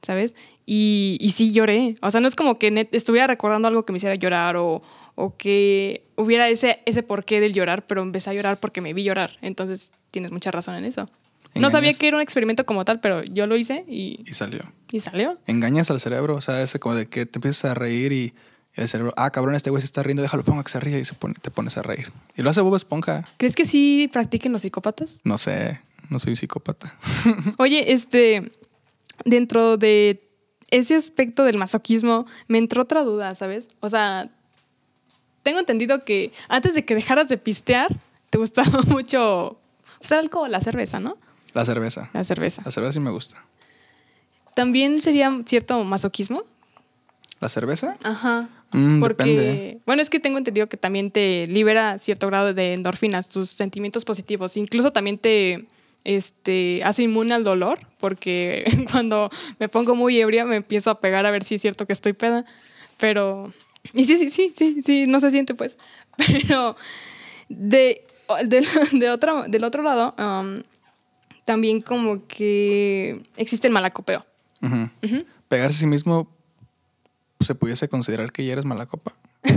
¿sabes? 0.04 0.36
Y, 0.68 1.18
y 1.20 1.30
sí 1.32 1.52
lloré. 1.52 1.96
O 2.02 2.12
sea, 2.12 2.22
no 2.22 2.28
es 2.28 2.36
como 2.36 2.60
que 2.60 2.88
estuviera 2.92 3.26
recordando 3.26 3.68
algo 3.68 3.86
que 3.86 3.92
me 3.92 3.98
hiciera 3.98 4.14
llorar 4.14 4.56
o, 4.58 4.84
o 5.16 5.36
que 5.36 6.04
hubiera 6.16 6.48
ese, 6.48 6.82
ese 6.86 7.02
porqué 7.02 7.40
del 7.40 7.54
llorar, 7.54 7.88
pero 7.88 8.04
empecé 8.04 8.30
a 8.30 8.34
llorar 8.34 8.60
porque 8.60 8.82
me 8.82 8.94
vi 8.94 9.04
llorar. 9.04 9.38
Entonces, 9.42 9.92
tienes 10.12 10.32
mucha 10.32 10.52
razón 10.52 10.76
en 10.76 10.86
eso. 10.86 11.10
No 11.56 11.72
sabía 11.72 11.92
que 11.94 12.08
era 12.08 12.18
un 12.18 12.22
experimento 12.22 12.64
como 12.68 12.86
tal, 12.86 13.00
pero 13.00 13.24
yo 13.24 13.48
lo 13.48 13.58
hice 13.58 13.84
y, 13.88 14.20
Y 14.28 14.36
salió. 14.36 14.62
y 14.92 15.00
salió. 15.00 15.36
engañas 15.48 15.90
al 15.90 16.00
cerebro, 16.00 16.36
o 16.36 16.42
sea, 16.42 16.62
ese 16.62 16.78
como 16.80 16.94
de 16.94 17.08
que 17.08 17.26
te 17.26 17.40
empiezas 17.40 17.72
a 17.72 17.74
reír 17.74 18.12
y 18.14 18.34
el 18.76 18.88
cerebro, 18.88 19.14
ah, 19.18 19.30
cabrón, 19.32 19.56
este 19.56 19.70
güey 19.70 19.82
se 19.82 19.86
está 19.86 20.04
riendo, 20.04 20.22
déjalo, 20.22 20.44
pongo 20.44 20.64
que 20.64 20.72
se 20.72 20.80
ría 20.80 21.00
y 21.00 21.06
se 21.06 21.14
pone, 21.14 21.36
te 21.42 21.52
pones 21.52 21.78
a 21.78 21.82
reír. 21.82 22.12
Y 22.38 22.42
lo 22.42 22.50
hace 22.50 22.62
Bob 22.62 22.76
Esponja. 22.76 23.24
¿Crees 23.38 23.56
que 23.56 23.66
sí 23.66 24.10
practiquen 24.12 24.52
los 24.52 24.62
psicópatas? 24.62 25.22
No 25.24 25.38
sé, 25.38 25.82
no 26.10 26.20
soy 26.20 26.36
psicópata. 26.36 26.94
Oye, 27.58 27.92
este, 27.92 28.52
dentro 29.26 29.78
de 29.78 30.30
ese 30.72 30.96
aspecto 30.96 31.44
del 31.44 31.58
masoquismo, 31.58 32.26
me 32.48 32.58
entró 32.58 32.84
otra 32.84 33.04
duda, 33.04 33.36
¿sabes? 33.36 33.70
O 33.80 33.90
sea, 33.90 34.30
tengo 35.44 35.60
entendido 35.60 36.06
que 36.06 36.32
antes 36.48 36.74
de 36.74 36.86
que 36.86 36.96
dejaras 36.96 37.30
de 37.30 37.38
pistear, 37.38 37.88
te 38.30 38.38
gustaba 38.38 38.82
mucho, 38.88 39.60
pues, 39.98 40.12
el 40.12 40.20
alcohol, 40.20 40.52
la 40.52 40.62
cerveza, 40.62 41.00
¿no? 41.00 41.18
La 41.54 41.66
cerveza. 41.66 42.10
La 42.14 42.24
cerveza. 42.24 42.62
La 42.64 42.72
cerveza 42.72 42.94
sí 42.94 43.00
me 43.00 43.12
gusta. 43.12 43.44
¿También 44.56 45.02
sería 45.02 45.32
cierto 45.46 45.84
masoquismo? 45.84 46.44
¿La 47.40 47.50
cerveza? 47.50 47.98
Ajá. 48.04 48.50
Mm, 48.72 49.00
Porque, 49.00 49.24
depende. 49.24 49.80
bueno, 49.86 50.02
es 50.02 50.10
que 50.10 50.20
tengo 50.20 50.38
entendido 50.38 50.68
que 50.68 50.78
también 50.78 51.12
te 51.12 51.48
libera 51.48 51.98
cierto 51.98 52.28
grado 52.28 52.54
de 52.54 52.74
endorfinas, 52.74 53.30
tus 53.30 53.50
sentimientos 53.50 54.06
positivos. 54.06 54.58
Incluso 54.58 54.92
también 54.92 55.18
te 55.18 55.68
este, 56.04 56.82
hace 56.84 57.04
inmune 57.04 57.34
al 57.34 57.44
dolor, 57.44 57.80
porque 58.00 58.66
cuando 58.92 59.30
me 59.60 59.70
pongo 59.70 59.96
muy 59.96 60.20
ebria 60.20 60.46
me 60.46 60.56
empiezo 60.58 60.92
a 60.92 61.00
pegar 61.00 61.26
a 61.26 61.32
ver 61.32 61.44
si 61.44 61.56
es 61.56 61.62
cierto 61.62 61.86
que 61.86 61.94
estoy 61.94 62.14
peda. 62.14 62.46
Pero, 62.98 63.54
y 63.94 64.04
sí, 64.04 64.18
sí, 64.18 64.30
sí, 64.30 64.52
sí, 64.56 64.82
sí, 64.84 65.06
no 65.08 65.20
se 65.20 65.32
siente 65.32 65.54
pues. 65.56 65.78
Pero 66.18 66.76
de, 67.48 68.06
de, 68.46 68.68
de 68.92 69.10
otro, 69.10 69.44
del 69.48 69.64
otro 69.64 69.82
lado, 69.84 70.16
um, 70.18 70.62
también 71.46 71.82
como 71.82 72.28
que 72.28 73.24
existe 73.38 73.68
el 73.68 73.74
malacopeo. 73.74 74.26
Ujú. 74.62 74.90
Pegarse 75.48 75.78
a 75.78 75.80
sí 75.80 75.88
mismo 75.88 76.30
se 77.40 77.56
pudiese 77.56 77.88
considerar 77.90 78.32
que 78.32 78.46
ya 78.46 78.54
eres 78.54 78.66
mala 78.66 78.86
copa. 78.86 79.14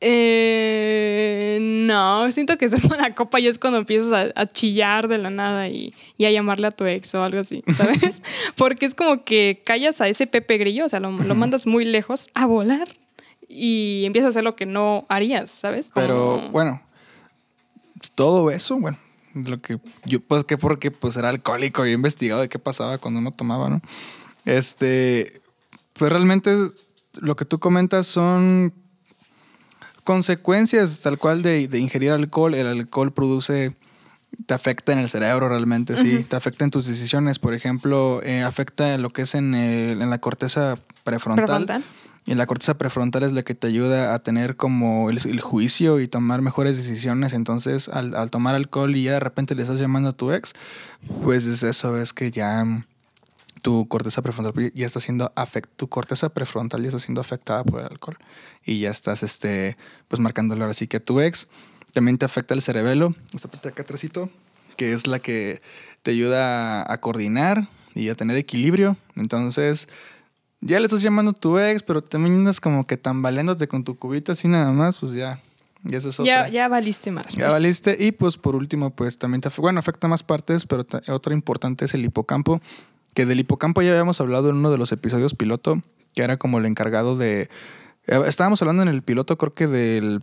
Eh, 0.00 1.58
no, 1.60 2.30
siento 2.30 2.56
que 2.56 2.68
ser 2.68 2.88
mala 2.88 3.12
copa 3.14 3.40
ya 3.40 3.50
es 3.50 3.58
cuando 3.58 3.78
empiezas 3.80 4.12
a, 4.12 4.40
a 4.40 4.46
chillar 4.46 5.08
de 5.08 5.18
la 5.18 5.28
nada 5.30 5.68
y, 5.68 5.92
y 6.16 6.24
a 6.24 6.30
llamarle 6.30 6.68
a 6.68 6.70
tu 6.70 6.84
ex 6.84 7.14
o 7.16 7.22
algo 7.24 7.40
así, 7.40 7.64
¿sabes? 7.76 8.22
Porque 8.56 8.86
es 8.86 8.94
como 8.94 9.24
que 9.24 9.60
callas 9.64 10.00
a 10.00 10.06
ese 10.08 10.28
Pepe 10.28 10.56
Grillo, 10.58 10.84
o 10.86 10.88
sea, 10.88 11.00
lo, 11.00 11.10
lo 11.10 11.34
mandas 11.34 11.66
muy 11.66 11.84
lejos 11.84 12.28
a 12.34 12.46
volar 12.46 12.88
y 13.48 14.04
empiezas 14.06 14.28
a 14.28 14.30
hacer 14.30 14.44
lo 14.44 14.54
que 14.54 14.66
no 14.66 15.04
harías, 15.08 15.50
¿sabes? 15.50 15.90
Como- 15.90 16.06
Pero 16.06 16.48
bueno, 16.50 16.80
todo 18.14 18.52
eso, 18.52 18.78
bueno, 18.78 18.98
lo 19.34 19.58
que 19.58 19.78
yo, 20.04 20.20
pues 20.20 20.44
que 20.44 20.56
porque 20.58 20.92
pues 20.92 21.16
era 21.16 21.28
alcohólico 21.28 21.84
y 21.86 21.90
he 21.90 21.94
investigado 21.94 22.40
de 22.40 22.48
qué 22.48 22.60
pasaba 22.60 22.98
cuando 22.98 23.18
uno 23.20 23.32
tomaba, 23.32 23.68
¿no? 23.68 23.80
Este, 24.44 25.40
pues 25.98 26.10
realmente 26.12 26.56
lo 27.20 27.36
que 27.36 27.44
tú 27.44 27.58
comentas 27.58 28.06
son 28.06 28.72
consecuencias 30.04 31.00
tal 31.00 31.18
cual 31.18 31.42
de, 31.42 31.68
de 31.68 31.78
ingerir 31.78 32.12
alcohol. 32.12 32.54
El 32.54 32.66
alcohol 32.66 33.12
produce, 33.12 33.76
te 34.46 34.54
afecta 34.54 34.92
en 34.92 34.98
el 34.98 35.08
cerebro 35.08 35.48
realmente, 35.48 35.96
sí, 35.96 36.24
te 36.24 36.36
afecta 36.36 36.64
en 36.64 36.70
tus 36.70 36.86
decisiones. 36.86 37.38
Por 37.38 37.54
ejemplo, 37.54 38.20
eh, 38.22 38.42
afecta 38.42 38.96
lo 38.98 39.10
que 39.10 39.22
es 39.22 39.34
en, 39.34 39.54
el- 39.54 40.00
en 40.00 40.10
la 40.10 40.18
corteza 40.18 40.78
prefrontal. 41.04 41.46
Prefrontal. 41.66 41.84
Y 42.26 42.34
la 42.34 42.44
corteza 42.46 42.76
prefrontal 42.76 43.22
es 43.22 43.32
la 43.32 43.42
que 43.42 43.54
te 43.54 43.68
ayuda 43.68 44.12
a 44.14 44.18
tener 44.18 44.56
como 44.56 45.08
el, 45.08 45.18
el 45.26 45.40
juicio 45.40 45.98
y 45.98 46.08
tomar 46.08 46.42
mejores 46.42 46.76
decisiones. 46.76 47.32
Entonces, 47.32 47.88
al, 47.88 48.14
al 48.14 48.30
tomar 48.30 48.54
alcohol 48.54 48.94
y 48.96 49.04
ya 49.04 49.12
de 49.12 49.20
repente 49.20 49.54
le 49.54 49.62
estás 49.62 49.80
llamando 49.80 50.10
a 50.10 50.12
tu 50.12 50.30
ex, 50.32 50.52
pues 51.24 51.46
es 51.46 51.62
eso, 51.62 51.96
es 51.96 52.12
que 52.12 52.30
ya 52.30 52.66
tu 53.62 53.88
corteza 53.88 54.22
prefrontal 54.22 54.72
ya 54.74 54.86
está 54.86 55.00
siendo 55.00 55.32
afect 55.36 55.70
tu 55.76 55.88
corteza 55.88 56.28
prefrontal 56.28 56.82
ya 56.82 56.88
está 56.88 56.98
siendo 56.98 57.20
afectada 57.20 57.64
por 57.64 57.80
el 57.80 57.86
alcohol. 57.86 58.18
Y 58.64 58.80
ya 58.80 58.90
estás 58.90 59.22
este, 59.22 59.76
pues 60.08 60.20
marcándolo 60.20 60.64
ahora 60.64 60.74
sí 60.74 60.86
que 60.86 60.98
a 60.98 61.00
tu 61.00 61.20
ex. 61.20 61.48
También 61.92 62.18
te 62.18 62.24
afecta 62.24 62.54
el 62.54 62.62
cerebelo, 62.62 63.14
esta 63.34 63.48
parte 63.48 63.68
de 63.68 63.72
acá 63.72 63.82
atrásito, 63.82 64.30
que 64.76 64.92
es 64.92 65.06
la 65.06 65.18
que 65.18 65.62
te 66.02 66.10
ayuda 66.10 66.90
a, 66.92 66.98
coordinar 66.98 67.68
y 67.94 68.08
a 68.10 68.14
tener 68.14 68.36
equilibrio. 68.36 68.96
Entonces, 69.16 69.88
ya 70.60 70.78
le 70.80 70.86
estás 70.86 71.02
llamando 71.02 71.30
a 71.30 71.34
tu 71.34 71.58
ex, 71.58 71.82
pero 71.82 72.02
también 72.02 72.36
andas 72.36 72.60
como 72.60 72.86
que 72.86 72.96
tambaleándote 72.96 73.68
con 73.68 73.84
tu 73.84 73.96
cubita 73.96 74.32
así 74.32 74.48
nada 74.48 74.70
más, 74.72 74.98
pues 74.98 75.12
ya, 75.12 75.40
ya 75.84 75.98
es. 75.98 76.16
Ya, 76.18 76.48
ya 76.48 76.68
valiste 76.68 77.10
más. 77.10 77.26
Ya 77.34 77.50
valiste. 77.50 77.96
Y 77.98 78.12
pues 78.12 78.36
por 78.36 78.54
último, 78.54 78.90
pues 78.90 79.18
también 79.18 79.40
te 79.40 79.48
afecta, 79.48 79.62
bueno, 79.62 79.78
afecta 79.78 80.08
más 80.08 80.22
partes, 80.22 80.66
pero 80.66 80.84
otra 81.08 81.34
importante 81.34 81.84
es 81.86 81.94
el 81.94 82.04
hipocampo, 82.04 82.60
que 83.18 83.26
del 83.26 83.40
hipocampo 83.40 83.82
ya 83.82 83.90
habíamos 83.90 84.20
hablado 84.20 84.48
en 84.48 84.54
uno 84.54 84.70
de 84.70 84.78
los 84.78 84.92
episodios 84.92 85.34
piloto, 85.34 85.82
que 86.14 86.22
era 86.22 86.36
como 86.36 86.58
el 86.60 86.66
encargado 86.66 87.16
de... 87.16 87.48
eh, 88.06 88.22
Estábamos 88.28 88.62
hablando 88.62 88.84
en 88.84 88.88
el 88.88 89.02
piloto 89.02 89.36
creo 89.36 89.52
que 89.52 89.66
del, 89.66 90.22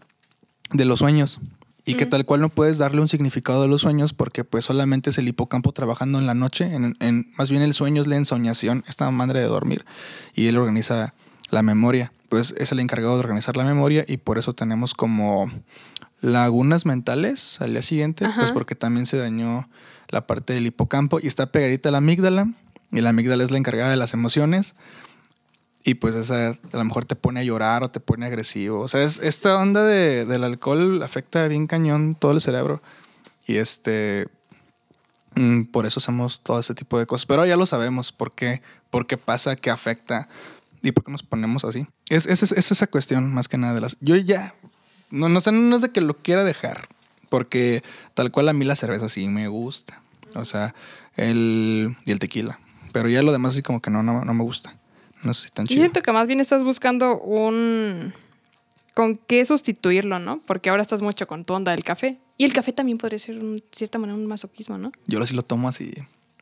de 0.71 0.86
los 0.86 0.99
sueños. 0.99 1.41
Y 1.84 1.95
que 1.95 2.05
tal 2.05 2.23
cual 2.23 2.39
no 2.39 2.47
puedes 2.47 2.77
darle 2.77 3.01
un 3.01 3.10
significado 3.10 3.63
a 3.63 3.67
los 3.67 3.81
sueños 3.81 4.13
porque 4.13 4.45
pues 4.45 4.63
solamente 4.63 5.10
es 5.10 5.17
el 5.17 5.27
hipocampo 5.27 5.73
trabajando 5.73 6.19
en 6.19 6.25
la 6.25 6.36
noche. 6.36 6.73
En, 6.73 6.95
en- 7.01 7.25
más 7.38 7.49
bien 7.51 7.63
el 7.63 7.73
sueño 7.73 8.01
es 8.01 8.08
la 8.08 8.15
ensoñación, 8.15 8.86
esta 8.88 9.12
madre 9.12 9.41
de 9.41 9.47
dormir. 9.47 9.84
Y 10.34 10.47
él 10.47 10.55
organiza 10.55 11.13
la 11.51 11.63
memoria. 11.63 12.13
Pues 12.29 12.55
es 12.58 12.71
el 12.71 12.79
encargado 12.79 13.15
de 13.15 13.19
organizar 13.19 13.58
la 13.58 13.65
memoria 13.65 14.05
y 14.08 14.15
por 14.15 14.38
eso 14.38 14.53
tenemos 14.53 14.93
como 14.93 15.51
lagunas 16.21 16.86
mentales 16.86 17.60
al 17.60 17.73
día 17.73 17.81
siguiente, 17.81 18.23
Ajá. 18.23 18.39
pues 18.39 18.53
porque 18.53 18.75
también 18.75 19.05
se 19.05 19.17
dañó 19.17 19.67
la 20.08 20.25
parte 20.25 20.53
del 20.53 20.65
hipocampo 20.65 21.19
y 21.21 21.27
está 21.27 21.51
pegadita 21.51 21.89
a 21.89 21.91
la 21.91 21.97
amígdala. 21.97 22.53
Y 22.91 23.02
la 23.02 23.10
amígdala 23.10 23.43
es 23.43 23.52
la 23.52 23.58
encargada 23.58 23.89
de 23.89 23.98
las 23.98 24.13
emociones. 24.13 24.76
Y 25.84 25.95
pues 25.95 26.15
esa 26.15 26.50
a 26.50 26.56
lo 26.78 26.84
mejor 26.84 27.06
te 27.06 27.15
pone 27.15 27.39
a 27.41 27.43
llorar 27.43 27.84
o 27.84 27.91
te 27.91 28.00
pone 28.00 28.26
agresivo. 28.26 28.82
O 28.82 28.88
sea, 28.88 29.04
es, 29.04 29.19
esta 29.19 29.58
onda 29.58 29.84
de- 29.84 30.26
del 30.26 30.43
alcohol 30.43 31.02
afecta 31.04 31.48
bien 31.48 31.67
cañón 31.67 32.15
todo 32.15 32.32
el 32.32 32.41
cerebro. 32.41 32.82
Y 33.45 33.58
este. 33.58 34.28
mm, 35.36 35.65
Por 35.65 35.86
eso 35.86 36.00
hacemos 36.00 36.41
todo 36.41 36.60
ese 36.60 36.74
tipo 36.74 36.98
de 36.98 37.06
cosas. 37.06 37.26
Pero 37.28 37.45
ya 37.45 37.56
lo 37.58 37.65
sabemos 37.67 38.12
por 38.12 38.32
qué, 38.34 38.62
por 38.89 39.06
qué 39.06 39.17
pasa, 39.17 39.56
qué 39.56 39.69
afecta 39.69 40.28
y 40.82 40.91
por 40.91 41.04
qué 41.04 41.12
nos 41.12 41.21
ponemos 41.24 41.65
así. 41.65 41.86
Es, 42.10 42.26
es, 42.26 42.41
es 42.43 42.71
esa 42.71 42.88
cuestión 42.88 43.32
más 43.34 43.48
que 43.48 43.58
nada 43.58 43.74
de 43.76 43.82
las. 43.82 43.98
Yo 44.02 44.15
ya. 44.15 44.56
No, 45.12 45.30
no 45.30 45.39
no 45.52 45.76
es 45.76 45.82
de 45.84 45.91
que 45.91 46.02
lo 46.02 46.17
quiera 46.17 46.43
dejar. 46.43 46.88
Porque 47.30 47.84
tal 48.15 48.32
cual 48.32 48.50
a 48.50 48.54
mí 48.54 48.65
la 48.65 48.76
cerveza 48.76 49.08
sí 49.10 49.28
me 49.28 49.48
gusta. 49.50 50.02
O 50.34 50.45
sea, 50.45 50.74
el. 51.15 51.95
y 52.06 52.12
el 52.12 52.17
tequila. 52.19 52.60
Pero 52.95 53.10
ya 53.10 53.21
lo 53.21 53.34
demás 53.34 53.51
así 53.55 53.62
como 53.62 53.81
que 53.81 53.89
no, 53.89 54.03
no, 54.03 54.23
no 54.23 54.34
me 54.34 54.41
gusta. 54.41 54.77
No 55.23 55.34
sé 55.34 55.47
si 55.47 55.49
tan 55.49 55.65
Yo 55.65 55.73
chido. 55.73 55.81
siento 55.81 56.01
que 56.01 56.13
más 56.13 56.27
bien 56.27 56.39
estás 56.39 56.63
buscando 56.63 57.19
un... 57.19 58.13
con 58.93 59.17
qué 59.17 59.43
sustituirlo, 59.43 60.17
¿no? 60.19 60.39
Porque 60.45 60.69
ahora 60.69 60.81
estás 60.81 61.01
mucho 61.01 61.27
con 61.27 61.43
tu 61.43 61.53
onda 61.53 61.73
del 61.73 61.84
café. 61.84 62.19
Y 62.38 62.45
el 62.45 62.53
café 62.53 62.71
también 62.71 62.97
podría 62.97 63.19
ser, 63.19 63.38
de 63.38 63.62
cierta 63.73 63.97
manera, 63.99 64.17
un 64.17 64.25
masoquismo, 64.27 64.77
¿no? 64.77 64.93
Yo 65.08 65.25
sí 65.25 65.34
lo 65.36 65.41
tomo 65.41 65.67
así. 65.67 65.91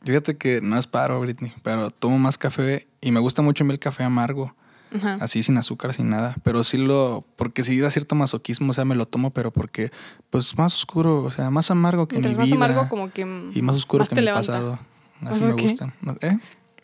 Fíjate 0.05 0.37
que 0.37 0.61
no 0.61 0.77
es 0.77 0.85
paro, 0.85 1.19
Britney, 1.21 1.53
pero 1.63 1.89
tomo 1.89 2.19
más 2.19 2.37
café 2.37 2.85
y 3.01 3.09
me 3.09 3.19
gusta 3.19 3.41
mucho 3.41 3.63
a 3.63 3.65
mí 3.65 3.73
el 3.73 3.79
café 3.79 4.03
amargo. 4.03 4.53
Ajá. 4.95 5.17
Así 5.21 5.41
sin 5.41 5.57
azúcar, 5.57 5.91
sin 5.95 6.11
nada. 6.11 6.35
Pero 6.43 6.63
sí 6.63 6.77
lo. 6.77 7.25
Porque 7.35 7.63
sí 7.63 7.79
da 7.79 7.89
cierto 7.89 8.13
masoquismo, 8.13 8.69
o 8.69 8.73
sea, 8.73 8.85
me 8.85 8.93
lo 8.93 9.07
tomo, 9.07 9.31
pero 9.31 9.49
porque. 9.49 9.89
Pues 10.29 10.55
más 10.55 10.75
oscuro, 10.75 11.23
o 11.23 11.31
sea, 11.31 11.49
más 11.49 11.71
amargo 11.71 12.07
que 12.07 12.17
Mientras 12.17 12.35
mi 12.35 12.41
más 12.41 12.45
vida. 12.45 12.55
amargo, 12.57 12.89
como 12.89 13.09
que. 13.09 13.21
Y 13.55 13.61
más 13.63 13.75
oscuro 13.75 14.01
más 14.03 14.09
que 14.09 14.15
mi 14.15 14.21
levanta. 14.21 14.51
pasado. 14.53 14.79
¿Más 15.23 15.37
Así 15.37 15.45
me 15.45 15.53
gustan. 15.53 15.93
¿Eh? 16.21 16.37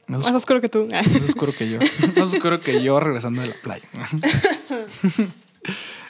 Más, 0.08 0.24
Más 0.24 0.32
oscuro 0.34 0.62
que 0.62 0.70
tú. 0.70 0.88
más 0.92 1.22
oscuro 1.22 1.54
que 1.54 1.70
yo. 1.70 1.80
Más 2.18 2.34
oscuro 2.34 2.60
que 2.60 2.82
yo 2.82 3.00
regresando 3.00 3.42
de 3.42 3.50
la 3.50 3.54
playa. 3.62 3.88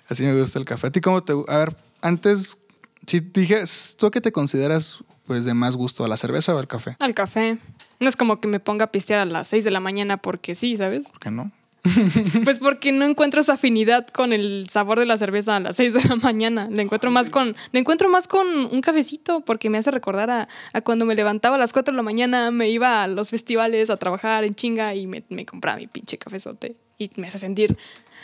Así 0.09 0.23
me 0.23 0.39
gusta 0.39 0.57
el 0.59 0.65
café. 0.65 0.87
¿A 0.87 0.91
ti 0.91 1.01
cómo 1.01 1.21
te 1.23 1.33
A 1.47 1.57
ver, 1.57 1.75
antes, 2.01 2.57
si 3.05 3.19
dijes, 3.19 3.95
¿tú 3.99 4.07
a 4.07 4.11
qué 4.11 4.21
te 4.21 4.31
consideras 4.31 5.03
pues 5.25 5.45
de 5.45 5.53
más 5.53 5.75
gusto? 5.75 6.03
¿A 6.03 6.07
la 6.07 6.17
cerveza 6.17 6.55
o 6.55 6.57
al 6.57 6.67
café? 6.67 6.95
Al 6.99 7.13
café. 7.13 7.57
No 7.99 8.07
es 8.07 8.15
como 8.15 8.39
que 8.39 8.47
me 8.47 8.59
ponga 8.59 8.85
a 8.85 8.91
pistear 8.91 9.19
a 9.19 9.25
las 9.25 9.47
6 9.47 9.65
de 9.65 9.71
la 9.71 9.79
mañana 9.79 10.17
porque 10.17 10.55
sí, 10.55 10.77
¿sabes? 10.77 11.07
¿Por 11.09 11.19
qué 11.19 11.29
no? 11.29 11.51
Pues 12.43 12.59
porque 12.59 12.91
no 12.91 13.05
encuentro 13.05 13.41
esa 13.41 13.53
afinidad 13.53 14.07
con 14.07 14.33
el 14.33 14.67
sabor 14.69 14.99
de 14.99 15.05
la 15.05 15.17
cerveza 15.17 15.55
a 15.55 15.59
las 15.59 15.75
6 15.77 15.93
de 15.93 16.03
la 16.09 16.15
mañana. 16.15 16.67
Le 16.69 16.81
encuentro 16.81 17.11
más 17.11 17.29
con, 17.29 17.55
le 17.71 17.79
encuentro 17.79 18.09
más 18.09 18.27
con 18.27 18.47
un 18.47 18.81
cafecito 18.81 19.41
porque 19.41 19.69
me 19.69 19.77
hace 19.77 19.91
recordar 19.91 20.29
a, 20.29 20.47
a 20.73 20.81
cuando 20.81 21.05
me 21.05 21.15
levantaba 21.15 21.55
a 21.55 21.59
las 21.59 21.73
4 21.73 21.91
de 21.93 21.95
la 21.95 22.03
mañana, 22.03 22.51
me 22.51 22.69
iba 22.69 23.03
a 23.03 23.07
los 23.07 23.29
festivales 23.29 23.89
a 23.89 23.97
trabajar 23.97 24.43
en 24.43 24.55
chinga 24.55 24.93
y 24.95 25.07
me, 25.07 25.23
me 25.29 25.45
compraba 25.45 25.77
mi 25.77 25.87
pinche 25.87 26.17
cafezote 26.17 26.75
y 26.97 27.09
me 27.15 27.27
hace 27.27 27.39
sentir 27.39 27.77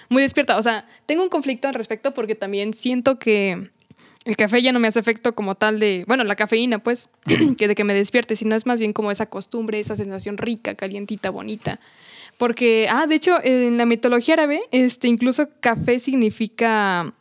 muy 0.09 0.21
despierta. 0.21 0.57
O 0.57 0.61
sea, 0.61 0.85
tengo 1.05 1.23
un 1.23 1.29
conflicto 1.29 1.67
al 1.67 1.73
respecto 1.73 2.13
porque 2.13 2.35
también 2.35 2.73
siento 2.73 3.17
que 3.17 3.69
el 4.25 4.35
café 4.35 4.61
ya 4.61 4.71
no 4.71 4.79
me 4.79 4.87
hace 4.87 4.99
efecto 4.99 5.35
como 5.35 5.55
tal 5.55 5.79
de, 5.79 6.03
bueno, 6.07 6.23
la 6.23 6.35
cafeína, 6.35 6.79
pues, 6.79 7.09
que 7.57 7.67
de 7.67 7.75
que 7.75 7.83
me 7.83 7.93
despierte, 7.93 8.35
sino 8.35 8.55
es 8.55 8.65
más 8.65 8.79
bien 8.79 8.91
como 8.91 9.11
esa 9.11 9.27
costumbre, 9.27 9.79
esa 9.79 9.95
sensación 9.95 10.37
rica, 10.37 10.75
calientita, 10.75 11.29
bonita. 11.29 11.79
Porque, 12.37 12.87
ah, 12.89 13.07
de 13.07 13.15
hecho, 13.15 13.37
en 13.43 13.77
la 13.77 13.85
mitología 13.85 14.33
árabe, 14.33 14.61
este, 14.71 15.07
incluso 15.07 15.49
café 15.61 15.99
significa 15.99 17.13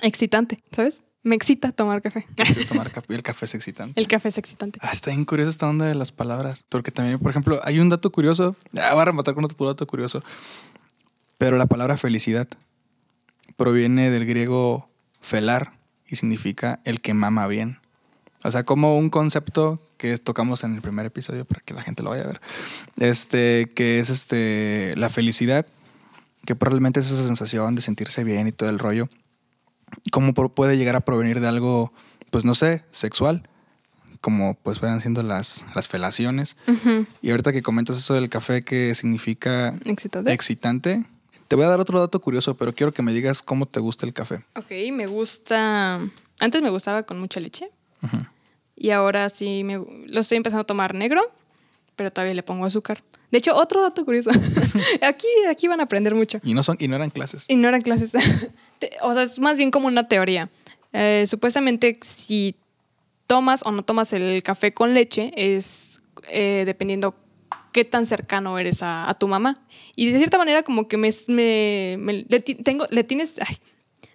excitante, 0.00 0.58
¿sabes? 0.70 1.02
Me 1.22 1.34
excita 1.34 1.72
tomar 1.72 2.00
café. 2.00 2.26
Tomar 2.68 2.90
café. 2.90 3.14
El 3.14 3.22
café 3.22 3.44
es 3.44 3.54
excitante. 3.54 4.00
El 4.00 4.06
café 4.06 4.28
es 4.28 4.38
excitante. 4.38 4.78
Ah, 4.82 4.90
está 4.92 5.10
bien 5.10 5.24
curiosa 5.24 5.50
esta 5.50 5.68
onda 5.68 5.84
de 5.84 5.94
las 5.94 6.12
palabras. 6.12 6.64
Porque 6.68 6.90
también, 6.90 7.18
por 7.18 7.30
ejemplo, 7.30 7.60
hay 7.64 7.80
un 7.80 7.88
dato 7.88 8.10
curioso. 8.10 8.56
Ah, 8.80 8.94
voy 8.94 9.02
a 9.02 9.04
rematar 9.06 9.34
con 9.34 9.44
otro 9.44 9.66
dato 9.66 9.86
curioso. 9.86 10.22
Pero 11.36 11.58
la 11.58 11.66
palabra 11.66 11.96
felicidad 11.96 12.48
proviene 13.56 14.10
del 14.10 14.24
griego 14.24 14.88
felar 15.20 15.72
y 16.06 16.16
significa 16.16 16.80
el 16.84 17.00
que 17.00 17.12
mama 17.12 17.46
bien. 17.46 17.77
O 18.44 18.50
sea, 18.50 18.64
como 18.64 18.96
un 18.96 19.10
concepto 19.10 19.80
que 19.96 20.16
tocamos 20.18 20.62
en 20.64 20.74
el 20.74 20.80
primer 20.80 21.06
episodio 21.06 21.44
para 21.44 21.60
que 21.60 21.74
la 21.74 21.82
gente 21.82 22.02
lo 22.02 22.10
vaya 22.10 22.24
a 22.24 22.26
ver. 22.28 22.40
Este, 22.98 23.68
que 23.74 23.98
es 23.98 24.10
este, 24.10 24.94
la 24.96 25.08
felicidad, 25.08 25.66
que 26.44 26.54
probablemente 26.54 27.00
es 27.00 27.10
esa 27.10 27.24
sensación 27.24 27.74
de 27.74 27.82
sentirse 27.82 28.22
bien 28.22 28.46
y 28.46 28.52
todo 28.52 28.70
el 28.70 28.78
rollo. 28.78 29.08
¿Cómo 30.12 30.34
puede 30.34 30.76
llegar 30.76 30.94
a 30.94 31.00
provenir 31.00 31.40
de 31.40 31.48
algo, 31.48 31.92
pues 32.30 32.44
no 32.44 32.54
sé, 32.54 32.84
sexual? 32.90 33.48
como 34.20 34.54
pues 34.54 34.80
fueran 34.80 35.00
siendo 35.00 35.22
las, 35.22 35.64
las 35.76 35.88
felaciones. 35.88 36.56
Y 37.22 37.30
ahorita 37.30 37.52
que 37.52 37.62
comentas 37.62 37.98
eso 37.98 38.14
del 38.14 38.28
café 38.28 38.62
que 38.62 38.94
significa 38.96 39.78
¿Excitante? 39.84 40.32
excitante, 40.32 41.04
te 41.48 41.56
voy 41.56 41.64
a 41.64 41.68
dar 41.68 41.80
otro 41.80 41.98
dato 41.98 42.20
curioso, 42.20 42.56
pero 42.56 42.74
quiero 42.74 42.92
que 42.92 43.02
me 43.02 43.12
digas 43.12 43.42
cómo 43.42 43.66
te 43.66 43.80
gusta 43.80 44.06
el 44.06 44.12
café. 44.12 44.44
Ok, 44.54 44.70
me 44.92 45.06
gusta. 45.06 46.00
Antes 46.40 46.62
me 46.62 46.70
gustaba 46.70 47.04
con 47.04 47.18
mucha 47.18 47.40
leche. 47.40 47.70
Y 48.76 48.90
ahora 48.90 49.28
sí 49.28 49.64
me, 49.64 49.82
lo 50.06 50.20
estoy 50.20 50.36
empezando 50.36 50.62
a 50.62 50.66
tomar 50.66 50.94
negro, 50.94 51.20
pero 51.96 52.12
todavía 52.12 52.34
le 52.34 52.42
pongo 52.42 52.64
azúcar. 52.64 53.02
De 53.30 53.38
hecho, 53.38 53.54
otro 53.56 53.82
dato 53.82 54.04
curioso. 54.04 54.30
aquí, 55.02 55.26
aquí 55.50 55.68
van 55.68 55.80
a 55.80 55.84
aprender 55.84 56.14
mucho. 56.14 56.40
Y 56.44 56.54
no, 56.54 56.62
son, 56.62 56.76
y 56.80 56.88
no 56.88 56.96
eran 56.96 57.10
clases. 57.10 57.44
Y 57.48 57.56
no 57.56 57.68
eran 57.68 57.82
clases. 57.82 58.12
O 59.02 59.12
sea, 59.12 59.24
es 59.24 59.40
más 59.40 59.58
bien 59.58 59.72
como 59.72 59.88
una 59.88 60.06
teoría. 60.06 60.48
Eh, 60.92 61.24
supuestamente, 61.26 61.98
si 62.02 62.54
tomas 63.26 63.62
o 63.66 63.72
no 63.72 63.82
tomas 63.82 64.12
el 64.12 64.40
café 64.44 64.72
con 64.72 64.94
leche, 64.94 65.32
es 65.36 66.00
eh, 66.28 66.62
dependiendo 66.64 67.14
qué 67.72 67.84
tan 67.84 68.06
cercano 68.06 68.56
eres 68.58 68.82
a, 68.84 69.10
a 69.10 69.14
tu 69.14 69.26
mamá. 69.26 69.60
Y 69.96 70.12
de 70.12 70.18
cierta 70.18 70.38
manera, 70.38 70.62
como 70.62 70.86
que 70.86 70.96
me, 70.96 71.10
me- 71.26 71.96
me- 71.98 72.24
le, 72.28 72.38
tengo, 72.40 72.86
le 72.90 73.02
tienes. 73.02 73.34
ay, 73.40 73.56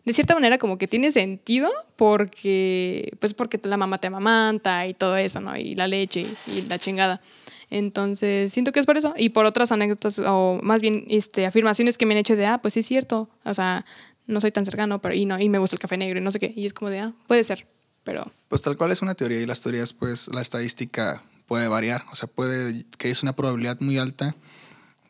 de 0.05 0.13
cierta 0.13 0.33
manera, 0.33 0.57
como 0.57 0.77
que 0.77 0.87
tiene 0.87 1.11
sentido 1.11 1.69
porque, 1.95 3.15
pues 3.19 3.33
porque 3.33 3.59
la 3.63 3.77
mamá 3.77 3.99
te 3.99 4.07
amamanta 4.07 4.85
y 4.87 4.93
todo 4.93 5.15
eso, 5.15 5.39
¿no? 5.39 5.55
Y 5.55 5.75
la 5.75 5.87
leche 5.87 6.25
y 6.47 6.61
la 6.63 6.77
chingada. 6.77 7.21
Entonces, 7.69 8.51
siento 8.51 8.71
que 8.71 8.79
es 8.79 8.85
por 8.85 8.97
eso. 8.97 9.13
Y 9.17 9.29
por 9.29 9.45
otras 9.45 9.71
anécdotas, 9.71 10.19
o 10.19 10.59
más 10.61 10.81
bien 10.81 11.05
este, 11.09 11.45
afirmaciones 11.45 11.97
que 11.97 12.05
me 12.05 12.13
han 12.13 12.19
hecho 12.19 12.35
de, 12.35 12.45
ah, 12.45 12.61
pues 12.61 12.75
sí 12.75 12.81
es 12.81 12.85
cierto. 12.85 13.29
O 13.45 13.53
sea, 13.53 13.85
no 14.27 14.41
soy 14.41 14.51
tan 14.51 14.65
cercano, 14.65 15.01
pero 15.01 15.15
y 15.15 15.25
no, 15.25 15.39
y 15.39 15.49
me 15.49 15.57
gusta 15.57 15.75
el 15.75 15.79
café 15.79 15.97
negro 15.97 16.19
y 16.19 16.21
no 16.21 16.31
sé 16.31 16.39
qué. 16.39 16.53
Y 16.55 16.65
es 16.65 16.73
como 16.73 16.91
de, 16.91 16.99
ah, 16.99 17.13
puede 17.27 17.43
ser. 17.43 17.65
Pero 18.03 18.31
Pues 18.49 18.61
tal 18.61 18.75
cual 18.75 18.91
es 18.91 19.01
una 19.01 19.15
teoría 19.15 19.39
y 19.39 19.45
las 19.45 19.61
teorías, 19.61 19.93
pues 19.93 20.27
la 20.33 20.41
estadística 20.41 21.23
puede 21.47 21.67
variar. 21.67 22.03
O 22.11 22.15
sea, 22.15 22.27
puede 22.27 22.85
que 22.97 23.09
es 23.09 23.23
una 23.23 23.33
probabilidad 23.33 23.79
muy 23.79 23.97
alta 23.97 24.35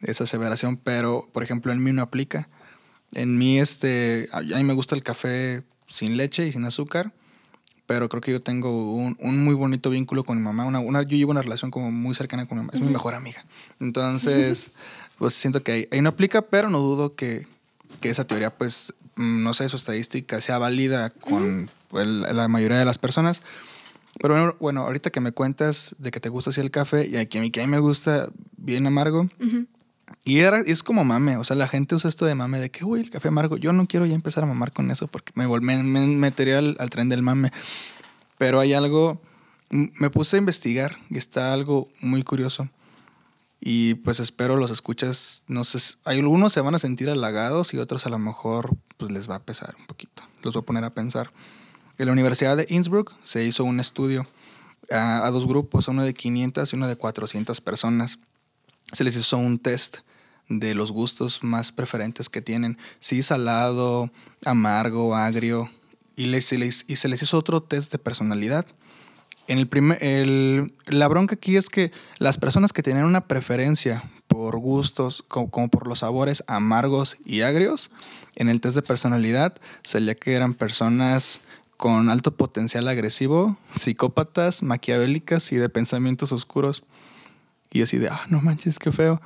esa 0.02 0.26
aseveración, 0.26 0.78
pero 0.78 1.30
por 1.34 1.44
ejemplo 1.44 1.72
en 1.72 1.84
mí 1.84 1.92
no 1.92 2.02
aplica. 2.02 2.50
En 3.16 3.38
mí, 3.38 3.60
este, 3.60 4.30
a 4.32 4.42
mí 4.42 4.64
me 4.64 4.74
gusta 4.74 4.96
el 4.96 5.04
café 5.04 5.64
sin 5.88 6.18
leche 6.18 6.48
y 6.48 6.52
sin 6.52 6.66
azúcar, 6.66 7.12
pero 7.86 8.10
creo 8.10 8.22
que 8.22 8.32
yo 8.32 8.42
tengo 8.42 8.94
un, 8.96 9.16
un 9.20 9.44
muy 9.44 9.54
bonito 9.56 9.90
vínculo 9.90 10.24
con 10.24 10.38
mi 10.38 10.44
mamá. 10.44 10.66
Una, 10.66 10.80
una- 10.80 11.04
yo 11.04 11.16
llevo 11.18 11.32
una 11.32 11.42
relación 11.42 11.70
como 11.72 11.92
muy 11.92 12.16
cercana 12.16 12.46
con 12.48 12.58
mi 12.58 12.62
mamá, 12.64 12.72
es 12.74 12.82
mi 12.82 12.88
mejor 12.94 13.14
amiga. 13.14 13.46
Entonces, 13.80 14.72
pues 15.20 15.34
siento 15.34 15.62
que 15.64 15.72
ahí, 15.72 15.88
ahí 15.92 16.02
no 16.02 16.10
aplica, 16.10 16.42
pero 16.42 16.70
no 16.70 16.80
dudo 16.80 17.16
que, 17.16 17.46
que 18.02 18.10
esa 18.10 18.26
teoría, 18.26 18.50
pues, 18.58 18.94
mm, 19.16 19.44
no 19.44 19.54
sé, 19.54 19.70
su 19.70 19.76
estadística 19.76 20.42
sea 20.42 20.58
válida 20.58 21.10
con 21.12 21.70
el- 21.94 22.22
la 22.22 22.48
mayoría 22.48 22.78
de 22.80 22.86
las 22.86 22.98
personas. 22.98 23.44
Pero 24.20 24.36
bueno, 24.36 24.56
bueno, 24.60 24.82
ahorita 24.82 25.10
que 25.10 25.20
me 25.20 25.32
cuentas 25.32 25.96
de 26.00 26.12
que 26.12 26.20
te 26.20 26.30
gusta 26.30 26.52
así 26.52 26.62
el 26.62 26.72
café 26.72 27.06
y 27.08 27.18
a 27.18 27.26
que 27.28 27.40
a 27.40 27.42
mí, 27.42 27.52
que 27.52 27.62
a 27.62 27.66
mí 27.66 27.72
me 27.72 27.80
gusta 27.80 28.30
bien 28.58 28.86
amargo, 28.88 29.28
y 30.26 30.40
era, 30.40 30.60
es 30.62 30.84
como 30.84 31.04
mame, 31.04 31.36
o 31.36 31.44
sea, 31.44 31.58
la 31.58 31.68
gente 31.68 31.96
usa 31.96 32.08
esto 32.08 32.26
de 32.26 32.34
mame 32.34 32.60
de 32.60 32.72
que, 32.72 32.86
uy, 32.86 33.02
el 33.02 33.10
café 33.10 33.28
amargo. 33.28 33.58
Yo 33.58 33.74
no 33.74 33.88
quiero 33.88 34.06
ya 34.06 34.16
empezar 34.16 34.44
a 34.44 34.48
mamar 34.48 34.72
con 34.72 34.90
eso 34.90 35.08
porque 35.08 35.34
me, 35.36 35.48
me, 35.60 35.84
me 35.84 36.08
metería 36.08 36.60
al, 36.60 36.78
al 36.80 36.90
tren 36.90 37.10
del 37.10 37.22
mame. 37.22 37.52
Pero 38.38 38.62
hay 38.62 38.72
algo, 38.74 39.22
me 39.70 40.10
puse 40.10 40.38
a 40.38 40.40
investigar 40.40 40.96
y 41.10 41.18
está 41.18 41.54
algo 41.54 41.90
muy 42.02 42.24
curioso. 42.24 42.70
Y 43.60 43.96
pues 43.96 44.22
espero 44.22 44.56
los 44.56 44.72
escuchas, 44.72 45.44
no 45.48 45.66
sé, 45.66 45.98
algunos 46.06 46.54
se 46.54 46.62
van 46.62 46.76
a 46.76 46.80
sentir 46.80 47.10
halagados 47.10 47.74
y 47.74 47.78
otros 47.78 48.06
a 48.06 48.10
lo 48.10 48.20
mejor 48.20 48.76
pues 48.98 49.12
les 49.12 49.30
va 49.30 49.36
a 49.36 49.44
pesar 49.44 49.76
un 49.78 49.86
poquito. 49.88 50.24
Los 50.42 50.54
voy 50.54 50.62
a 50.62 50.66
poner 50.66 50.84
a 50.86 50.94
pensar. 50.94 51.32
En 51.98 52.06
la 52.06 52.12
Universidad 52.14 52.56
de 52.56 52.66
Innsbruck 52.70 53.14
se 53.24 53.44
hizo 53.44 53.66
un 53.66 53.82
estudio 53.82 54.26
a, 54.90 55.26
a 55.26 55.32
dos 55.32 55.48
grupos, 55.48 55.90
uno 55.90 56.04
de 56.04 56.14
500 56.14 56.72
y 56.72 56.76
uno 56.78 56.88
de 56.88 56.96
400 56.96 57.60
personas 57.60 58.20
se 58.94 59.04
les 59.04 59.16
hizo 59.18 59.38
un 59.38 59.60
test 59.60 59.98
de 60.50 60.76
los 60.76 60.92
gustos 60.92 61.44
más 61.44 61.72
preferentes 61.72 62.30
que 62.30 62.42
tienen. 62.42 62.78
Sí, 63.00 63.24
salado, 63.24 64.12
amargo, 64.46 65.16
agrio. 65.16 65.70
Y, 66.16 66.26
les, 66.28 66.46
se 66.46 66.58
les- 66.58 66.86
y 66.88 66.96
se 66.98 67.08
les 67.08 67.22
hizo 67.24 67.38
otro 67.38 67.62
test 67.64 67.92
de 67.92 67.98
personalidad. 67.98 68.66
En 69.48 69.58
el 69.58 69.68
primer, 69.68 70.02
el- 70.04 70.74
la 70.86 71.08
bronca 71.08 71.36
aquí 71.36 71.58
es 71.58 71.70
que 71.70 71.92
las 72.18 72.38
personas 72.38 72.72
que 72.72 72.84
tenían 72.84 73.06
una 73.06 73.28
preferencia 73.28 74.04
por 74.28 74.58
gustos, 74.58 75.24
como, 75.28 75.50
como 75.50 75.68
por 75.70 75.88
los 75.88 76.00
sabores 76.00 76.44
amargos 76.48 77.18
y 77.26 77.42
agrios, 77.42 77.92
en 78.36 78.48
el 78.50 78.62
test 78.62 78.76
de 78.76 78.82
personalidad 78.84 79.56
salía 79.84 80.16
que 80.16 80.34
eran 80.34 80.54
personas 80.54 81.42
con 81.78 82.10
alto 82.10 82.36
potencial 82.38 82.88
agresivo, 82.88 83.58
psicópatas, 83.76 84.64
maquiavélicas 84.64 85.52
y 85.52 85.58
de 85.58 85.68
pensamientos 85.68 86.32
oscuros. 86.32 86.84
Y 87.72 87.82
así 87.82 87.98
de, 87.98 88.08
ah, 88.10 88.22
no 88.30 88.40
manches, 88.42 88.80
qué 88.80 88.92
feo. 88.92 89.20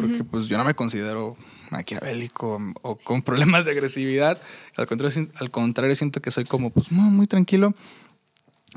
Porque 0.00 0.24
pues 0.24 0.46
yo 0.46 0.58
no 0.58 0.64
me 0.64 0.74
considero 0.74 1.36
maquiavélico 1.70 2.58
o 2.82 2.96
con 2.96 3.22
problemas 3.22 3.64
de 3.64 3.72
agresividad. 3.72 4.40
Al 4.76 4.86
contrario, 4.86 5.26
al 5.36 5.50
contrario 5.50 5.94
siento 5.96 6.20
que 6.20 6.30
soy 6.30 6.44
como 6.44 6.70
pues 6.70 6.90
muy, 6.92 7.26
tranquilo. 7.26 7.74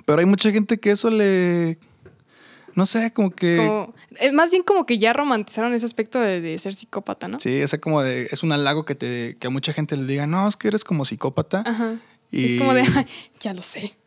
Pero 0.06 0.20
hay 0.20 0.26
mucha 0.26 0.52
gente 0.52 0.80
que 0.80 0.92
eso 0.92 1.10
le... 1.10 1.78
No 2.76 2.86
sé, 2.86 3.12
como 3.12 3.32
que... 3.32 3.58
como, 3.58 3.96
eh, 4.20 4.32
más 4.32 4.52
bien 4.52 4.62
como 4.62 4.86
que 4.86 5.00
ya 5.00 5.12
romantizaron 5.12 5.74
ese 5.74 5.88
aspecto 5.88 6.20
de, 6.20 6.42
de 6.42 6.60
ser 6.60 6.76
psicópata, 6.76 7.28
¿no? 7.28 7.40
Sí, 7.40 7.56
esa 7.56 7.80
como 7.80 8.04
de... 8.04 8.28
Es 8.32 8.44
un 8.44 8.52
halago 8.52 8.86
que, 8.86 8.94
te, 8.94 9.36
que 9.40 9.48
a 9.48 9.50
mucha 9.50 9.74
gente 9.74 9.98
le 9.98 10.06
diga, 10.06 10.28
no, 10.28 10.48
es 10.48 10.56
que 10.58 10.68
eres 10.68 10.84
como 10.84 11.04
psicópata. 11.04 11.64
Ajá. 11.66 11.96
Y, 12.30 12.54
Es 12.54 12.60
como 12.60 12.74
de, 12.76 12.82
"Ay, 12.96 13.06
ya 13.40 13.54
lo 13.56 13.64
sé. 13.64 13.98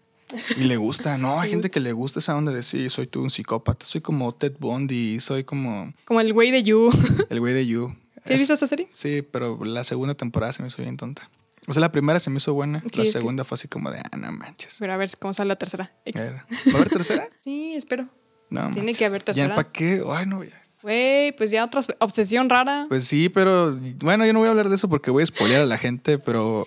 Y 0.57 0.65
le 0.65 0.77
gusta. 0.77 1.19
No, 1.19 1.41
hay 1.41 1.51
gente 1.51 1.71
que 1.71 1.81
le 1.81 1.93
gusta 1.93 2.19
esa 2.21 2.37
onda 2.37 2.53
de, 2.53 2.63
sí, 2.63 2.89
soy 2.91 3.07
tú 3.07 3.23
un 3.23 3.31
psicópata. 3.31 3.87
Soy 3.87 4.01
como 4.01 4.35
Ted 4.35 4.55
Bundy, 4.59 5.21
soy 5.21 5.45
como 5.45 5.93
Como 6.05 6.21
el 6.21 6.33
güey 6.33 6.51
de 6.51 6.63
You. 6.63 6.91
el 7.29 7.41
güey 7.41 7.55
de 7.55 7.67
You. 7.67 7.95
¿Sí 8.27 8.35
has 8.35 8.39
visto 8.41 8.55
esa 8.55 8.67
serie? 8.67 8.89
Sí, 8.93 9.23
pero 9.23 9.65
la 9.65 9.83
segunda 9.85 10.15
temporada 10.15 10.53
se 10.53 10.63
me 10.63 10.69
hizo 10.69 10.83
bien 10.83 10.97
tonta. 10.97 11.29
O 11.67 11.73
sea, 11.73 11.81
la 11.81 11.93
primera 11.93 12.19
se 12.21 12.31
me 12.31 12.39
hizo 12.39 12.53
buena, 12.55 12.81
Sí, 12.81 12.99
la 12.99 13.05
que- 13.05 13.11
segunda 13.11 13.45
fue 13.45 13.55
así 13.57 13.69
como 13.69 13.91
de, 13.91 13.99
ah, 13.99 14.17
no 14.17 14.31
manches. 14.33 14.77
Pero 14.79 14.93
a 14.93 14.97
ver 14.97 15.11
cómo 15.19 15.33
sale 15.35 15.49
la 15.49 15.57
tercera. 15.57 15.93
Ex. 16.05 16.19
A 16.21 16.23
ver, 16.25 16.35
¿Va 16.35 16.73
a 16.73 16.77
haber 16.77 16.89
tercera? 16.91 17.29
Sí, 17.45 17.75
espero. 17.77 18.09
No. 18.51 18.63
Tiene 18.73 18.77
manches. 18.83 18.99
que 18.99 19.05
haber 19.07 19.21
¿Ya 19.21 19.25
tercera. 19.27 19.55
para 19.55 19.71
qué? 19.71 20.03
Ay, 20.11 20.27
no. 20.27 20.43
ya. 20.45 20.61
Güey, 20.83 21.33
pues 21.37 21.51
ya 21.51 21.65
otra 21.65 21.83
obsesión 21.99 22.49
rara. 22.49 22.87
Pues 22.89 23.05
sí, 23.07 23.29
pero 23.29 23.71
bueno, 23.99 24.25
yo 24.25 24.33
no 24.33 24.39
voy 24.39 24.49
a 24.49 24.51
hablar 24.51 24.71
de 24.71 24.77
eso 24.77 24.89
porque 24.89 25.11
voy 25.11 25.23
a 25.23 25.27
spoilear 25.27 25.61
a 25.61 25.67
la 25.67 25.77
gente, 25.77 26.19
pero 26.19 26.67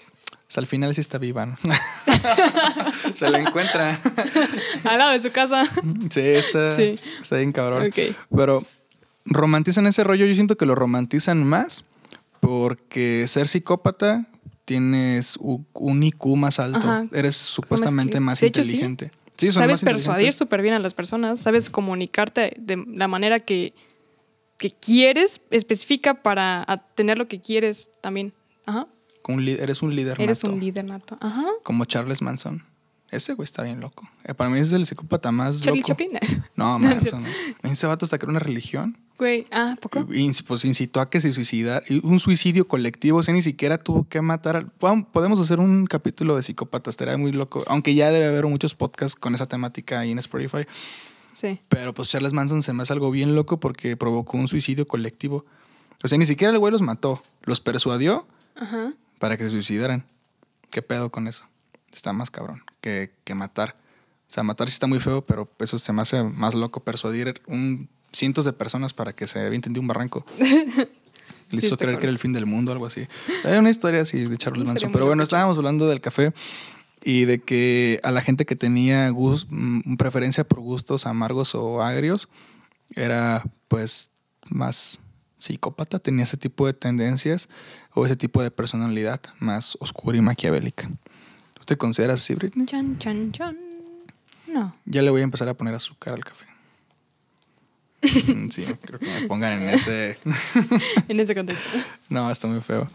sea, 0.53 0.61
al 0.61 0.67
final 0.67 0.93
sí 0.93 1.01
está 1.01 1.17
viva, 1.17 1.45
¿no? 1.45 1.55
se 3.13 3.29
la 3.29 3.39
encuentra. 3.39 3.99
Al 4.83 4.97
lado 4.97 5.11
de 5.11 5.19
su 5.19 5.31
casa. 5.31 5.63
sí, 6.09 6.19
está, 6.21 6.75
Sí. 6.75 6.99
está 7.21 7.37
bien 7.37 7.51
cabrón. 7.51 7.87
Ok. 7.87 8.15
Pero 8.35 8.63
romantizan 9.25 9.87
ese 9.87 10.03
rollo, 10.03 10.25
yo 10.25 10.35
siento 10.35 10.55
que 10.57 10.65
lo 10.65 10.75
romantizan 10.75 11.43
más 11.43 11.85
porque 12.39 13.25
ser 13.27 13.47
psicópata 13.47 14.27
tienes 14.65 15.37
un 15.37 16.03
IQ 16.03 16.35
más 16.35 16.59
alto, 16.59 16.77
Ajá. 16.79 17.03
eres 17.13 17.35
supuestamente 17.35 18.19
más 18.19 18.39
de 18.39 18.47
hecho, 18.47 18.63
sí. 18.63 18.75
inteligente. 18.75 19.11
Sí, 19.37 19.51
son 19.51 19.61
sabes 19.63 19.83
más 19.83 19.93
persuadir 19.93 20.33
súper 20.33 20.61
bien 20.61 20.73
a 20.75 20.79
las 20.79 20.93
personas, 20.93 21.39
sabes 21.39 21.69
comunicarte 21.69 22.53
de 22.59 22.83
la 22.87 23.07
manera 23.07 23.39
que, 23.39 23.73
que 24.57 24.71
quieres, 24.71 25.41
específica 25.49 26.21
para 26.21 26.65
tener 26.95 27.17
lo 27.17 27.27
que 27.27 27.41
quieres 27.41 27.89
también. 28.01 28.33
Ajá. 28.65 28.87
Un 29.27 29.47
eres 29.47 29.81
un 29.81 29.95
líder 29.95 30.19
Eres 30.19 30.43
nato, 30.43 30.53
un 30.53 30.59
líder 30.59 30.85
nato. 30.85 31.17
Ajá. 31.21 31.45
Como 31.63 31.85
Charles 31.85 32.21
Manson. 32.21 32.63
Ese 33.11 33.33
güey 33.35 33.43
está 33.45 33.61
bien 33.61 33.79
loco. 33.79 34.09
Eh, 34.23 34.33
para 34.33 34.49
mí 34.49 34.57
es 34.59 34.71
el 34.71 34.87
psicópata 34.87 35.31
más 35.31 35.61
Charlie 35.61 35.81
loco. 35.81 35.87
Chaplin. 35.89 36.11
No, 36.55 36.79
No, 36.79 36.79
Manson. 36.79 37.23
Ese 37.61 37.85
vato 37.85 38.05
hasta 38.05 38.17
creó 38.17 38.31
una 38.31 38.39
religión. 38.39 38.97
Güey, 39.19 39.45
ah, 39.51 39.75
¿poco? 39.79 40.07
Y, 40.11 40.31
pues 40.47 40.65
incitó 40.65 40.99
a 40.99 41.09
que 41.11 41.21
se 41.21 41.31
suicidara. 41.31 41.85
y 41.87 42.03
Un 42.03 42.19
suicidio 42.19 42.67
colectivo. 42.67 43.19
O 43.19 43.23
sea, 43.23 43.33
ni 43.35 43.43
siquiera 43.43 43.77
tuvo 43.77 44.07
que 44.09 44.19
matar 44.21 44.55
al. 44.55 44.71
Podem- 44.79 45.05
Podemos 45.05 45.39
hacer 45.39 45.59
un 45.59 45.85
capítulo 45.85 46.35
de 46.35 46.41
psicópatas. 46.41 46.93
Estaría 46.93 47.15
muy 47.17 47.31
loco. 47.31 47.63
Aunque 47.67 47.93
ya 47.93 48.09
debe 48.11 48.25
haber 48.25 48.47
muchos 48.47 48.73
podcasts 48.73 49.15
con 49.15 49.35
esa 49.35 49.45
temática 49.45 49.99
ahí 49.99 50.11
en 50.11 50.17
Spotify. 50.17 50.65
Sí. 51.33 51.59
Pero 51.69 51.93
pues 51.93 52.09
Charles 52.09 52.33
Manson 52.33 52.63
se 52.63 52.73
me 52.73 52.81
hace 52.81 52.93
algo 52.93 53.11
bien 53.11 53.35
loco 53.35 53.59
porque 53.59 53.95
provocó 53.95 54.37
un 54.37 54.47
suicidio 54.47 54.87
colectivo. 54.87 55.45
O 56.03 56.07
sea, 56.07 56.17
ni 56.17 56.25
siquiera 56.25 56.51
el 56.51 56.57
güey 56.59 56.71
los 56.71 56.81
mató. 56.81 57.21
Los 57.43 57.59
persuadió 57.61 58.27
Ajá. 58.55 58.93
Para 59.23 59.37
que 59.37 59.45
se 59.45 59.51
suicidaran. 59.51 60.03
¿Qué 60.69 60.81
pedo 60.81 61.09
con 61.09 61.29
eso? 61.29 61.45
Está 61.93 62.11
más 62.11 62.29
cabrón 62.29 62.61
que, 62.81 63.13
que 63.23 63.33
matar. 63.35 63.77
O 64.27 64.31
sea, 64.33 64.43
matar 64.43 64.67
sí 64.67 64.73
está 64.73 64.85
muy 64.85 64.99
feo, 64.99 65.25
pero 65.25 65.49
eso 65.59 65.79
se 65.79 65.93
me 65.93 66.01
hace 66.01 66.23
más 66.23 66.55
loco 66.55 66.81
persuadir 66.83 67.41
un 67.47 67.87
cientos 68.11 68.43
de 68.43 68.51
personas 68.51 68.91
para 68.91 69.13
que 69.13 69.25
se 69.25 69.39
avienten 69.39 69.71
de 69.71 69.79
un 69.79 69.87
barranco. 69.87 70.25
Le 71.51 71.57
hizo 71.57 71.77
creer 71.77 71.99
que 71.99 72.03
era 72.07 72.11
el 72.11 72.19
fin 72.19 72.33
del 72.33 72.45
mundo, 72.45 72.73
algo 72.73 72.85
así. 72.85 73.07
Hay 73.45 73.57
una 73.57 73.69
historia 73.69 74.01
así 74.01 74.25
de 74.25 74.37
Charles 74.37 74.65
Manson. 74.67 74.91
Pero 74.91 75.05
bueno, 75.05 75.23
estábamos 75.23 75.57
hablando 75.57 75.87
del 75.87 76.01
café 76.01 76.33
y 77.01 77.23
de 77.23 77.39
que 77.39 78.01
a 78.03 78.11
la 78.11 78.21
gente 78.21 78.45
que 78.45 78.57
tenía 78.57 79.09
gus- 79.11 79.47
mm, 79.49 79.95
preferencia 79.95 80.43
por 80.43 80.59
gustos 80.59 81.05
amargos 81.05 81.55
o 81.55 81.81
agrios 81.81 82.27
era 82.93 83.45
pues 83.69 84.09
más 84.49 84.99
psicópata, 85.37 85.99
tenía 85.99 86.23
ese 86.23 86.37
tipo 86.37 86.65
de 86.65 86.73
tendencias 86.73 87.47
o 87.93 88.05
ese 88.05 88.15
tipo 88.15 88.41
de 88.41 88.51
personalidad 88.51 89.21
más 89.39 89.77
oscura 89.79 90.17
y 90.17 90.21
maquiavélica. 90.21 90.89
¿Tú 91.53 91.63
te 91.65 91.77
consideras 91.77 92.21
así, 92.21 92.35
Britney? 92.35 92.65
Chan, 92.65 92.97
chan, 92.97 93.31
chan. 93.31 93.57
No. 94.47 94.75
Ya 94.85 95.01
le 95.01 95.09
voy 95.09 95.21
a 95.21 95.23
empezar 95.23 95.47
a 95.49 95.53
poner 95.53 95.73
azúcar 95.75 96.13
al 96.13 96.23
café. 96.23 96.45
Mm, 98.27 98.49
sí, 98.49 98.65
creo 98.81 98.99
que 98.99 99.05
me 99.05 99.27
pongan 99.27 99.61
en 99.61 99.69
ese. 99.69 100.19
en 101.07 101.19
ese 101.19 101.33
contexto. 101.33 101.69
No, 102.09 102.29
está 102.29 102.47
muy 102.47 102.61
feo. 102.61 102.87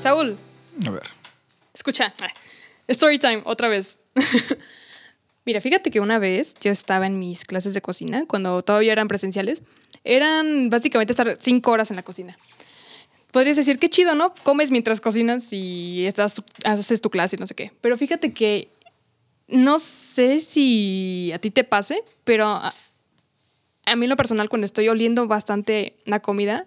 Saúl, 0.00 0.36
A 0.86 0.90
ver. 0.90 1.02
escucha. 1.72 2.12
Story 2.88 3.18
time, 3.18 3.42
otra 3.46 3.68
vez. 3.68 4.00
Mira, 5.44 5.60
fíjate 5.60 5.90
que 5.90 6.00
una 6.00 6.18
vez 6.18 6.54
yo 6.60 6.70
estaba 6.70 7.06
en 7.06 7.18
mis 7.18 7.44
clases 7.44 7.74
de 7.74 7.82
cocina, 7.82 8.24
cuando 8.26 8.62
todavía 8.62 8.92
eran 8.92 9.08
presenciales. 9.08 9.62
Eran 10.02 10.70
básicamente 10.70 11.12
estar 11.12 11.36
cinco 11.38 11.70
horas 11.70 11.90
en 11.90 11.96
la 11.96 12.02
cocina. 12.02 12.36
Podrías 13.30 13.56
decir, 13.56 13.78
qué 13.78 13.90
chido, 13.90 14.14
¿no? 14.14 14.32
Comes 14.42 14.70
mientras 14.70 15.00
cocinas 15.00 15.52
y 15.52 16.06
estás, 16.06 16.42
haces 16.64 17.00
tu 17.00 17.10
clase 17.10 17.36
y 17.36 17.40
no 17.40 17.46
sé 17.46 17.54
qué. 17.54 17.72
Pero 17.80 17.96
fíjate 17.96 18.32
que 18.32 18.68
no 19.48 19.78
sé 19.78 20.40
si 20.40 21.30
a 21.34 21.38
ti 21.38 21.50
te 21.50 21.64
pase, 21.64 22.02
pero 22.24 22.46
a, 22.46 22.72
mí 23.96 24.06
lo 24.06 24.16
personal, 24.16 24.48
cuando 24.48 24.64
estoy 24.64 24.88
oliendo 24.88 25.26
bastante 25.26 25.94
la 26.04 26.20
comida, 26.20 26.66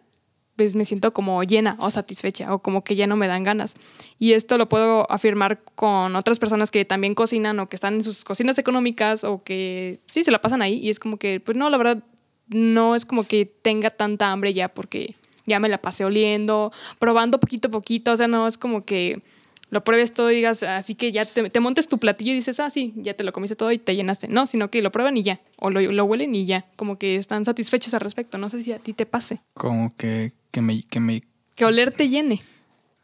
pues 0.58 0.76
me 0.76 0.84
siento 0.84 1.14
como 1.14 1.42
llena 1.44 1.78
o 1.80 1.90
satisfecha 1.92 2.54
o 2.54 2.60
como 2.60 2.84
que 2.84 2.96
ya 2.96 3.08
no 3.08 3.16
me 3.16 3.28
dan 3.28 3.44
ganas. 3.44 3.76
Y 4.18 4.34
esto 4.34 4.58
lo 4.58 4.68
puedo 4.68 5.10
afirmar 5.10 5.62
con 5.76 6.16
otras 6.16 6.40
personas 6.40 6.72
que 6.72 6.84
también 6.84 7.16
cocinan 7.16 7.60
o 7.60 7.68
que 7.70 7.76
están 7.76 7.94
en 7.94 8.04
sus 8.04 8.26
cocinas 8.26 8.58
económicas 8.58 9.24
o 9.24 9.42
que 9.44 10.02
sí 10.08 10.24
se 10.24 10.32
la 10.32 10.42
pasan 10.42 10.62
ahí 10.62 10.80
y 10.80 10.90
es 10.90 11.00
como 11.00 11.18
que, 11.18 11.40
pues 11.40 11.56
no, 11.56 11.70
la 11.70 11.78
verdad, 11.78 12.04
no 12.50 12.96
es 12.96 13.06
como 13.06 13.24
que 13.24 13.46
tenga 13.46 13.92
tanta 13.92 14.32
hambre 14.32 14.54
ya 14.54 14.68
porque 14.70 15.16
ya 15.46 15.60
me 15.60 15.70
la 15.70 15.78
pasé 15.78 16.04
oliendo, 16.04 16.74
probando 17.00 17.40
poquito 17.40 17.70
a 17.70 17.72
poquito, 17.72 18.12
o 18.12 18.18
sea, 18.18 18.28
no 18.28 18.48
es 18.48 18.58
como 18.58 18.84
que 18.84 19.22
lo 19.70 19.84
pruebes 19.84 20.14
todo 20.14 20.32
y 20.32 20.36
digas, 20.36 20.64
así 20.64 20.96
que 20.96 21.12
ya 21.12 21.26
te, 21.26 21.50
te 21.50 21.60
montes 21.60 21.88
tu 21.88 21.98
platillo 21.98 22.32
y 22.32 22.36
dices, 22.36 22.60
ah, 22.60 22.70
sí, 22.70 22.94
ya 22.96 23.14
te 23.14 23.24
lo 23.24 23.34
comiste 23.34 23.56
todo 23.56 23.72
y 23.72 23.78
te 23.78 23.96
llenaste. 23.96 24.28
No, 24.28 24.48
sino 24.48 24.70
que 24.70 24.82
lo 24.82 24.92
prueban 24.92 25.18
y 25.18 25.24
ya, 25.24 25.42
o 25.58 25.70
lo, 25.70 25.82
lo 25.82 26.06
huelen 26.06 26.36
y 26.36 26.46
ya, 26.46 26.66
como 26.76 26.98
que 26.98 27.18
están 27.18 27.44
satisfechos 27.44 27.94
al 27.94 28.02
respecto. 28.02 28.38
No 28.38 28.50
sé 28.50 28.64
si 28.64 28.72
a 28.72 28.80
ti 28.80 28.94
te 28.94 29.06
pase. 29.06 29.42
Como 29.54 29.94
que, 29.96 30.32
que 30.58 30.62
me, 30.64 30.82
que 30.82 31.00
me. 31.00 31.24
Que 31.54 31.66
oler 31.66 31.92
te 31.92 32.10
llene. 32.10 32.42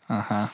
Ajá. 0.07 0.51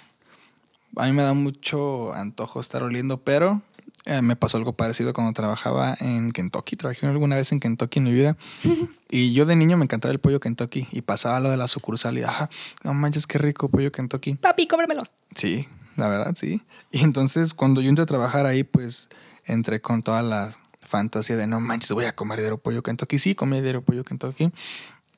A 0.97 1.05
mí 1.05 1.13
me 1.13 1.21
da 1.21 1.33
mucho 1.33 2.13
antojo 2.13 2.59
estar 2.59 2.83
oliendo, 2.83 3.23
pero 3.23 3.61
eh, 4.03 4.21
me 4.21 4.35
pasó 4.35 4.57
algo 4.57 4.73
parecido 4.73 5.13
cuando 5.13 5.31
trabajaba 5.31 5.95
en 6.01 6.31
Kentucky. 6.31 6.75
Trabajé 6.75 7.07
alguna 7.07 7.37
vez 7.37 7.53
en 7.53 7.61
Kentucky 7.61 7.99
en 7.99 8.03
mi 8.03 8.11
vida. 8.11 8.35
y 9.09 9.31
yo 9.31 9.45
de 9.45 9.55
niño 9.55 9.77
me 9.77 9.85
encantaba 9.85 10.11
el 10.11 10.19
pollo 10.19 10.41
Kentucky. 10.41 10.89
Y 10.91 11.03
pasaba 11.03 11.39
lo 11.39 11.49
de 11.49 11.55
la 11.55 11.69
sucursal 11.69 12.17
y, 12.17 12.23
ajá, 12.23 12.49
no 12.83 12.93
manches, 12.93 13.27
qué 13.27 13.37
rico 13.37 13.69
pollo 13.69 13.93
Kentucky. 13.93 14.33
Papi, 14.33 14.67
cómpremelo. 14.67 15.03
Sí, 15.33 15.65
la 15.95 16.09
verdad, 16.09 16.33
sí. 16.35 16.61
Y 16.91 17.05
entonces 17.05 17.53
cuando 17.53 17.79
yo 17.79 17.87
entré 17.87 18.03
a 18.03 18.07
trabajar 18.07 18.45
ahí, 18.45 18.65
pues 18.65 19.07
entré 19.45 19.79
con 19.79 20.03
toda 20.03 20.21
la 20.21 20.53
fantasía 20.81 21.37
de, 21.37 21.47
no 21.47 21.61
manches, 21.61 21.93
voy 21.93 22.05
a 22.05 22.13
comer 22.13 22.39
diario 22.39 22.57
pollo 22.57 22.83
Kentucky. 22.83 23.19
Sí, 23.19 23.35
comí 23.35 23.61
diario 23.61 23.85
pollo 23.85 24.03
Kentucky. 24.03 24.51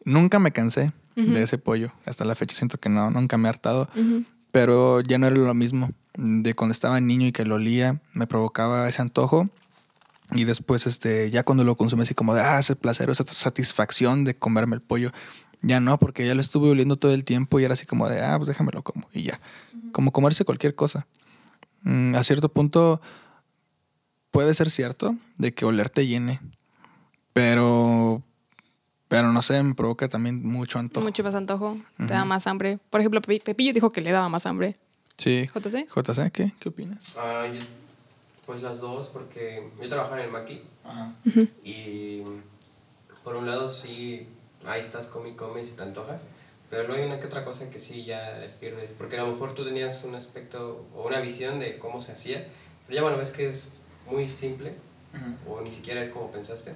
Nunca 0.05 0.37
me 0.37 0.51
cansé 0.51 0.91
de 1.15 1.43
ese 1.43 1.57
pollo. 1.57 1.91
Hasta 2.05 2.25
la 2.25 2.35
fecha 2.35 2.55
siento 2.55 2.79
que 2.79 2.89
no, 2.89 3.09
nunca 3.11 3.37
me 3.37 3.47
he 3.47 3.49
hartado. 3.49 3.89
Pero 4.51 5.01
ya 5.01 5.17
no 5.17 5.27
era 5.27 5.35
lo 5.35 5.53
mismo. 5.53 5.91
De 6.17 6.53
cuando 6.53 6.71
estaba 6.71 6.99
niño 6.99 7.27
y 7.27 7.31
que 7.31 7.45
lo 7.45 7.55
olía, 7.55 8.01
me 8.13 8.27
provocaba 8.27 8.87
ese 8.89 9.01
antojo. 9.01 9.49
Y 10.31 10.45
después, 10.45 10.87
este, 10.87 11.29
ya 11.29 11.43
cuando 11.43 11.63
lo 11.63 11.75
consumí, 11.75 12.03
así 12.03 12.13
como 12.13 12.33
de, 12.33 12.41
ah, 12.41 12.59
ese 12.59 12.75
placer, 12.75 13.09
esa 13.09 13.25
satisfacción 13.25 14.23
de 14.23 14.33
comerme 14.33 14.75
el 14.75 14.81
pollo. 14.81 15.11
Ya 15.61 15.79
no, 15.79 15.99
porque 15.99 16.25
ya 16.25 16.33
lo 16.33 16.41
estuve 16.41 16.69
oliendo 16.69 16.95
todo 16.95 17.13
el 17.13 17.23
tiempo 17.23 17.59
y 17.59 17.65
era 17.65 17.73
así 17.73 17.85
como 17.85 18.09
de, 18.09 18.23
ah, 18.23 18.37
pues 18.37 18.47
déjamelo 18.47 18.81
como. 18.81 19.07
Y 19.13 19.23
ya. 19.23 19.39
Como 19.91 20.11
comerse 20.11 20.45
cualquier 20.45 20.75
cosa. 20.75 21.07
Mm, 21.83 22.15
a 22.15 22.23
cierto 22.23 22.49
punto 22.49 23.01
puede 24.31 24.53
ser 24.53 24.69
cierto 24.69 25.15
de 25.37 25.53
que 25.53 25.65
oler 25.65 25.89
te 25.89 26.07
llene. 26.07 26.39
Pero, 27.33 28.23
pero 29.11 29.33
no 29.33 29.41
sé, 29.41 29.61
me 29.61 29.75
provoca 29.75 30.07
también 30.07 30.41
mucho 30.41 30.79
antojo. 30.79 31.05
Mucho 31.05 31.21
más 31.21 31.35
antojo, 31.35 31.77
te 31.97 32.05
da 32.05 32.23
más 32.23 32.47
hambre. 32.47 32.79
Por 32.89 33.01
ejemplo, 33.01 33.19
Pepi- 33.21 33.41
Pepillo 33.43 33.73
dijo 33.73 33.89
que 33.89 33.99
le 33.99 34.09
daba 34.09 34.29
más 34.29 34.45
hambre. 34.45 34.77
Sí. 35.17 35.47
JC. 35.53 35.85
JC, 35.93 36.31
¿qué? 36.31 36.53
¿Qué 36.61 36.69
opinas? 36.69 37.13
Ah, 37.17 37.45
yo- 37.53 37.59
pues 38.45 38.61
las 38.61 38.79
dos, 38.79 39.09
porque 39.09 39.69
yo 39.81 39.89
trabajaba 39.89 40.19
en 40.19 40.25
el 40.27 40.31
Maki 40.31 40.61
Ajá. 40.85 41.13
y 41.65 42.21
por 43.25 43.35
un 43.35 43.45
lado 43.45 43.67
sí, 43.67 44.27
ahí 44.65 44.79
estás, 44.79 45.07
come 45.07 45.31
y 45.31 45.33
come 45.33 45.61
si 45.65 45.73
te 45.75 45.83
antoja, 45.83 46.17
pero 46.69 46.87
luego 46.87 47.01
hay 47.03 47.07
una 47.09 47.19
que 47.19 47.27
otra 47.27 47.43
cosa 47.43 47.69
que 47.69 47.79
sí 47.79 48.05
ya 48.05 48.39
pierdes, 48.61 48.89
porque 48.97 49.17
a 49.17 49.23
lo 49.23 49.33
mejor 49.33 49.53
tú 49.53 49.65
tenías 49.65 50.05
un 50.05 50.15
aspecto 50.15 50.87
o 50.95 51.05
una 51.05 51.19
visión 51.19 51.59
de 51.59 51.77
cómo 51.79 51.99
se 51.99 52.13
hacía, 52.13 52.47
pero 52.87 52.95
ya 52.95 53.01
bueno, 53.01 53.17
ves 53.17 53.31
que 53.31 53.49
es 53.49 53.67
muy 54.09 54.29
simple 54.29 54.73
o 55.49 55.59
ni 55.59 55.69
siquiera 55.71 56.01
es 56.01 56.09
como 56.11 56.31
pensaste, 56.31 56.71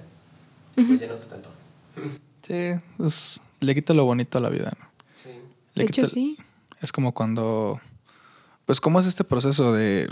pues 0.74 1.00
ya 1.00 1.06
no 1.06 1.16
se 1.16 1.24
te 1.24 1.34
antoja. 1.34 1.56
Sí, 2.46 2.78
pues, 2.96 3.40
le 3.60 3.74
quita 3.74 3.92
lo 3.94 4.04
bonito 4.04 4.38
a 4.38 4.40
la 4.40 4.48
vida, 4.48 4.70
¿no? 4.78 4.86
Sí. 5.16 5.30
Le 5.74 5.84
De 5.84 5.88
hecho, 5.88 6.06
sí. 6.06 6.36
Es 6.80 6.92
como 6.92 7.12
cuando. 7.12 7.80
Pues, 8.66 8.80
¿cómo 8.80 9.00
es 9.00 9.06
este 9.06 9.24
proceso 9.24 9.72
de. 9.72 10.08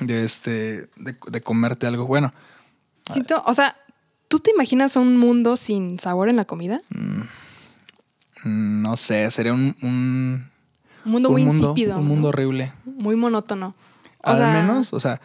de 0.00 0.24
este. 0.24 0.88
de, 0.96 1.16
de 1.28 1.40
comerte 1.42 1.86
algo? 1.86 2.06
Bueno, 2.06 2.32
Siento- 3.10 3.42
o 3.46 3.54
sea, 3.54 3.76
¿tú 4.28 4.40
te 4.40 4.50
imaginas 4.50 4.96
un 4.96 5.16
mundo 5.16 5.56
sin 5.56 5.98
sabor 5.98 6.28
en 6.28 6.36
la 6.36 6.44
comida? 6.44 6.80
mm, 6.90 7.22
no 8.82 8.96
sé, 8.96 9.30
sería 9.30 9.52
un. 9.52 9.74
un, 9.82 10.50
Un 11.04 11.12
mundo 11.12 11.28
un 11.28 11.32
muy 11.34 11.44
mundo, 11.44 11.68
insípido. 11.70 11.98
un 11.98 12.06
mundo 12.06 12.22
¿no? 12.22 12.28
horrible. 12.28 12.72
Muy 12.84 13.16
monótono. 13.16 13.74
O 14.22 14.30
Al 14.30 14.38
sea, 14.38 14.52
menos, 14.52 14.92
o 14.92 15.00
sea, 15.00 15.20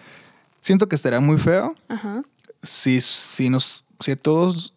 siento 0.61 0.87
que 0.87 0.95
estaría 0.95 1.19
muy 1.19 1.37
feo 1.37 1.75
Ajá. 1.89 2.23
si, 2.61 3.01
si 3.01 3.49
nos. 3.49 3.85
Si 4.01 4.11
a 4.11 4.15
todos. 4.15 4.73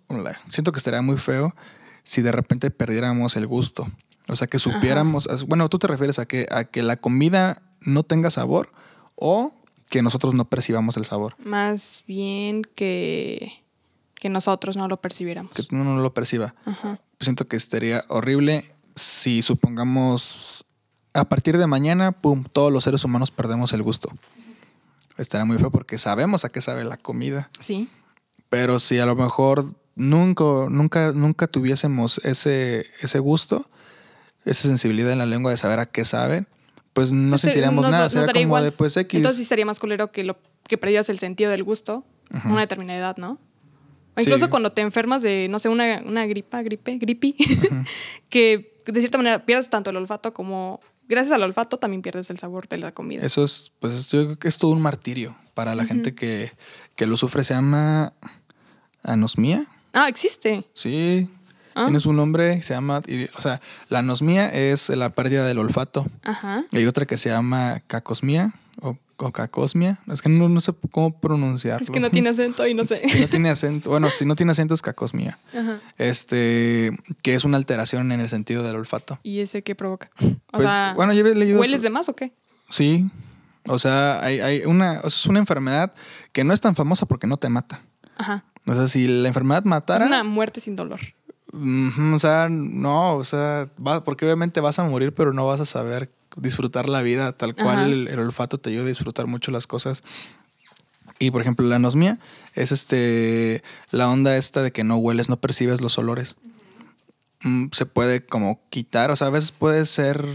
Siento 0.50 0.72
que 0.72 0.78
estaría 0.78 1.02
muy 1.02 1.16
feo 1.16 1.54
si 2.02 2.22
de 2.22 2.32
repente 2.32 2.70
perdiéramos 2.70 3.36
el 3.36 3.46
gusto. 3.46 3.86
O 4.28 4.36
sea, 4.36 4.46
que 4.46 4.58
supiéramos. 4.58 5.28
Bueno, 5.46 5.68
tú 5.68 5.78
te 5.78 5.86
refieres 5.86 6.18
a 6.18 6.26
que, 6.26 6.46
a 6.50 6.64
que 6.64 6.82
la 6.82 6.96
comida 6.96 7.62
no 7.80 8.02
tenga 8.02 8.30
sabor 8.30 8.70
o 9.16 9.52
que 9.90 10.02
nosotros 10.02 10.34
no 10.34 10.46
percibamos 10.46 10.96
el 10.96 11.04
sabor. 11.04 11.34
Más 11.38 12.04
bien 12.06 12.62
que, 12.74 13.64
que 14.14 14.28
nosotros 14.28 14.76
no 14.76 14.88
lo 14.88 15.00
percibiéramos. 15.00 15.52
Que 15.52 15.62
uno 15.72 15.84
no 15.84 16.00
lo 16.00 16.14
perciba. 16.14 16.54
Ajá. 16.64 17.00
Siento 17.20 17.46
que 17.46 17.56
estaría 17.56 18.04
horrible 18.08 18.64
si 18.94 19.42
supongamos 19.42 20.66
a 21.12 21.24
partir 21.24 21.58
de 21.58 21.66
mañana, 21.66 22.12
pum, 22.12 22.44
todos 22.52 22.72
los 22.72 22.84
seres 22.84 23.04
humanos 23.04 23.30
perdemos 23.30 23.72
el 23.72 23.82
gusto. 23.82 24.10
Estaría 25.16 25.44
muy 25.44 25.58
feo 25.58 25.70
porque 25.70 25.96
sabemos 25.96 26.44
a 26.44 26.48
qué 26.48 26.60
sabe 26.60 26.84
la 26.84 26.96
comida. 26.96 27.50
Sí. 27.60 27.88
Pero 28.54 28.78
si 28.78 28.98
a 28.98 29.06
lo 29.06 29.16
mejor 29.16 29.74
nunca, 29.96 30.44
nunca, 30.70 31.12
nunca 31.12 31.46
tuviésemos 31.46 32.18
ese, 32.24 32.86
ese 33.00 33.18
gusto, 33.18 33.68
esa 34.44 34.68
sensibilidad 34.68 35.12
en 35.12 35.18
la 35.18 35.26
lengua 35.26 35.50
de 35.50 35.56
saber 35.56 35.78
a 35.80 35.86
qué 35.86 36.04
sabe, 36.04 36.46
pues 36.92 37.12
no 37.12 37.36
eh, 37.36 37.38
sentiríamos 37.38 37.88
nada. 37.88 38.08
Sería 38.08 38.26
como 38.28 38.40
igual. 38.40 38.64
de 38.64 38.72
pues 38.72 38.96
X. 38.96 39.16
Entonces 39.18 39.38
sí 39.38 39.44
sería 39.44 39.66
más 39.66 39.80
culero 39.80 40.12
que, 40.12 40.22
lo, 40.24 40.36
que 40.68 40.78
perdías 40.78 41.08
el 41.08 41.18
sentido 41.18 41.50
del 41.50 41.64
gusto 41.64 42.04
a 42.32 42.48
una 42.48 42.60
determinada 42.60 42.98
edad, 42.98 43.16
¿no? 43.16 43.32
O 44.16 44.20
Sí. 44.20 44.28
incluso 44.28 44.48
cuando 44.48 44.70
te 44.70 44.80
enfermas 44.82 45.22
de, 45.22 45.48
no 45.50 45.58
sé, 45.58 45.68
una, 45.68 46.00
una 46.06 46.24
gripa, 46.26 46.62
gripe, 46.62 46.98
gripi, 46.98 47.34
que 48.28 48.78
de 48.86 49.00
cierta 49.00 49.18
manera 49.18 49.44
pierdes 49.44 49.68
tanto 49.70 49.90
el 49.90 49.96
olfato 49.96 50.32
como... 50.32 50.80
Gracias 51.06 51.34
al 51.34 51.42
olfato 51.42 51.78
también 51.78 52.00
pierdes 52.00 52.30
el 52.30 52.38
sabor 52.38 52.66
de 52.68 52.78
la 52.78 52.92
comida. 52.94 53.26
Eso 53.26 53.44
es, 53.44 53.72
pues 53.78 53.92
es- 53.92 54.10
yo 54.10 54.24
creo 54.24 54.38
que 54.38 54.48
es 54.48 54.58
todo 54.58 54.70
un 54.70 54.80
martirio 54.80 55.36
para 55.52 55.74
la 55.74 55.84
gente 55.84 56.14
que, 56.14 56.52
que 56.96 57.06
lo 57.06 57.16
sufre. 57.18 57.44
Se 57.44 57.52
llama 57.52 58.14
anosmia. 59.04 59.64
Ah, 59.92 60.08
existe. 60.08 60.66
Sí. 60.72 61.28
Ah. 61.76 61.84
Tiene 61.84 62.00
su 62.00 62.12
nombre, 62.12 62.62
se 62.62 62.74
llama, 62.74 63.00
y- 63.06 63.24
o 63.36 63.40
sea, 63.40 63.60
la 63.88 64.00
anosmia 64.00 64.48
es 64.48 64.88
la 64.90 65.10
pérdida 65.10 65.44
del 65.46 65.58
olfato. 65.58 66.06
Ajá. 66.22 66.64
Y 66.70 66.78
hay 66.78 66.86
otra 66.86 67.04
que 67.06 67.16
se 67.16 67.30
llama 67.30 67.80
cacosmia 67.88 68.52
o, 68.80 68.96
o 69.16 69.32
cacosmia. 69.32 69.98
Es 70.10 70.22
que 70.22 70.28
no, 70.28 70.48
no 70.48 70.60
sé 70.60 70.72
cómo 70.92 71.18
pronunciarlo. 71.18 71.82
Es 71.84 71.90
que 71.90 71.98
no 72.00 72.10
tiene 72.10 72.28
acento 72.30 72.64
y 72.66 72.74
no 72.74 72.84
sé. 72.84 73.02
Si 73.08 73.20
no 73.22 73.26
tiene 73.28 73.50
acento, 73.50 73.90
bueno, 73.90 74.08
si 74.10 74.24
no 74.24 74.36
tiene 74.36 74.52
acento 74.52 74.74
es 74.74 74.82
cacosmia. 74.82 75.38
Ajá. 75.52 75.80
Este, 75.98 76.96
que 77.22 77.34
es 77.34 77.44
una 77.44 77.56
alteración 77.56 78.12
en 78.12 78.20
el 78.20 78.28
sentido 78.28 78.62
del 78.62 78.76
olfato. 78.76 79.18
¿Y 79.24 79.40
ese 79.40 79.62
qué 79.62 79.74
provoca? 79.74 80.10
O 80.20 80.28
Pues, 80.52 80.62
sea, 80.62 80.92
bueno, 80.94 81.12
yo 81.12 81.20
había 81.24 81.34
leído 81.34 81.58
¿hueles 81.58 81.74
eso. 81.76 81.82
de 81.82 81.90
más 81.90 82.08
o 82.08 82.14
qué? 82.14 82.32
Sí. 82.70 83.10
O 83.66 83.78
sea, 83.80 84.22
hay, 84.24 84.38
hay 84.40 84.60
una, 84.64 85.00
o 85.02 85.08
sea, 85.10 85.18
es 85.20 85.26
una 85.26 85.40
enfermedad 85.40 85.92
que 86.32 86.44
no 86.44 86.52
es 86.52 86.60
tan 86.60 86.76
famosa 86.76 87.06
porque 87.06 87.26
no 87.26 87.36
te 87.36 87.48
mata. 87.48 87.80
Ajá. 88.16 88.44
O 88.66 88.74
sea, 88.74 88.88
si 88.88 89.06
la 89.06 89.28
enfermedad 89.28 89.60
Es 89.60 89.66
matara, 89.66 90.06
una 90.06 90.24
muerte 90.24 90.60
sin 90.60 90.76
dolor. 90.76 91.00
O 91.52 92.18
sea, 92.18 92.48
no, 92.50 93.14
o 93.14 93.24
sea, 93.24 93.68
va, 93.84 94.02
porque 94.02 94.24
obviamente 94.24 94.60
vas 94.60 94.78
a 94.78 94.84
morir, 94.84 95.14
pero 95.14 95.32
no 95.32 95.46
vas 95.46 95.60
a 95.60 95.66
saber 95.66 96.10
disfrutar 96.36 96.88
la 96.88 97.02
vida 97.02 97.32
tal 97.32 97.54
cual 97.54 98.08
el 98.08 98.18
olfato 98.18 98.58
te 98.58 98.70
ayuda 98.70 98.84
a 98.84 98.88
disfrutar 98.88 99.26
mucho 99.26 99.52
las 99.52 99.66
cosas. 99.66 100.02
Y 101.18 101.30
por 101.30 101.40
ejemplo, 101.40 101.66
la 101.66 101.76
anosmia 101.76 102.18
es 102.54 102.72
este 102.72 103.62
la 103.90 104.10
onda 104.10 104.36
esta 104.36 104.62
de 104.62 104.72
que 104.72 104.82
no 104.82 104.96
hueles, 104.96 105.28
no 105.28 105.40
percibes 105.40 105.80
los 105.80 105.96
olores. 105.98 106.36
mm, 107.42 107.66
se 107.72 107.86
puede 107.86 108.24
como 108.24 108.60
quitar, 108.70 109.10
o 109.10 109.16
sea, 109.16 109.28
a 109.28 109.30
veces 109.30 109.52
puede 109.52 109.84
ser 109.86 110.26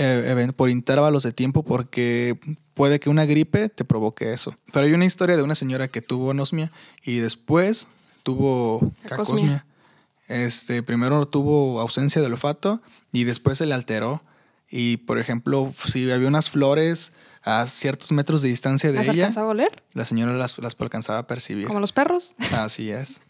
eh, 0.00 0.52
por 0.54 0.70
intervalos 0.70 1.24
de 1.24 1.32
tiempo 1.32 1.64
porque 1.64 2.38
puede 2.74 3.00
que 3.00 3.10
una 3.10 3.24
gripe 3.24 3.68
te 3.68 3.84
provoque 3.84 4.32
eso. 4.32 4.56
Pero 4.72 4.86
hay 4.86 4.92
una 4.92 5.04
historia 5.04 5.36
de 5.36 5.42
una 5.42 5.56
señora 5.56 5.88
que 5.88 6.00
tuvo 6.00 6.30
anosmia 6.30 6.70
y 7.02 7.18
después 7.18 7.88
tuvo 8.22 8.92
Cacosmia. 9.08 9.66
Este, 10.28 10.82
primero 10.84 11.26
tuvo 11.26 11.80
ausencia 11.80 12.20
de 12.20 12.28
olfato 12.28 12.80
y 13.12 13.24
después 13.24 13.58
se 13.58 13.66
le 13.66 13.74
alteró. 13.74 14.22
Y 14.70 14.98
por 14.98 15.18
ejemplo, 15.18 15.72
si 15.86 16.08
había 16.10 16.28
unas 16.28 16.48
flores 16.48 17.12
a 17.42 17.66
ciertos 17.66 18.12
metros 18.12 18.42
de 18.42 18.50
distancia 18.50 18.92
de 18.92 19.00
¿Has 19.00 19.08
ella, 19.08 19.24
alcanzado 19.24 19.48
a 19.48 19.50
oler? 19.50 19.82
la 19.94 20.04
señora 20.04 20.32
las, 20.34 20.58
las 20.58 20.76
alcanzaba 20.78 21.18
a 21.20 21.26
percibir. 21.26 21.66
Como 21.66 21.80
los 21.80 21.92
perros. 21.92 22.36
Así 22.52 22.90
es. 22.90 23.20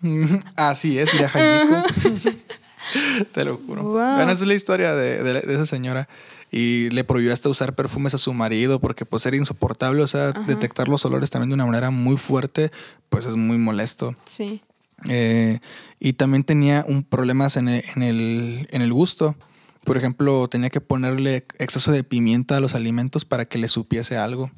Así 0.56 0.98
es, 0.98 1.12
ya 1.18 1.28
Jaimico. 1.28 1.82
Te 3.32 3.44
lo 3.44 3.56
juro. 3.58 3.82
Wow. 3.82 3.92
Bueno, 4.16 4.32
esa 4.32 4.42
es 4.42 4.48
la 4.48 4.54
historia 4.54 4.94
de, 4.94 5.22
de- 5.22 5.40
de 5.42 5.54
esa 5.54 5.66
señora. 5.66 6.08
Y 6.50 6.90
le 6.90 7.02
prohibió 7.04 7.32
hasta 7.32 7.48
usar 7.48 7.74
perfumes 7.74 8.14
a 8.14 8.18
su 8.18 8.32
marido 8.32 8.80
porque 8.80 9.04
pues 9.04 9.26
era 9.26 9.36
insoportable. 9.36 10.02
O 10.02 10.06
sea, 10.06 10.32
detectar 10.32 10.88
los 10.88 11.04
olores 11.04 11.30
también 11.30 11.48
de 11.50 11.54
una 11.54 11.66
manera 11.66 11.90
muy 11.90 12.16
fuerte, 12.16 12.70
pues 13.08 13.26
es 13.26 13.34
muy 13.36 13.58
molesto. 13.58 14.14
Sí. 14.24 14.60
Eh, 15.08 15.58
y 15.98 16.12
también 16.12 16.44
tenía 16.44 16.84
un 16.86 17.02
problemas 17.02 17.56
en 17.56 17.68
el, 17.68 17.84
en, 17.96 18.02
el, 18.04 18.68
en 18.70 18.82
el 18.82 18.92
gusto. 18.92 19.34
Por 19.82 19.96
ejemplo, 19.96 20.46
tenía 20.48 20.70
que 20.70 20.80
ponerle 20.80 21.44
exceso 21.58 21.90
de 21.92 22.04
pimienta 22.04 22.56
a 22.56 22.60
los 22.60 22.74
alimentos 22.76 23.24
para 23.24 23.46
que 23.46 23.58
le 23.58 23.66
supiese 23.68 24.16
algo. 24.16 24.50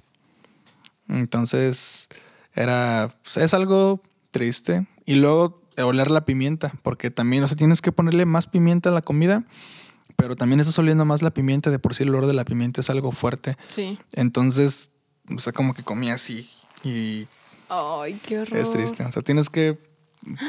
Entonces, 1.09 2.09
era. 2.55 3.15
pues, 3.23 3.37
es 3.39 3.55
algo 3.55 4.03
triste. 4.31 4.87
Y 5.05 5.15
luego 5.17 5.63
oler 5.83 6.11
la 6.11 6.25
pimienta, 6.25 6.73
porque 6.83 7.11
también, 7.11 7.45
o 7.45 7.49
sea, 7.49 7.57
tienes 7.57 7.81
que 7.83 7.93
ponerle 7.93 8.27
más 8.27 8.47
pimienta 8.47 8.91
a 8.91 8.93
la 8.93 9.03
comida, 9.03 9.45
pero 10.17 10.37
también 10.37 10.61
estás 10.61 10.79
oliendo 10.79 11.05
más 11.05 11.23
la 11.23 11.31
pimienta. 11.31 11.71
De 11.71 11.79
por 11.79 11.95
sí, 11.95 12.03
el 12.05 12.11
olor 12.11 12.27
de 12.27 12.35
la 12.35 12.45
pimienta 12.45 12.81
es 12.81 12.91
algo 12.91 13.13
fuerte. 13.13 13.57
Sí. 13.69 13.99
Entonces, 14.13 14.91
o 15.35 15.39
sea, 15.39 15.53
como 15.53 15.75
que 15.75 15.83
comía 15.83 16.15
así. 16.15 16.49
Y 16.85 17.27
Ay, 17.69 18.19
qué 18.23 18.39
horror. 18.41 18.59
es 18.59 18.73
triste. 18.73 19.05
O 19.05 19.11
sea, 19.11 19.23
tienes 19.23 19.51
que 19.51 19.79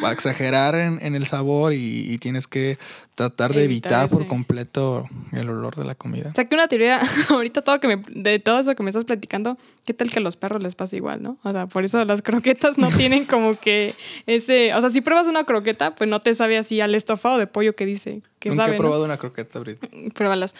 exagerar 0.09 0.75
en, 0.75 0.99
en 1.01 1.15
el 1.15 1.25
sabor 1.25 1.73
y, 1.73 2.11
y 2.11 2.17
tienes 2.17 2.47
que 2.47 2.79
tratar 3.17 3.51
de 3.51 3.63
Evitar 3.63 4.03
evitar 4.03 4.15
por 4.15 4.27
completo 4.27 5.09
el 5.31 5.49
olor 5.49 5.75
de 5.75 5.83
la 5.83 5.95
comida. 5.95 6.31
Saqué 6.35 6.53
una 6.53 6.67
teoría 6.67 7.01
ahorita 7.29 7.63
todo 7.63 7.79
que 7.79 7.87
me, 7.87 8.03
de 8.09 8.37
todo 8.37 8.59
eso 8.59 8.75
que 8.75 8.83
me 8.83 8.91
estás 8.91 9.05
platicando, 9.05 9.57
¿qué 9.85 9.95
tal 9.95 10.11
que 10.11 10.19
a 10.19 10.21
los 10.21 10.37
perros 10.37 10.61
les 10.61 10.75
pasa 10.75 10.95
igual, 10.95 11.23
no? 11.23 11.39
O 11.41 11.51
sea, 11.51 11.65
por 11.65 11.83
eso 11.83 12.05
las 12.05 12.21
croquetas 12.27 12.77
no 12.77 12.89
tienen 12.89 13.25
como 13.25 13.59
que 13.59 13.95
ese, 14.27 14.71
o 14.75 14.81
sea, 14.81 14.91
si 14.91 15.01
pruebas 15.01 15.27
una 15.27 15.45
croqueta, 15.45 15.95
pues 15.95 16.07
no 16.07 16.21
te 16.21 16.35
sabe 16.35 16.59
así 16.59 16.79
al 16.79 16.93
estofado 16.93 17.39
de 17.39 17.47
pollo 17.47 17.75
que 17.75 17.87
dice 17.87 18.21
que 18.39 18.49
Nunca 18.49 18.63
sabe, 18.63 18.75
he 18.75 18.77
¿no? 18.77 18.83
probado 18.83 19.03
una 19.03 19.17
croqueta, 19.17 19.57
Brit. 19.57 19.83
Pruébalas. 20.13 20.55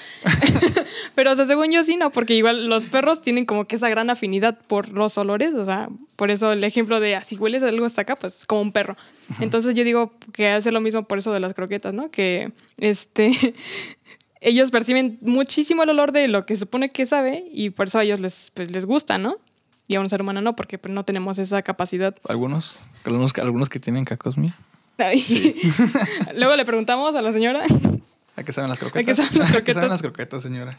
Pero, 1.13 1.31
o 1.31 1.35
sea, 1.35 1.45
según 1.45 1.71
yo 1.71 1.83
sí, 1.83 1.95
no, 1.95 2.09
porque 2.09 2.33
igual 2.33 2.67
los 2.67 2.87
perros 2.87 3.21
tienen 3.21 3.45
como 3.45 3.65
que 3.65 3.75
esa 3.75 3.87
gran 3.87 4.09
afinidad 4.09 4.57
por 4.67 4.89
los 4.89 5.15
olores, 5.19 5.53
o 5.53 5.63
sea, 5.63 5.89
por 6.15 6.31
eso 6.31 6.51
el 6.51 6.63
ejemplo 6.63 6.99
de 6.99 7.15
ah, 7.15 7.21
si 7.21 7.35
hueles 7.35 7.61
algo 7.61 7.85
hasta 7.85 8.01
acá, 8.01 8.15
pues 8.15 8.39
es 8.39 8.45
como 8.47 8.61
un 8.61 8.71
perro. 8.71 8.97
Entonces 9.39 9.75
yo 9.75 9.83
digo 9.83 10.13
que 10.33 10.49
hace 10.49 10.71
lo 10.71 10.81
mismo 10.81 11.03
por 11.03 11.19
eso 11.19 11.31
de 11.33 11.39
las 11.39 11.53
croquetas, 11.53 11.93
¿no? 11.93 12.09
Que 12.09 12.46
este 12.77 13.31
ellos 14.41 14.71
perciben 14.71 15.17
muchísimo 15.21 15.83
el 15.83 15.89
olor 15.89 16.11
de 16.11 16.27
lo 16.27 16.45
que 16.45 16.55
supone 16.55 16.89
que 16.89 17.05
sabe 17.05 17.45
y 17.51 17.69
por 17.71 17.87
eso 17.87 17.99
a 17.99 18.03
ellos 18.03 18.19
les, 18.19 18.51
pues, 18.53 18.71
les 18.71 18.85
gusta, 18.85 19.17
¿no? 19.17 19.37
Y 19.87 19.95
a 19.95 20.01
un 20.01 20.09
ser 20.09 20.21
humano 20.21 20.41
no, 20.41 20.55
porque 20.55 20.77
pues, 20.77 20.93
no 20.93 21.05
tenemos 21.05 21.39
esa 21.39 21.61
capacidad. 21.61 22.15
Algunos, 22.27 22.81
algunos, 23.05 23.33
algunos 23.37 23.69
que 23.69 23.79
tienen 23.79 24.05
cacosmia. 24.05 24.53
Ay. 24.97 25.23
Luego 26.35 26.55
le 26.55 26.65
preguntamos 26.65 27.15
a 27.15 27.21
la 27.21 27.31
señora. 27.31 27.63
¿A 28.35 28.43
qué 28.43 28.53
saben 28.53 28.69
las 28.69 28.79
qué 28.79 28.85
croquetas? 28.85 29.17
saben 29.17 29.39
las 29.39 29.49
¿A 29.49 29.51
qué 29.51 29.57
croquetas? 29.57 29.75
saben 29.75 29.89
las 29.89 30.01
croquetas, 30.01 30.43
señora? 30.43 30.77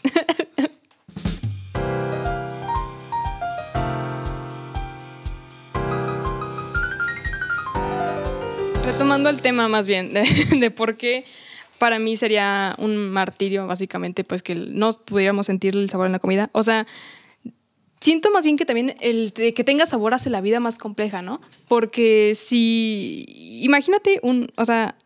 Retomando 8.85 9.29
el 9.29 9.41
tema 9.43 9.69
más 9.69 9.87
bien 9.87 10.13
de, 10.13 10.23
de 10.59 10.71
por 10.71 10.97
qué 10.97 11.25
para 11.79 11.99
mí 11.99 12.17
sería 12.17 12.75
un 12.79 13.11
martirio, 13.11 13.67
básicamente, 13.67 14.25
pues 14.25 14.43
que 14.43 14.55
no 14.55 14.93
pudiéramos 14.93 15.47
sentir 15.47 15.75
el 15.75 15.89
sabor 15.89 16.07
en 16.07 16.13
la 16.13 16.19
comida. 16.19 16.51
O 16.53 16.63
sea, 16.63 16.87
siento 18.01 18.31
más 18.31 18.45
bien 18.45 18.57
que 18.57 18.67
también 18.67 18.95
el 19.01 19.33
que 19.33 19.65
tenga 19.65 19.87
sabor 19.87 20.15
hace 20.15 20.31
la 20.31 20.41
vida 20.41 20.61
más 20.61 20.79
compleja, 20.79 21.23
¿no? 21.23 21.41
Porque 21.69 22.35
si, 22.35 23.25
imagínate 23.63 24.21
un, 24.23 24.49
o 24.57 24.65
sea, 24.65 24.97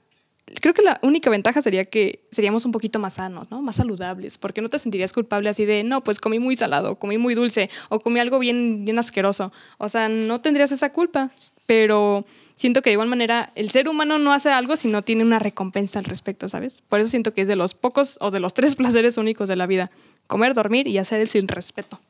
creo 0.61 0.75
que 0.75 0.83
la 0.83 0.99
única 1.03 1.31
ventaja 1.31 1.63
sería 1.63 1.85
que 1.85 2.27
seríamos 2.31 2.65
un 2.65 2.73
poquito 2.73 2.99
más 2.99 3.15
sanos, 3.15 3.51
¿no? 3.51 3.63
Más 3.63 3.77
saludables, 3.77 4.39
porque 4.39 4.61
no 4.61 4.69
te 4.69 4.79
sentirías 4.79 5.13
culpable 5.13 5.49
así 5.49 5.65
de, 5.65 5.85
no, 5.85 6.05
pues 6.05 6.21
comí 6.21 6.39
muy 6.39 6.57
salado, 6.57 6.99
comí 6.99 7.19
muy 7.19 7.35
dulce 7.35 7.71
o 7.89 8.01
comí 8.01 8.21
algo 8.21 8.39
bien, 8.39 8.85
bien 8.85 8.99
asqueroso. 8.99 9.53
O 9.79 9.89
sea, 9.89 10.09
no 10.09 10.41
tendrías 10.41 10.73
esa 10.73 10.93
culpa, 10.93 11.31
pero 11.67 12.27
siento 12.63 12.81
que 12.81 12.91
de 12.91 12.95
igual 12.95 13.09
manera 13.09 13.51
el 13.57 13.71
ser 13.71 13.89
humano 13.89 14.19
no 14.21 14.33
hace 14.33 14.51
algo 14.51 14.77
si 14.77 14.87
no 14.89 15.03
tiene 15.03 15.25
una 15.25 15.41
recompensa 15.41 15.99
al 15.99 16.05
respecto, 16.05 16.49
¿sabes? 16.49 16.81
Por 16.89 17.01
eso 17.01 17.11
siento 17.11 17.35
que 17.35 17.41
es 17.43 17.49
de 17.49 17.57
los 17.57 17.75
pocos 17.75 18.19
o 18.21 18.31
de 18.31 18.39
los 18.41 18.55
tres 18.59 18.77
placeres 18.77 19.19
únicos 19.19 19.49
de 19.49 19.57
la 19.57 19.67
vida. 19.67 19.91
Comer, 20.29 20.55
dormir 20.55 20.87
y 20.87 20.97
hacer 20.99 21.21
el 21.21 21.29
sin 21.29 21.49
respeto. 21.49 22.01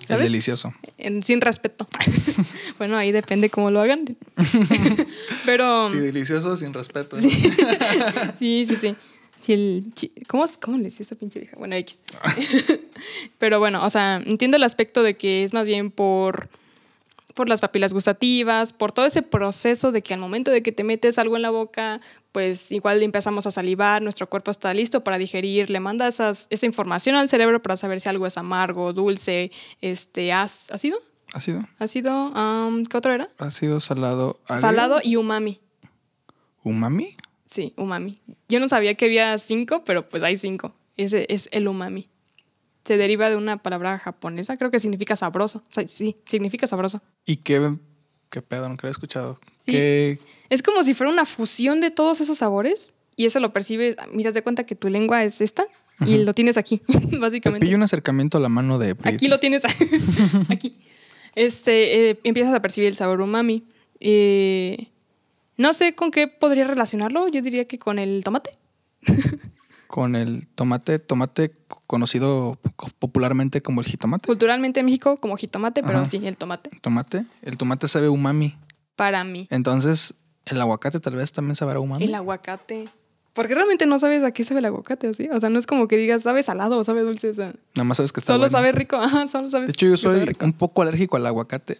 Es 0.00 0.06
¿Sabes? 0.08 0.24
delicioso. 0.26 0.74
En- 0.98 1.22
sin 1.22 1.40
respeto. 1.40 1.88
bueno, 2.78 2.96
ahí 2.98 3.10
depende 3.10 3.48
cómo 3.50 3.70
lo 3.70 3.80
hagan. 3.80 4.04
Pero... 5.46 5.88
Sí, 5.90 5.96
delicioso 5.98 6.56
sin 6.58 6.72
respeto. 6.74 7.18
Sí, 7.18 7.30
sí, 7.30 8.66
sí. 8.68 8.76
sí. 8.80 8.96
Sí, 9.40 9.52
el 9.54 9.84
chi- 9.94 10.12
¿Cómo, 10.28 10.44
¿Cómo 10.60 10.76
le 10.76 10.84
decía 10.84 11.02
esta 11.02 11.16
pinche 11.16 11.40
vieja? 11.40 11.56
Bueno, 11.58 11.74
X. 11.74 11.98
Pero 13.38 13.58
bueno, 13.58 13.84
o 13.84 13.90
sea, 13.90 14.22
entiendo 14.24 14.56
el 14.56 14.62
aspecto 14.62 15.02
de 15.02 15.16
que 15.16 15.42
es 15.42 15.52
más 15.52 15.66
bien 15.66 15.90
por, 15.90 16.48
por 17.34 17.48
las 17.48 17.60
papilas 17.60 17.92
gustativas, 17.92 18.72
por 18.72 18.92
todo 18.92 19.06
ese 19.06 19.22
proceso 19.22 19.92
de 19.92 20.02
que 20.02 20.14
al 20.14 20.20
momento 20.20 20.50
de 20.50 20.62
que 20.62 20.72
te 20.72 20.84
metes 20.84 21.18
algo 21.18 21.36
en 21.36 21.42
la 21.42 21.50
boca, 21.50 22.00
pues 22.32 22.72
igual 22.72 23.02
empezamos 23.02 23.46
a 23.46 23.50
salivar, 23.50 24.02
nuestro 24.02 24.28
cuerpo 24.28 24.50
está 24.50 24.72
listo 24.72 25.04
para 25.04 25.18
digerir, 25.18 25.70
le 25.70 25.80
manda 25.80 26.08
esas, 26.08 26.46
esa 26.50 26.66
información 26.66 27.16
al 27.16 27.28
cerebro 27.28 27.60
para 27.62 27.76
saber 27.76 28.00
si 28.00 28.08
algo 28.08 28.26
es 28.26 28.38
amargo, 28.38 28.92
dulce, 28.92 29.50
este, 29.80 30.32
ácido. 30.32 30.98
¿Ácido? 31.34 31.66
Ácido, 31.78 32.12
am, 32.34 32.84
¿qué 32.84 32.96
otro 32.96 33.12
era? 33.12 33.28
Ácido, 33.38 33.80
salado. 33.80 34.38
agrio, 34.46 34.60
Salado 34.60 35.00
y 35.02 35.16
umami. 35.16 35.60
¿Umami? 36.62 37.16
Sí, 37.46 37.74
umami. 37.76 38.20
Yo 38.48 38.60
no 38.60 38.68
sabía 38.68 38.94
que 38.94 39.06
había 39.06 39.36
cinco, 39.38 39.82
pero 39.84 40.08
pues 40.08 40.22
hay 40.22 40.36
cinco. 40.36 40.74
Ese 40.96 41.26
es 41.28 41.48
el 41.52 41.68
umami. 41.68 42.08
Se 42.84 42.96
deriva 42.96 43.30
de 43.30 43.36
una 43.36 43.62
palabra 43.62 43.98
japonesa, 43.98 44.56
creo 44.56 44.70
que 44.70 44.80
significa 44.80 45.14
sabroso. 45.16 45.58
O 45.58 45.72
sea, 45.72 45.86
sí, 45.86 46.16
significa 46.24 46.66
sabroso. 46.66 47.00
¿Y 47.26 47.36
qué, 47.36 47.76
qué 48.30 48.42
pedo? 48.42 48.68
Nunca 48.68 48.86
lo 48.86 48.88
he 48.88 48.92
escuchado. 48.92 49.38
Sí. 49.64 49.72
¿Qué, 49.72 50.18
Es 50.50 50.62
como 50.62 50.82
si 50.82 50.94
fuera 50.94 51.12
una 51.12 51.24
fusión 51.24 51.80
de 51.80 51.90
todos 51.90 52.20
esos 52.20 52.38
sabores 52.38 52.94
y 53.16 53.26
eso 53.26 53.40
lo 53.40 53.52
percibes, 53.52 53.96
miras 54.12 54.34
de 54.34 54.42
cuenta 54.42 54.64
que 54.64 54.74
tu 54.74 54.88
lengua 54.88 55.22
es 55.22 55.40
esta 55.40 55.66
y 56.06 56.24
lo 56.24 56.32
tienes 56.34 56.56
aquí, 56.56 56.82
Me 57.10 57.18
básicamente. 57.20 57.64
pillo 57.64 57.76
un 57.76 57.82
acercamiento 57.84 58.38
a 58.38 58.40
la 58.40 58.48
mano 58.48 58.78
de. 58.78 58.96
Aquí 59.04 59.28
lo 59.28 59.38
tienes. 59.38 59.62
aquí. 60.50 60.76
Este, 61.34 62.10
eh, 62.10 62.20
empiezas 62.24 62.54
a 62.54 62.60
percibir 62.60 62.88
el 62.88 62.96
sabor 62.96 63.20
umami. 63.20 63.64
Eh, 64.00 64.88
no 65.56 65.72
sé 65.72 65.94
con 65.94 66.10
qué 66.10 66.26
podría 66.28 66.64
relacionarlo. 66.66 67.28
Yo 67.28 67.40
diría 67.40 67.66
que 67.66 67.78
con 67.78 67.98
el 67.98 68.22
tomate. 68.24 68.50
Con 69.92 70.16
el 70.16 70.48
tomate, 70.48 70.98
tomate 70.98 71.52
conocido 71.86 72.58
popularmente 72.98 73.60
como 73.60 73.82
el 73.82 73.86
jitomate. 73.86 74.26
Culturalmente 74.26 74.80
en 74.80 74.86
México 74.86 75.18
como 75.18 75.36
jitomate, 75.36 75.82
pero 75.82 75.98
Ajá. 75.98 76.06
sí, 76.06 76.18
el 76.24 76.38
tomate. 76.38 76.70
Tomate. 76.80 77.26
El 77.42 77.58
tomate 77.58 77.88
sabe 77.88 78.08
umami. 78.08 78.56
Para 78.96 79.22
mí. 79.22 79.48
Entonces, 79.50 80.14
el 80.46 80.58
aguacate 80.62 80.98
tal 80.98 81.16
vez 81.16 81.32
también 81.32 81.56
sabrá 81.56 81.78
umami. 81.78 82.06
El 82.06 82.14
aguacate. 82.14 82.88
Porque 83.34 83.54
realmente 83.54 83.84
no 83.84 83.98
sabes 83.98 84.22
a 84.24 84.30
qué 84.32 84.44
sabe 84.46 84.60
el 84.60 84.64
aguacate, 84.64 85.08
¿o 85.08 85.12
sí? 85.12 85.28
O 85.30 85.38
sea, 85.38 85.50
no 85.50 85.58
es 85.58 85.66
como 85.66 85.86
que 85.88 85.98
digas, 85.98 86.22
sabe 86.22 86.42
salado 86.42 86.78
o 86.78 86.84
sabe 86.84 87.02
dulce. 87.02 87.28
O 87.28 87.34
sea, 87.34 87.52
Nada 87.74 87.84
más 87.84 87.98
sabes 87.98 88.12
que 88.14 88.20
está 88.20 88.32
solo 88.32 88.44
bueno. 88.44 88.50
sabe 88.50 88.72
rico. 88.72 88.96
Ajá, 89.00 89.26
solo 89.26 89.50
sabes. 89.50 89.66
De 89.66 89.72
hecho, 89.74 89.84
yo 89.88 89.98
soy 89.98 90.26
un 90.40 90.54
poco 90.54 90.80
alérgico 90.80 91.18
al 91.18 91.26
aguacate. 91.26 91.76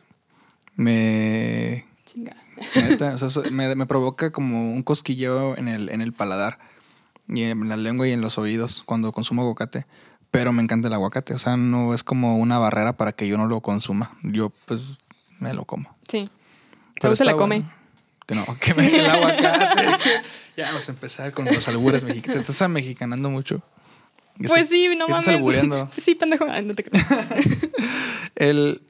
Me. 0.77 1.87
Chinga. 2.05 2.37
neta, 2.75 3.15
o 3.15 3.29
sea, 3.31 3.43
me, 3.51 3.75
me 3.75 3.87
provoca 3.87 4.31
como 4.33 4.75
un 4.75 4.83
cosquilleo 4.83 5.57
en 5.57 5.69
el, 5.69 5.89
en 5.89 6.03
el 6.03 6.13
paladar. 6.13 6.59
Y 7.29 7.43
en 7.45 7.69
la 7.69 7.77
lengua 7.77 8.07
y 8.09 8.13
en 8.13 8.21
los 8.21 8.39
oídos 8.39 8.83
cuando 8.85 9.13
consumo 9.13 9.43
aguacate. 9.43 9.87
Pero 10.31 10.53
me 10.53 10.63
encanta 10.63 10.89
el 10.89 10.95
aguacate. 10.95 11.35
O 11.35 11.39
sea, 11.39 11.57
no 11.57 11.95
es 11.95 12.03
como 12.03 12.39
una 12.39 12.59
barrera 12.59 12.97
para 12.97 13.13
que 13.13 13.27
yo 13.29 13.37
no 13.37 13.47
lo 13.47 13.61
consuma. 13.61 14.17
Yo, 14.23 14.51
pues, 14.67 14.99
me 15.41 15.53
lo 15.55 15.65
como. 15.65 15.95
Sí. 16.09 16.31
Pero 17.01 17.17
se 17.17 17.25
la 17.25 17.37
come. 17.37 17.61
bueno. 17.61 17.75
Que 18.27 18.35
no, 18.35 18.45
que 18.61 18.75
me 18.75 18.87
el 18.87 19.07
aguacate. 19.11 19.91
ya 20.57 20.67
vamos 20.67 20.89
a 20.89 20.93
empezar 20.93 21.33
con 21.33 21.45
los 21.45 21.67
albures 21.69 22.03
mexicanos. 22.05 22.45
Te 22.47 22.53
estás 22.53 22.69
mexicanando 22.71 23.29
mucho. 23.31 23.63
Pues 24.39 24.51
estás- 24.63 24.69
sí, 24.71 24.89
no 24.97 25.09
mames. 25.09 25.21
Estás 25.21 25.35
albureando. 25.37 25.89
Sí, 25.97 26.15
pendejo. 26.15 26.47
Ay, 26.49 26.65
no 26.65 26.75
te 26.75 26.85
creo. 26.85 27.03
El, 28.37 28.83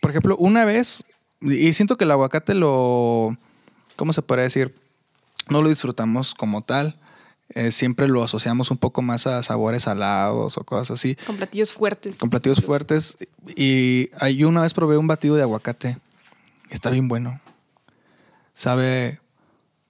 por 0.00 0.10
ejemplo, 0.10 0.36
una 0.38 0.64
vez, 0.64 1.04
y 1.40 1.72
siento 1.74 1.96
que 1.98 2.04
el 2.04 2.10
aguacate 2.10 2.54
lo, 2.54 3.36
¿cómo 3.96 4.12
se 4.12 4.22
podría 4.22 4.44
decir? 4.44 4.74
No 5.48 5.60
lo 5.60 5.68
disfrutamos 5.68 6.34
como 6.34 6.62
tal. 6.62 6.98
Eh, 7.54 7.70
siempre 7.70 8.08
lo 8.08 8.22
asociamos 8.22 8.70
un 8.70 8.78
poco 8.78 9.02
más 9.02 9.26
a 9.26 9.42
sabores 9.42 9.84
salados 9.84 10.56
o 10.58 10.64
cosas 10.64 10.92
así. 10.98 11.16
Con 11.26 11.36
platillos 11.36 11.72
fuertes. 11.72 12.18
Con 12.18 12.30
platillos 12.30 12.60
fuertes. 12.60 13.16
Y 13.56 14.10
ahí 14.20 14.44
una 14.44 14.62
vez 14.62 14.74
probé 14.74 14.96
un 14.96 15.06
batido 15.06 15.36
de 15.36 15.42
aguacate. 15.42 15.98
Está 16.70 16.90
bien 16.90 17.08
bueno. 17.08 17.40
Sabe. 18.54 19.20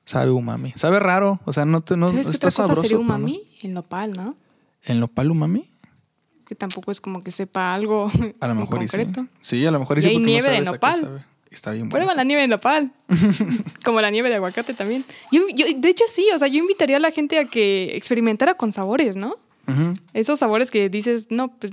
Sabe 0.04 0.30
umami. 0.30 0.72
Sabe 0.76 0.98
raro. 1.00 1.40
O 1.44 1.52
sea, 1.52 1.64
no, 1.64 1.80
te, 1.80 1.96
no 1.96 2.08
¿Sabes 2.08 2.26
qué 2.26 2.30
está 2.32 2.48
otra 2.48 2.56
cosa 2.56 2.62
sabroso. 2.66 2.82
sería 2.82 2.96
pero 2.98 3.08
no. 3.08 3.14
umami? 3.14 3.42
El 3.62 3.72
nopal, 3.74 4.12
¿no? 4.12 4.36
¿El 4.82 5.00
nopal 5.00 5.30
umami? 5.30 5.68
Que 6.46 6.54
tampoco 6.56 6.90
es 6.90 7.00
como 7.00 7.22
que 7.22 7.30
sepa 7.30 7.72
algo 7.72 8.10
A 8.40 8.46
lo 8.48 8.52
en 8.54 8.58
mejor 8.60 8.82
y 8.82 8.88
sí. 8.88 8.96
concreto. 8.96 9.26
Sí, 9.40 9.64
a 9.64 9.70
lo 9.70 9.78
mejor 9.78 9.98
y 9.98 10.00
Y 10.00 10.04
sí. 10.04 10.08
hay 10.10 10.18
no 10.18 10.26
nieve 10.26 10.50
de 10.50 10.58
qué 10.58 10.64
nopal. 10.64 11.24
Está 11.52 11.70
bien 11.72 11.88
bueno. 11.88 12.04
Prueba 12.04 12.14
la 12.14 12.24
nieve 12.24 12.42
de 12.42 12.48
nopal. 12.48 12.92
como 13.84 14.00
la 14.00 14.10
nieve 14.10 14.28
de 14.30 14.36
aguacate 14.36 14.74
también. 14.74 15.04
Yo, 15.30 15.42
yo- 15.54 15.66
de 15.76 15.88
hecho, 15.88 16.04
sí. 16.08 16.26
O 16.34 16.38
sea, 16.38 16.48
yo 16.48 16.58
invitaría 16.58 16.96
a 16.96 17.00
la 17.00 17.10
gente 17.10 17.38
a 17.38 17.44
que 17.44 17.94
experimentara 17.96 18.54
con 18.54 18.72
sabores, 18.72 19.16
¿no? 19.16 19.36
Esos 20.12 20.38
sabores 20.40 20.70
que 20.70 20.88
dices, 20.88 21.28
no, 21.30 21.56
pues. 21.56 21.72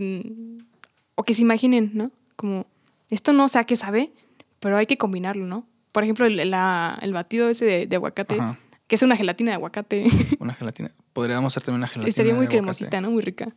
O 1.15 1.23
que 1.23 1.33
se 1.33 1.41
imaginen, 1.41 1.91
¿no? 1.93 2.11
Como, 2.35 2.65
esto 3.09 3.33
no 3.33 3.49
sé 3.49 3.59
a 3.59 3.63
qué 3.65 3.75
sabe, 3.75 4.11
pero 4.59 4.77
hay 4.77 4.85
que 4.85 4.97
combinarlo, 4.97 5.45
¿no? 5.45 5.65
Por 5.91 6.03
ejemplo, 6.03 6.25
el, 6.25 6.49
la- 6.49 6.97
el 7.01 7.11
batido 7.13 7.49
ese 7.49 7.65
de, 7.65 7.87
de 7.87 7.95
aguacate, 7.95 8.35
Ajá. 8.35 8.57
que 8.87 8.95
es 8.95 9.01
una 9.01 9.17
gelatina 9.17 9.51
de 9.51 9.55
aguacate. 9.55 10.05
Una 10.39 10.53
gelatina. 10.53 10.91
Podríamos 11.13 11.51
hacer 11.51 11.63
también 11.63 11.79
una 11.79 11.87
gelatina. 11.87 12.09
Estaría 12.09 12.33
muy 12.33 12.47
de 12.47 12.57
aguacate. 12.57 12.77
cremosita, 12.77 13.01
¿no? 13.01 13.11
Muy 13.11 13.21
rica. 13.23 13.47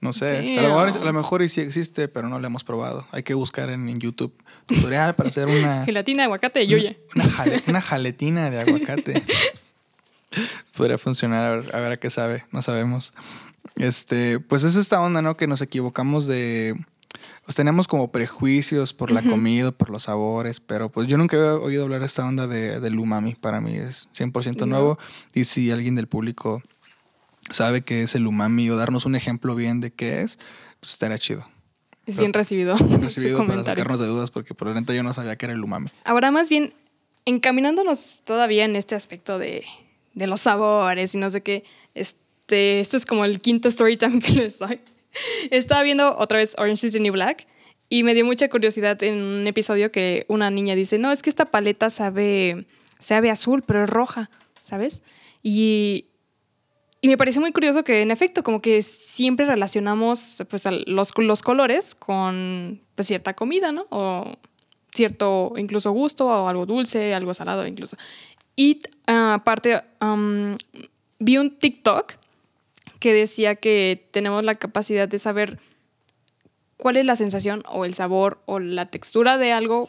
No 0.00 0.12
sé. 0.14 0.58
A 0.58 0.62
lo, 0.62 0.68
mejor, 0.68 0.88
a 0.88 1.04
lo 1.04 1.12
mejor 1.12 1.42
y 1.42 1.48
sí 1.50 1.60
existe, 1.60 2.08
pero 2.08 2.28
no 2.30 2.38
la 2.40 2.46
hemos 2.46 2.64
probado. 2.64 3.06
Hay 3.12 3.22
que 3.22 3.34
buscar 3.34 3.68
en, 3.68 3.88
en 3.88 4.00
YouTube 4.00 4.32
tutorial 4.66 5.14
para 5.14 5.28
hacer 5.28 5.46
una, 5.46 5.84
Gelatina 5.84 6.22
de 6.22 6.26
aguacate 6.26 6.60
de 6.60 6.66
Yuya. 6.66 6.96
una, 7.14 7.24
jale- 7.28 7.62
una 7.66 7.80
jaletina 7.82 8.50
de 8.50 8.60
aguacate. 8.60 9.22
Podría 10.76 10.96
funcionar, 10.98 11.44
a 11.46 11.56
ver, 11.56 11.74
a 11.76 11.80
ver 11.80 11.92
a 11.92 11.96
qué 11.98 12.08
sabe, 12.08 12.44
no 12.52 12.62
sabemos. 12.62 13.12
Este, 13.76 14.38
pues 14.40 14.64
es 14.64 14.76
esta 14.76 15.00
onda, 15.00 15.20
¿no? 15.22 15.36
Que 15.36 15.46
nos 15.46 15.60
equivocamos 15.60 16.26
de. 16.26 16.74
Pues 17.44 17.56
tenemos 17.56 17.88
como 17.88 18.12
prejuicios 18.12 18.92
por 18.94 19.10
la 19.10 19.22
comida, 19.22 19.72
por 19.72 19.90
los 19.90 20.04
sabores, 20.04 20.60
pero 20.60 20.88
pues 20.90 21.08
yo 21.08 21.18
nunca 21.18 21.36
había 21.36 21.54
oído 21.56 21.82
hablar 21.82 22.00
de 22.00 22.06
esta 22.06 22.24
onda 22.26 22.46
de, 22.46 22.78
del 22.78 22.98
umami. 23.00 23.34
Para 23.34 23.60
mí 23.60 23.76
es 23.76 24.08
100% 24.16 24.60
No. 24.60 24.66
nuevo. 24.66 24.98
Y 25.34 25.44
si 25.44 25.70
alguien 25.72 25.96
del 25.96 26.06
público 26.06 26.62
sabe 27.50 27.82
qué 27.82 28.02
es 28.02 28.14
el 28.14 28.26
umami 28.26 28.70
o 28.70 28.76
darnos 28.76 29.06
un 29.06 29.14
ejemplo 29.14 29.54
bien 29.54 29.80
de 29.80 29.92
qué 29.92 30.22
es, 30.22 30.38
pues 30.80 30.92
estaría 30.92 31.18
chido. 31.18 31.46
Es 32.06 32.16
bien 32.16 32.32
recibido, 32.32 32.76
Bien 32.76 32.90
su 33.00 33.04
recibido 33.04 33.38
para 33.38 33.48
comentario. 33.48 33.82
sacarnos 33.82 34.00
de 34.00 34.06
dudas, 34.06 34.30
porque 34.30 34.54
neta 34.74 34.94
yo 34.94 35.02
no 35.02 35.12
sabía 35.12 35.36
qué 35.36 35.46
era 35.46 35.54
el 35.54 35.62
umami. 35.62 35.88
Ahora 36.04 36.30
más 36.30 36.48
bien, 36.48 36.72
encaminándonos 37.26 38.22
todavía 38.24 38.64
en 38.64 38.76
este 38.76 38.94
aspecto 38.94 39.38
de, 39.38 39.64
de 40.14 40.26
los 40.26 40.40
sabores 40.40 41.14
y 41.14 41.18
no 41.18 41.30
sé 41.30 41.42
qué, 41.42 41.64
este, 41.94 42.80
esto 42.80 42.96
es 42.96 43.06
como 43.06 43.24
el 43.24 43.40
quinto 43.40 43.68
story 43.68 43.96
time 43.96 44.20
que 44.20 44.32
les 44.32 44.58
doy. 44.58 44.80
Estaba 45.50 45.82
viendo 45.82 46.16
otra 46.16 46.38
vez 46.38 46.54
Orange 46.58 46.86
is 46.86 46.92
the 46.92 47.00
New 47.00 47.12
Black 47.12 47.46
y 47.88 48.04
me 48.04 48.14
dio 48.14 48.24
mucha 48.24 48.48
curiosidad 48.48 49.02
en 49.02 49.20
un 49.20 49.46
episodio 49.46 49.90
que 49.90 50.24
una 50.28 50.50
niña 50.50 50.74
dice, 50.74 50.98
no, 50.98 51.10
es 51.10 51.22
que 51.22 51.30
esta 51.30 51.46
paleta 51.46 51.90
sabe, 51.90 52.66
sabe 52.98 53.30
azul, 53.30 53.62
pero 53.66 53.84
es 53.84 53.90
roja, 53.90 54.30
¿sabes? 54.62 55.02
Y, 55.42 56.06
y 57.02 57.08
me 57.08 57.16
pareció 57.16 57.40
muy 57.40 57.52
curioso 57.52 57.82
que 57.82 58.02
en 58.02 58.10
efecto 58.10 58.42
como 58.42 58.60
que 58.60 58.82
siempre 58.82 59.46
relacionamos 59.46 60.44
pues, 60.48 60.64
los, 60.86 61.12
los 61.16 61.42
colores 61.42 61.94
con 61.94 62.80
pues, 62.94 63.08
cierta 63.08 63.32
comida, 63.32 63.72
¿no? 63.72 63.86
O 63.90 64.36
cierto 64.92 65.54
incluso 65.56 65.92
gusto 65.92 66.26
o 66.26 66.48
algo 66.48 66.66
dulce, 66.66 67.14
algo 67.14 67.32
salado 67.32 67.66
incluso. 67.66 67.96
Y 68.54 68.82
ah, 69.06 69.34
aparte 69.34 69.80
am, 70.00 70.56
vi 71.18 71.38
un 71.38 71.56
TikTok 71.56 72.14
que 72.98 73.14
decía 73.14 73.54
que 73.56 74.06
tenemos 74.10 74.44
la 74.44 74.54
capacidad 74.54 75.08
de 75.08 75.18
saber 75.18 75.58
cuál 76.76 76.98
es 76.98 77.06
la 77.06 77.16
sensación 77.16 77.62
o 77.68 77.86
el 77.86 77.94
sabor 77.94 78.42
o 78.44 78.58
la 78.58 78.90
textura 78.90 79.38
de 79.38 79.52
algo. 79.52 79.88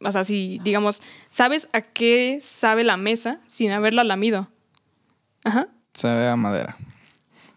O 0.00 0.12
sea, 0.12 0.22
si 0.22 0.60
digamos, 0.62 1.00
sabes 1.30 1.68
a 1.72 1.80
qué 1.80 2.38
sabe 2.40 2.84
la 2.84 2.96
mesa 2.96 3.40
sin 3.46 3.72
haberla 3.72 4.04
lamido. 4.04 4.48
Ajá. 5.42 5.68
Sabe 5.98 6.28
a 6.28 6.36
madera. 6.36 6.76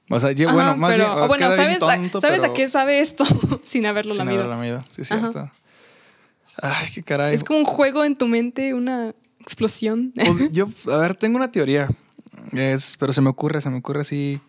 O 0.10 0.20
sea, 0.20 0.32
yo, 0.32 0.48
Ajá, 0.50 0.56
bueno, 0.56 0.78
más 0.78 0.92
pero, 0.92 1.16
bien. 1.16 1.28
bueno, 1.28 1.52
¿sabes, 1.52 1.82
a- 1.84 1.96
tonto, 1.96 2.20
¿sabes 2.20 2.44
a 2.44 2.54
qué 2.54 2.68
sabe 2.68 3.00
esto 3.00 3.24
sin 3.64 3.86
haberlo 3.86 4.12
sin 4.14 4.26
lamido? 4.26 4.44
haberlo 4.44 4.56
lamido. 4.56 4.84
Sí, 4.90 5.04
es 5.04 5.12
Ajá. 5.12 5.32
cierto. 5.32 5.52
Ay, 6.62 6.88
qué 6.94 7.04
caray. 7.04 7.34
Es 7.36 7.44
como 7.44 7.60
un 7.60 7.66
juego 7.66 8.04
en 8.04 8.16
tu 8.18 8.28
mente, 8.28 8.74
una 8.74 9.14
explosión. 9.40 10.12
Pues, 10.16 10.28
Yo, 10.52 10.68
a 10.92 10.98
ver, 10.98 11.16
tengo 11.16 11.38
una 11.38 11.52
teoría. 11.52 11.88
Es, 12.52 12.96
pero 13.00 13.14
se 13.14 13.22
me 13.22 13.30
ocurre, 13.30 13.62
se 13.62 13.70
me 13.70 13.78
ocurre 13.78 14.02
así 14.02 14.42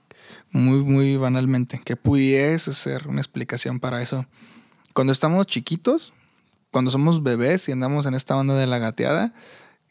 muy, 0.50 0.78
muy 0.78 1.16
banalmente, 1.16 1.80
que 1.84 1.96
pudiese 1.96 2.72
ser 2.72 3.06
una 3.08 3.20
explicación 3.20 3.78
para 3.78 4.02
eso. 4.02 4.26
Cuando 4.94 5.12
estamos 5.12 5.46
chiquitos, 5.46 6.12
cuando 6.70 6.90
somos 6.90 7.22
bebés 7.22 7.68
y 7.68 7.72
andamos 7.72 8.06
en 8.06 8.14
esta 8.14 8.36
onda 8.36 8.54
de 8.54 8.66
la 8.66 8.78
gateada, 8.78 9.32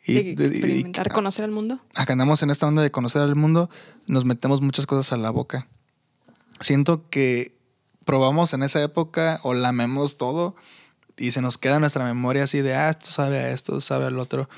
y, 0.06 0.14
de 0.14 0.36
de- 0.36 0.45
y- 0.45 0.60
experimentar, 0.60 1.12
conocer 1.12 1.45
al 1.45 1.52
mundo. 1.52 1.80
acá 1.95 2.14
andamos 2.14 2.41
en 2.43 2.49
esta 2.52 2.68
onda 2.68 2.82
de 2.82 2.91
conocer 2.91 3.22
al 3.22 3.36
mundo, 3.36 3.70
nos 4.08 4.26
metemos 4.26 4.62
muchas 4.62 4.86
cosas 4.86 5.12
a 5.14 5.18
la 5.18 5.30
boca. 5.30 5.68
Siento 6.60 7.10
que 7.10 7.56
probamos 8.06 8.54
en 8.54 8.64
esa 8.64 8.82
época 8.84 9.39
o 9.43 9.54
lamemos 9.54 10.18
todo 10.18 10.56
y 11.18 11.32
se 11.32 11.41
nos 11.41 11.58
queda 11.58 11.76
en 11.76 11.82
nuestra 11.82 12.04
memoria 12.06 12.43
así 12.45 12.60
de, 12.62 12.76
ah, 12.76 12.89
esto 12.89 13.08
sabe 13.08 13.39
a 13.39 13.52
esto, 13.52 13.80
sabe 13.82 14.06
al 14.06 14.18
otro. 14.20 14.49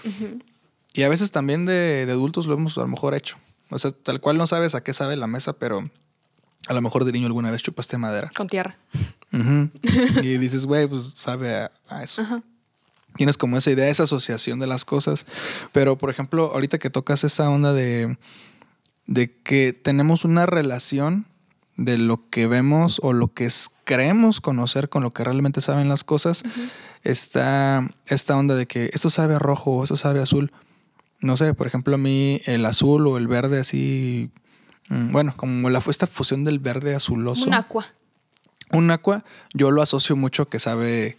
Y 0.93 1.03
a 1.03 1.09
veces 1.09 1.31
también 1.31 1.65
de, 1.65 2.05
de 2.05 2.11
adultos 2.11 2.45
lo 2.47 2.55
hemos 2.55 2.77
a 2.77 2.81
lo 2.81 2.87
mejor 2.87 3.13
hecho. 3.15 3.37
O 3.69 3.79
sea, 3.79 3.91
tal 3.91 4.21
cual 4.21 4.37
no 4.37 4.47
sabes 4.47 4.75
a 4.75 4.83
qué 4.83 4.93
sabe 4.93 5.15
la 5.17 5.27
mesa, 5.27 5.53
pero 5.53 5.89
a 6.67 6.73
lo 6.73 6.81
mejor 6.81 7.03
de 7.05 7.11
niño 7.11 7.27
alguna 7.27 7.51
vez 7.51 7.63
chupaste 7.63 7.97
madera. 7.97 8.29
Con 8.35 8.47
tierra. 8.47 8.77
Ujú. 9.33 9.69
y 10.21 10.37
dices, 10.37 10.65
güey, 10.65 10.87
pues 10.87 11.05
sabe 11.15 11.53
a, 11.55 11.71
a 11.89 12.03
eso. 12.03 12.21
Tienes 13.15 13.37
como 13.37 13.57
esa 13.57 13.71
idea, 13.71 13.89
esa 13.89 14.03
asociación 14.03 14.59
de 14.59 14.67
las 14.67 14.85
cosas. 14.85 15.25
Pero, 15.71 15.97
por 15.97 16.09
ejemplo, 16.09 16.51
ahorita 16.53 16.79
que 16.79 16.89
tocas 16.89 17.23
esa 17.23 17.49
onda 17.49 17.73
de, 17.73 18.17
de 19.07 19.35
que 19.43 19.73
tenemos 19.73 20.25
una 20.25 20.45
relación 20.45 21.25
de 21.77 21.97
lo 21.97 22.29
que 22.29 22.47
vemos 22.47 22.99
o 23.03 23.13
lo 23.13 23.33
que 23.33 23.45
es- 23.45 23.69
creemos 23.83 24.41
conocer 24.41 24.89
con 24.89 25.03
lo 25.03 25.11
que 25.11 25.23
realmente 25.23 25.59
saben 25.61 25.89
las 25.89 26.03
cosas, 26.03 26.43
está 27.03 27.87
esta 28.07 28.37
onda 28.37 28.55
de 28.55 28.65
que 28.67 28.89
esto 28.93 29.09
sabe 29.09 29.35
a 29.35 29.39
rojo 29.39 29.71
o 29.71 29.83
esto 29.83 29.97
sabe 29.97 30.19
a 30.19 30.23
azul. 30.23 30.51
No 31.19 31.37
sé, 31.37 31.53
por 31.53 31.67
ejemplo, 31.67 31.95
a 31.95 31.97
mí 31.97 32.41
el 32.45 32.65
azul 32.65 33.07
o 33.07 33.17
el 33.17 33.27
verde 33.27 33.59
así, 33.59 34.29
mm, 34.89 35.11
bueno, 35.11 35.33
como 35.37 35.69
la, 35.69 35.81
esta 35.87 36.07
fusión 36.07 36.43
del 36.43 36.59
verde 36.59 36.95
azuloso. 36.95 37.47
Un 37.47 37.53
aqua. 37.53 37.85
Un 38.71 38.91
aqua, 38.91 39.23
yo 39.53 39.71
lo 39.71 39.81
asocio 39.81 40.15
mucho 40.15 40.49
que 40.49 40.59
sabe 40.59 41.17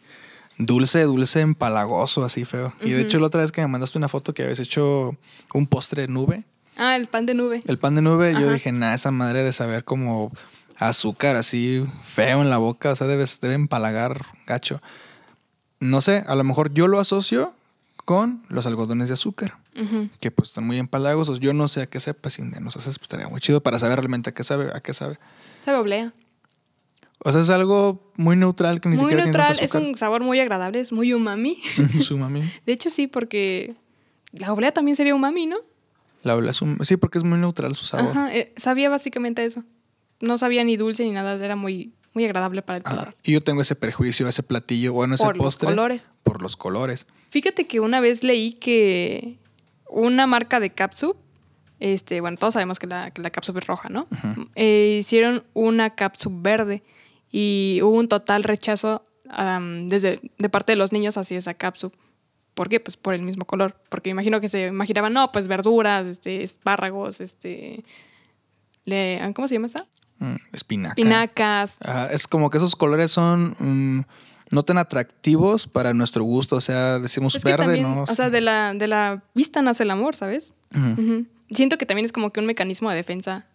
dulce, 0.59 1.03
dulce, 1.03 1.41
empalagoso, 1.41 2.25
así 2.25 2.45
feo. 2.45 2.73
Y 2.81 2.91
de 2.91 3.03
hecho, 3.03 3.19
la 3.19 3.27
otra 3.27 3.43
vez 3.43 3.53
que 3.53 3.61
me 3.61 3.69
mandaste 3.69 3.99
una 3.99 4.09
foto 4.09 4.33
que 4.35 4.43
habías 4.43 4.61
hecho 4.61 5.17
un 5.53 5.67
postre 5.67 6.03
de 6.03 6.09
nube, 6.09 6.45
Ah, 6.77 6.97
el 6.97 7.07
pan 7.07 7.25
de 7.25 7.35
nube. 7.35 7.63
el 7.67 7.79
pan 7.79 7.95
de 7.95 8.03
nube, 8.03 8.33
yo 8.33 8.53
dije, 8.53 8.73
nah, 8.73 8.95
esa 8.95 9.13
madre 9.13 9.45
de 9.45 9.53
saber 9.53 9.85
como 9.85 10.33
azúcar 10.77 11.37
así 11.37 11.85
feo 12.03 12.43
en 12.43 12.51
la 12.51 12.59
boca, 12.59 12.91
o 12.91 12.97
sea, 12.97 13.07
debe, 13.07 13.25
debe 13.41 13.55
empalagar 13.55 14.25
gacho. 14.47 14.83
No 15.79 16.01
sé, 16.01 16.25
a 16.27 16.35
lo 16.35 16.43
mejor 16.43 16.73
yo 16.75 16.89
lo 16.89 16.99
asocio 16.99 17.55
con 18.05 18.43
los 18.49 18.67
algodones 18.67 19.07
de 19.09 19.15
azúcar, 19.15 19.57
que 20.21 20.31
pues 20.33 20.49
están 20.51 20.67
muy 20.67 20.79
empalagosos. 20.79 21.39
Yo 21.41 21.53
no 21.55 21.69
sé 21.69 21.83
a 21.83 21.87
qué 21.87 22.01
sepa, 22.01 22.29
si 22.31 22.43
nos 22.43 22.77
haces, 22.77 22.99
pues 22.99 23.05
estaría 23.05 23.29
muy 23.29 23.41
chido 23.41 23.63
para 23.63 23.79
saber 23.79 23.99
realmente 24.01 24.31
a 24.31 24.35
qué 24.35 24.43
sabe, 24.45 24.71
a 24.75 24.81
qué 24.81 24.95
sabe. 24.95 25.19
Sabe 25.61 25.79
oblea. 25.79 26.13
O 27.21 27.33
sea, 27.33 27.41
es 27.41 27.51
algo 27.51 28.13
muy 28.17 28.37
neutral 28.37 28.81
que 28.81 28.89
ni 28.89 28.97
Muy 28.97 29.05
siquiera 29.05 29.25
neutral, 29.25 29.57
es 29.61 29.75
un 29.75 29.97
sabor 29.97 30.23
muy 30.23 30.41
agradable, 30.41 30.81
es 30.81 30.93
muy 30.93 31.13
umami. 31.15 31.57
Su 32.03 32.19
mami. 32.19 32.41
De 32.67 32.73
hecho, 32.73 32.91
sí, 32.91 33.07
porque 33.07 33.75
la 34.33 34.53
oblea 34.53 34.73
también 34.73 34.97
sería 34.97 35.15
umami, 35.15 35.47
¿no? 35.47 35.57
La 36.23 36.37
ola 36.37 36.51
es 36.51 36.61
un- 36.63 36.79
Sí, 36.85 36.97
porque 36.97 37.19
es 37.19 37.25
muy 37.25 37.39
neutral 37.39 37.75
su 37.75 37.87
sabor. 37.87 38.11
Ajá, 38.11 38.35
eh, 38.35 38.53
sabía 38.57 38.89
básicamente 38.91 39.45
eso. 39.45 39.63
No 40.21 40.39
sabía 40.39 40.65
ni 40.65 40.77
dulce 40.77 41.05
ni 41.05 41.11
nada, 41.11 41.35
era 41.43 41.57
muy, 41.57 41.93
muy 42.15 42.25
agradable 42.25 42.63
para 42.63 42.79
el 42.79 42.83
Ah, 42.87 42.91
paladar. 42.91 43.17
y 43.23 43.33
yo 43.33 43.41
tengo 43.41 43.63
ese 43.63 43.75
prejuicio, 43.77 44.29
ese 44.29 44.43
platillo, 44.43 44.93
bueno, 44.93 45.15
ese 45.15 45.25
Por 45.25 45.37
los 45.37 45.45
postre. 45.45 45.69
colores. 45.69 46.11
Por 46.23 46.43
los 46.43 46.57
colores. 46.57 47.07
Fíjate 47.31 47.67
que 47.67 47.81
una 47.81 48.01
vez 48.01 48.23
leí 48.25 48.53
que 48.53 49.39
una 49.89 50.27
marca 50.27 50.61
de 50.61 50.71
capsup, 50.71 51.17
este, 51.81 52.21
bueno, 52.21 52.37
todos 52.39 52.55
sabemos 52.55 52.79
que 52.79 52.87
la, 52.87 53.11
que 53.11 53.21
la 53.23 53.31
capsup 53.31 53.59
es 53.59 53.67
roja, 53.67 53.89
¿no? 53.89 54.07
Eh, 54.55 54.97
hicieron 55.01 55.45
una 55.55 55.91
capsup 55.95 56.33
verde 56.43 56.83
y 57.37 57.81
hubo 57.83 57.97
un 57.99 58.07
total 58.07 58.45
rechazo 58.45 59.05
desde 59.89 60.21
de 60.39 60.49
parte 60.49 60.71
de 60.73 60.77
los 60.77 60.93
niños 60.93 61.17
hacia 61.17 61.37
esa 61.37 61.55
capsup. 61.55 61.93
¿Por 62.55 62.69
qué? 62.69 62.79
Pues 62.79 62.97
por 62.97 63.15
el 63.15 63.23
mismo 63.23 63.45
color. 63.45 63.75
Porque 63.89 64.11
imagino 64.11 64.41
que 64.41 64.49
se 64.49 64.69
imaginaban, 64.69 65.13
no, 65.13 65.33
pues 65.33 65.49
verduras, 65.49 66.07
este, 66.07 66.45
espárragos, 66.45 67.21
este. 67.21 67.85
le- 68.85 69.21
¿Cómo 69.35 69.49
se 69.49 69.55
llama 69.55 69.67
esta? 69.67 69.87
Mm, 70.21 70.37
espinaca. 70.53 70.91
Espinacas. 70.93 71.79
Es 72.13 72.29
como 72.29 72.51
que 72.51 72.59
esos 72.59 72.77
colores 72.77 73.11
son 73.11 73.57
mm, 73.59 74.05
no 74.53 74.63
tan 74.63 74.79
atractivos 74.79 75.67
para 75.67 75.93
nuestro 75.95 76.23
gusto. 76.23 76.55
O 76.55 76.61
sea, 76.61 77.01
decimos 77.01 77.35
Es 77.35 77.43
verde, 77.43 77.65
también, 77.65 77.83
¿no? 77.93 78.03
o 78.05 78.07
sea, 78.07 78.31
de 78.31 78.41
la, 78.41 78.73
de 78.75 78.87
la 78.87 79.25
vista 79.35 79.61
nace 79.63 79.83
el 79.83 79.91
amor, 79.91 80.15
¿sabes? 80.15 80.55
Siento 81.51 81.79
que 81.79 81.87
también 81.87 82.05
es 82.05 82.13
como 82.13 82.31
que 82.31 82.39
un 82.39 82.47
mecanismo 82.47 82.91
de 82.91 82.97
defensa 82.97 83.47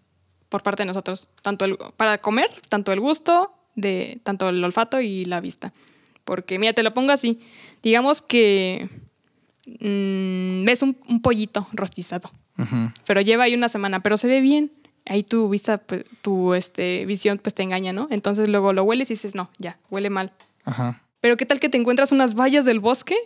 por 0.50 0.64
parte 0.64 0.84
de 0.84 0.88
nosotros, 0.88 1.30
tanto 1.42 1.64
el, 1.64 1.78
para 1.96 2.18
comer, 2.20 2.50
tanto 2.68 2.92
el 2.92 3.00
gusto, 3.00 3.54
de 3.82 4.20
tanto 4.24 4.50
el 4.50 4.64
olfato 4.64 5.02
y 5.02 5.26
la 5.26 5.40
vista. 5.42 5.74
Porque, 6.24 6.60
mira, 6.60 6.74
te 6.74 6.84
lo 6.84 6.94
pongo 6.94 7.12
así. 7.12 7.40
Digamos 7.82 8.22
que 8.22 8.90
mm, 9.66 10.66
ves 10.66 10.82
un, 10.84 10.98
un 11.08 11.22
pollito 11.22 11.68
rostizado, 11.74 12.32
pero 13.08 13.22
lleva 13.22 13.46
ahí 13.46 13.56
una 13.56 13.70
semana, 13.70 14.02
pero 14.02 14.18
se 14.18 14.28
ve 14.28 14.42
bien. 14.42 14.72
Ahí 15.06 15.24
tu 15.24 15.50
vista, 15.50 15.80
pues, 15.80 16.04
tu 16.22 16.54
este, 16.54 17.06
visión, 17.06 17.40
pues 17.40 17.56
te 17.56 17.64
engaña, 17.64 17.94
¿no? 17.94 18.08
Entonces 18.12 18.48
luego 18.50 18.74
lo 18.74 18.84
hueles 18.84 19.10
y 19.10 19.14
dices, 19.14 19.34
no, 19.34 19.50
ya, 19.58 19.80
huele 19.90 20.10
mal. 20.10 20.32
Ajá. 20.66 21.02
Pero 21.22 21.36
qué 21.36 21.46
tal 21.46 21.60
que 21.60 21.70
te 21.70 21.78
encuentras 21.78 22.12
unas 22.12 22.36
vallas 22.36 22.66
del 22.66 22.80
bosque 22.80 23.18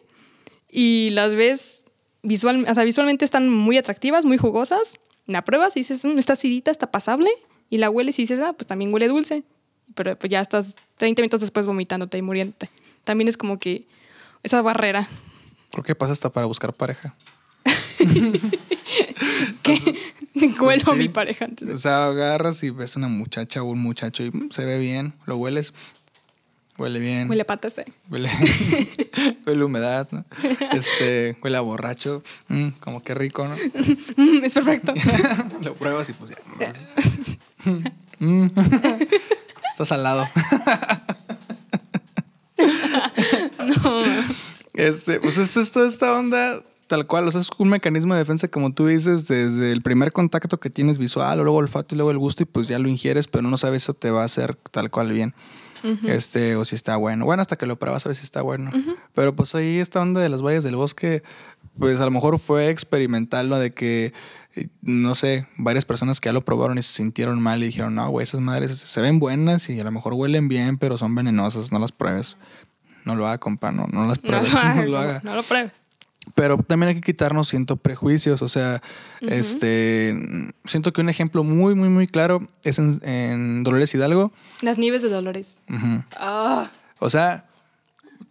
y 0.69 1.09
las 1.11 1.35
ves 1.35 1.83
visual, 2.21 2.65
o 2.67 2.73
sea, 2.73 2.83
visualmente 2.83 3.25
están 3.25 3.49
muy 3.49 3.77
atractivas, 3.77 4.23
muy 4.23 4.37
jugosas. 4.37 4.99
La 5.25 5.43
pruebas 5.43 5.75
y 5.75 5.81
dices, 5.81 6.05
"Mm, 6.05 6.17
está 6.17 6.33
acidita, 6.33 6.71
está 6.71 6.89
pasable. 6.89 7.29
Y 7.69 7.77
la 7.79 7.89
hueles 7.89 8.19
y 8.19 8.23
dices, 8.23 8.39
ah, 8.39 8.53
pues 8.53 8.67
también 8.67 8.93
huele 8.93 9.07
dulce. 9.07 9.43
Pero 9.95 10.17
pues 10.17 10.31
ya 10.31 10.41
estás 10.41 10.75
30 10.97 11.21
minutos 11.21 11.39
después 11.41 11.65
vomitándote 11.65 12.17
y 12.17 12.21
muriéndote. 12.21 12.69
También 13.03 13.27
es 13.27 13.37
como 13.37 13.59
que 13.59 13.85
esa 14.43 14.61
barrera. 14.61 15.07
Creo 15.71 15.83
que 15.83 15.95
pasa 15.95 16.13
hasta 16.13 16.31
para 16.31 16.45
buscar 16.45 16.73
pareja. 16.73 17.15
que 19.63 19.75
huelo 20.59 20.81
a 20.81 20.93
sí. 20.93 20.99
mi 20.99 21.09
pareja 21.09 21.45
antes 21.45 21.67
de- 21.67 21.73
O 21.73 21.77
sea, 21.77 22.07
agarras 22.07 22.63
y 22.63 22.69
ves 22.69 22.95
una 22.95 23.07
muchacha 23.07 23.61
o 23.63 23.65
un 23.65 23.79
muchacho 23.79 24.23
y 24.23 24.31
mm, 24.31 24.49
se 24.51 24.65
ve 24.65 24.77
bien, 24.77 25.13
lo 25.25 25.37
hueles, 25.37 25.73
huele 26.77 26.99
bien. 26.99 27.29
Huele 27.29 27.43
a 27.43 27.45
patas, 27.47 27.77
eh. 27.77 27.85
Huele, 28.09 28.29
huele 29.47 29.61
a 29.61 29.65
humedad, 29.65 30.07
¿no? 30.11 30.25
Este, 30.73 31.37
huele 31.41 31.57
a 31.57 31.61
borracho. 31.61 32.21
Mm, 32.49 32.69
como 32.79 33.01
que 33.01 33.13
rico, 33.13 33.47
¿no? 33.47 33.55
Mm, 34.17 34.43
es 34.43 34.53
perfecto. 34.53 34.93
Lo 35.61 35.75
pruebas 35.75 36.09
y 36.09 36.13
pues 36.13 36.31
ya. 36.31 36.37
Mm. 38.19 38.47
Está 39.73 39.85
salado. 39.85 40.27
Este, 44.73 45.19
pues 45.19 45.37
esto 45.37 45.61
es 45.61 45.71
toda 45.71 45.87
esta 45.87 46.17
onda 46.17 46.63
tal 46.87 47.07
cual, 47.07 47.27
o 47.27 47.31
sea, 47.31 47.41
es 47.41 47.49
un 47.57 47.69
mecanismo 47.69 48.13
de 48.13 48.19
defensa 48.19 48.47
como 48.47 48.73
tú 48.73 48.87
dices, 48.87 49.27
desde 49.27 49.71
el 49.71 49.81
primer 49.81 50.11
contacto 50.11 50.59
que 50.59 50.69
tienes 50.69 50.97
visual, 50.97 51.39
luego 51.39 51.57
olfato 51.57 51.95
y 51.95 51.97
luego 51.97 52.11
el 52.11 52.17
gusto 52.17 52.43
y 52.43 52.45
pues 52.45 52.67
ya 52.67 52.77
lo 52.79 52.87
ingieres, 52.87 53.27
pero 53.27 53.47
no 53.47 53.57
sabes 53.57 53.83
si 53.83 53.85
eso 53.85 53.93
te 53.93 54.11
va 54.11 54.21
a 54.21 54.25
hacer 54.25 54.55
tal 54.71 54.91
cual 54.91 55.11
bien. 55.11 55.33
Este, 56.05 56.55
o 56.55 56.63
si 56.63 56.75
está 56.75 56.95
bueno. 56.95 57.25
Bueno, 57.25 57.41
hasta 57.41 57.57
que 57.57 57.65
lo 57.65 57.77
pruebas 57.77 58.05
a 58.05 58.09
ver 58.09 58.15
si 58.15 58.23
está 58.23 58.41
bueno. 58.41 58.71
Pero 59.13 59.35
pues 59.35 59.53
ahí 59.53 59.79
esta 59.79 60.01
onda 60.01 60.21
de 60.21 60.29
las 60.29 60.41
vallas 60.41 60.63
del 60.63 60.77
bosque, 60.77 61.23
pues 61.77 61.99
a 61.99 62.05
lo 62.05 62.11
mejor 62.11 62.39
fue 62.39 62.69
experimental, 62.69 63.49
¿no? 63.49 63.59
De 63.59 63.73
que, 63.73 64.13
no 64.81 65.15
sé, 65.15 65.47
varias 65.57 65.85
personas 65.85 66.21
que 66.21 66.29
ya 66.29 66.33
lo 66.33 66.45
probaron 66.45 66.77
y 66.77 66.83
se 66.83 66.93
sintieron 66.93 67.41
mal 67.41 67.63
y 67.63 67.67
dijeron, 67.67 67.95
no, 67.95 68.07
güey, 68.09 68.23
esas 68.23 68.41
madres 68.41 68.77
se 68.77 69.01
ven 69.01 69.19
buenas 69.19 69.69
y 69.69 69.79
a 69.79 69.83
lo 69.83 69.91
mejor 69.91 70.13
huelen 70.13 70.47
bien, 70.47 70.77
pero 70.77 70.97
son 70.97 71.15
venenosas, 71.15 71.71
no 71.71 71.79
las 71.79 71.91
pruebes. 71.91 72.37
No 73.05 73.15
lo 73.15 73.27
haga, 73.27 73.37
compa, 73.39 73.71
no, 73.71 73.85
no 73.91 74.07
las 74.07 74.19
pruebes, 74.19 74.53
no, 74.53 74.83
lo 74.83 74.97
haga. 74.99 75.21
no 75.23 75.35
lo 75.35 75.43
pruebes. 75.43 75.71
Pero 76.35 76.57
también 76.57 76.87
hay 76.89 76.95
que 76.95 77.01
quitarnos, 77.01 77.49
siento, 77.49 77.75
prejuicios. 77.75 78.41
O 78.41 78.47
sea, 78.47 78.81
este. 79.19 80.15
Siento 80.63 80.93
que 80.93 81.01
un 81.01 81.09
ejemplo 81.09 81.43
muy, 81.43 81.75
muy, 81.75 81.89
muy 81.89 82.07
claro 82.07 82.47
es 82.63 82.79
en, 82.79 82.97
en 83.03 83.63
Dolores 83.63 83.93
Hidalgo. 83.93 84.31
Las 84.61 84.77
nieves 84.77 85.01
de 85.01 85.09
Dolores. 85.09 85.59
Ujú. 85.69 86.03
Ah, 86.17 86.69
O 86.99 87.09
sea, 87.09 87.45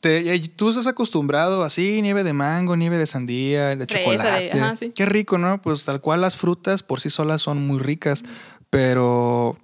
te- 0.03 0.35
y 0.35 0.49
tú 0.49 0.69
estás 0.69 0.87
acostumbrado 0.87 1.65
así, 1.65 2.03
nieve 2.03 2.25
de 2.25 2.35
mango, 2.35 2.77
nieve 2.77 2.99
de 2.99 3.07
sandía, 3.07 3.69
de 3.69 3.77
de- 3.77 3.87
chocolate. 3.87 4.61
ajá, 4.61 4.77
sí. 4.77 4.91
Qué 4.95 5.07
rico, 5.07 5.39
¿no? 5.39 5.63
Pues 5.63 5.85
tal 5.87 6.01
cual 6.03 6.21
las 6.21 6.37
frutas 6.37 6.83
por 6.83 7.01
sí 7.01 7.09
solas 7.09 7.41
son 7.41 7.67
muy 7.67 7.79
ricas, 7.79 8.23
pero 8.69 9.57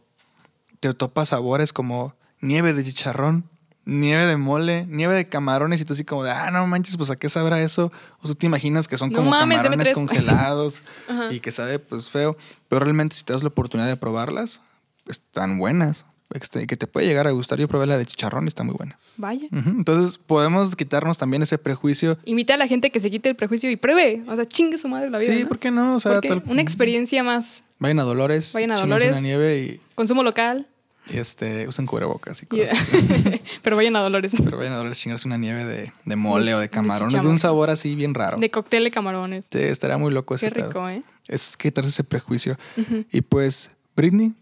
te 0.80 0.94
topas 0.94 1.30
sabores 1.30 1.72
como 1.72 2.14
nieve 2.40 2.72
de 2.72 2.84
chicharrón, 2.84 3.44
nieve 3.84 4.26
de 4.26 4.36
mole, 4.36 4.86
nieve 4.86 5.14
de 5.14 5.28
camarones 5.28 5.80
y 5.80 5.84
tú 5.84 5.94
así 5.94 6.04
como 6.04 6.22
de, 6.22 6.30
ah, 6.30 6.50
no 6.50 6.66
manches, 6.66 6.96
pues 6.96 7.10
a 7.10 7.16
qué 7.16 7.28
sabrá 7.28 7.60
eso. 7.60 7.90
O 8.22 8.28
tú 8.28 8.34
te 8.34 8.46
imaginas 8.46 8.86
que 8.86 8.96
son 8.98 9.10
No 9.10 9.16
como 9.18 9.30
mames, 9.30 9.58
camarones 9.58 9.90
congelados 9.90 10.82
y 11.30 11.40
que 11.40 11.50
sabe 11.52 11.78
pues 11.78 12.10
feo, 12.10 12.36
pero 12.68 12.80
realmente 12.80 13.16
si 13.16 13.24
te 13.24 13.32
das 13.32 13.42
la 13.42 13.48
oportunidad 13.48 13.88
de 13.88 13.96
probarlas, 13.96 14.60
están 15.08 15.58
buenas. 15.58 16.04
Este, 16.34 16.66
que 16.66 16.76
te 16.76 16.86
puede 16.86 17.06
llegar 17.06 17.26
a 17.26 17.30
gustar. 17.30 17.58
Yo 17.58 17.68
probé 17.68 17.86
la 17.86 17.96
de 17.96 18.04
chicharrón 18.04 18.44
y 18.44 18.48
está 18.48 18.62
muy 18.62 18.74
buena. 18.74 18.98
vaya. 19.16 19.46
Entonces 19.50 20.18
podemos 20.18 20.76
quitarnos 20.76 21.16
también 21.16 21.42
ese 21.42 21.56
prejuicio. 21.58 22.18
Invita 22.26 22.54
a 22.54 22.56
la 22.58 22.66
gente 22.66 22.90
que 22.90 23.00
se 23.00 23.10
quite 23.10 23.28
el 23.30 23.36
prejuicio 23.36 23.70
y 23.70 23.76
pruebe. 23.76 24.22
O 24.28 24.36
sea, 24.36 24.44
chingue 24.44 24.76
su 24.76 24.88
madre 24.88 25.08
la 25.10 25.18
vida. 25.18 25.32
Sí, 25.34 25.42
¿no? 25.42 25.48
¿por 25.48 25.58
qué 25.58 25.70
no? 25.70 25.96
O 25.96 26.00
sea, 26.00 26.20
tal- 26.20 26.42
una 26.46 26.60
experiencia 26.60 27.22
más. 27.22 27.64
vayan 27.78 27.98
a 28.00 28.02
Dolores, 28.02 28.52
Vayan 28.52 28.72
a 28.72 28.76
Dolores. 28.78 29.10
una 29.12 29.20
nieve 29.22 29.58
y, 29.58 29.80
Consumo 29.94 30.22
local. 30.22 30.66
y, 31.10 31.16
este, 31.16 31.66
usen 31.66 31.86
cubrebocas 31.86 32.42
y 32.42 32.46
cosas. 32.46 32.78
Pero 33.62 33.76
vayan 33.76 33.96
a 33.96 34.00
Dolores. 34.02 34.34
Pero 34.44 34.58
vayan 34.58 34.74
a 34.74 34.76
Dolores 34.76 34.98
chingarse 35.00 35.26
una 35.26 35.38
nieve 35.38 35.64
de, 35.64 35.90
de 36.04 36.16
mole 36.16 36.50
De 36.50 36.54
o 36.56 36.58
de 36.58 36.68
camarones, 36.68 37.22
de, 37.22 37.26
un 37.26 37.38
sabor 37.38 37.70
así 37.70 37.94
bien 37.94 38.12
raro. 38.12 38.36
De 38.36 38.50
cóctel 38.50 38.84
de 38.84 38.90
camarones. 38.90 39.46
Sí, 39.50 39.60
estaría 39.60 39.96
muy 39.96 40.12
loco 40.12 40.34
ese 40.34 40.48
Qué 40.48 40.56
pedo. 40.56 40.66
rico, 40.68 40.88
¿eh? 40.90 41.02
Es 41.26 41.56
quitarse 41.56 41.88
ese 41.88 42.04
prejuicio. 42.04 42.58
Y 43.12 43.22
pues, 43.22 43.70
Britney, 43.96 44.34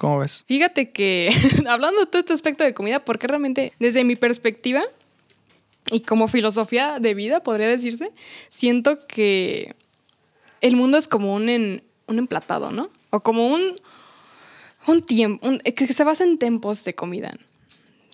¿cómo 0.00 0.20
ves? 0.20 0.44
Fíjate 0.48 0.92
que, 0.92 1.28
hablando 1.68 2.00
de 2.00 2.06
todo 2.06 2.20
este 2.20 2.32
aspecto 2.32 2.64
de 2.64 2.72
comida, 2.72 3.04
porque 3.04 3.26
realmente, 3.26 3.74
desde 3.78 4.02
mi 4.02 4.16
perspectiva 4.16 4.82
y 5.90 6.00
como 6.00 6.26
filosofía 6.26 6.98
de 7.00 7.12
vida, 7.12 7.42
podría 7.42 7.68
decirse, 7.68 8.10
siento 8.48 9.06
que 9.06 9.74
el 10.62 10.74
mundo 10.74 10.96
es 10.96 11.06
como 11.06 11.34
un, 11.34 11.82
un 12.06 12.18
emplatado, 12.18 12.70
¿no? 12.70 12.88
O 13.10 13.20
como 13.20 13.48
un, 13.48 13.74
un 14.86 15.02
tiempo, 15.02 15.46
que 15.62 15.86
se 15.86 16.04
basa 16.04 16.24
en 16.24 16.38
tiempos 16.38 16.82
de 16.84 16.94
comida, 16.94 17.36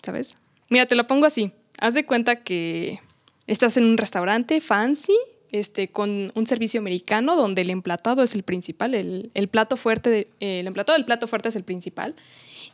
¿sabes? 0.03 0.35
Mira, 0.67 0.87
te 0.87 0.95
lo 0.95 1.07
pongo 1.07 1.25
así. 1.25 1.53
Haz 1.79 1.93
de 1.93 2.05
cuenta 2.05 2.43
que 2.43 2.99
estás 3.45 3.77
en 3.77 3.85
un 3.85 3.97
restaurante 3.97 4.59
fancy, 4.59 5.15
este, 5.51 5.89
con 5.89 6.31
un 6.35 6.47
servicio 6.47 6.79
americano 6.79 7.35
donde 7.35 7.61
el 7.61 7.69
emplatado 7.69 8.23
es 8.23 8.35
el 8.35 8.43
principal, 8.43 8.93
el, 8.95 9.31
el 9.33 9.47
plato 9.47 9.77
fuerte, 9.77 10.29
eh, 10.39 10.59
el 10.59 10.67
emplatado 10.67 10.97
del 10.97 11.05
plato 11.05 11.27
fuerte 11.27 11.49
es 11.49 11.55
el 11.55 11.63
principal. 11.63 12.15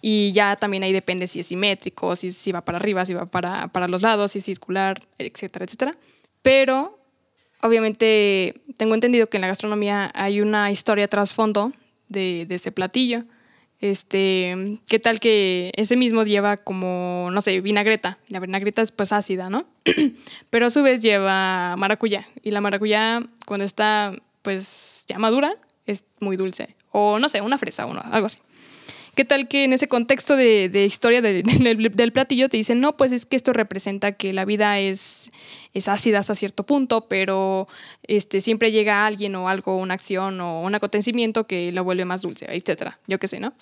Y 0.01 0.33
ya 0.33 0.57
también 0.57 0.83
ahí 0.83 0.91
depende 0.91 1.27
si 1.27 1.39
es 1.39 1.47
simétrico, 1.47 2.15
si, 2.15 2.31
si 2.31 2.51
va 2.51 2.65
para 2.65 2.77
arriba, 2.77 3.05
si 3.05 3.13
va 3.13 3.25
para, 3.25 3.69
para 3.69 3.87
los 3.87 4.01
lados, 4.01 4.33
si 4.33 4.39
es 4.39 4.45
circular, 4.45 4.99
etcétera, 5.17 5.63
etcétera. 5.63 5.97
Pero 6.41 6.99
obviamente 7.61 8.61
tengo 8.77 8.95
entendido 8.95 9.27
que 9.27 9.37
en 9.37 9.41
la 9.41 9.47
gastronomía 9.47 10.11
hay 10.13 10.41
una 10.41 10.71
historia 10.71 11.07
trasfondo 11.07 11.71
de, 12.09 12.45
de 12.45 12.55
ese 12.55 12.73
platillo. 12.73 13.23
Este, 13.83 14.79
¿qué 14.87 14.97
tal 14.97 15.19
que 15.19 15.73
ese 15.75 15.97
mismo 15.97 16.23
lleva 16.23 16.55
como, 16.55 17.27
no 17.33 17.41
sé, 17.41 17.59
vinagreta? 17.59 18.17
La 18.29 18.39
vinagreta 18.39 18.81
es 18.81 18.93
pues 18.93 19.11
ácida, 19.11 19.49
¿no? 19.49 19.65
Pero 20.49 20.67
a 20.67 20.69
su 20.69 20.83
vez 20.83 21.01
lleva 21.01 21.75
maracuyá. 21.75 22.25
Y 22.43 22.51
la 22.51 22.61
maracuyá, 22.61 23.21
cuando 23.45 23.65
está 23.65 24.13
pues 24.41 25.03
ya 25.09 25.19
madura, 25.19 25.55
es 25.85 26.05
muy 26.21 26.37
dulce. 26.37 26.77
O 26.91 27.19
no 27.19 27.27
sé, 27.27 27.41
una 27.41 27.57
fresa 27.57 27.85
o 27.85 27.91
algo 27.91 28.27
así. 28.27 28.39
¿Qué 29.15 29.25
tal 29.25 29.49
que 29.49 29.65
en 29.65 29.73
ese 29.73 29.89
contexto 29.89 30.37
de, 30.37 30.69
de 30.69 30.85
historia 30.85 31.21
de- 31.21 31.43
del 31.93 32.11
platillo 32.13 32.47
te 32.47 32.55
dicen, 32.55 32.79
no, 32.79 32.95
pues 32.95 33.11
es 33.11 33.25
que 33.25 33.35
esto 33.35 33.51
representa 33.51 34.13
que 34.13 34.31
la 34.31 34.45
vida 34.45 34.79
es, 34.79 35.29
es 35.73 35.89
ácida 35.89 36.19
hasta 36.19 36.35
cierto 36.35 36.65
punto, 36.65 37.09
pero 37.09 37.67
este, 38.07 38.39
siempre 38.39 38.71
llega 38.71 39.05
alguien 39.05 39.35
o 39.35 39.49
algo, 39.49 39.75
una 39.75 39.93
acción 39.93 40.39
o 40.39 40.61
un 40.61 40.73
acontecimiento 40.73 41.47
que 41.47 41.73
lo 41.73 41.83
vuelve 41.83 42.05
más 42.05 42.21
dulce, 42.21 42.45
etcétera? 42.49 42.97
Yo 43.07 43.19
qué 43.19 43.27
sé, 43.27 43.41
¿no? 43.41 43.53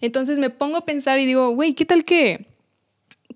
Entonces 0.00 0.38
me 0.38 0.50
pongo 0.50 0.76
a 0.78 0.84
pensar 0.84 1.18
y 1.18 1.26
digo, 1.26 1.50
güey, 1.50 1.74
¿qué 1.74 1.84
tal 1.84 2.04
que, 2.04 2.46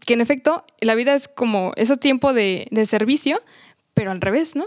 que 0.07 0.15
en 0.15 0.21
efecto 0.21 0.65
la 0.81 0.95
vida 0.95 1.15
es 1.15 1.29
como 1.29 1.73
ese 1.77 1.97
tiempo 1.97 2.33
de, 2.33 2.69
de 2.71 2.87
servicio, 2.87 3.41
pero 3.95 4.11
al 4.11 4.21
revés, 4.21 4.57
¿no? 4.57 4.67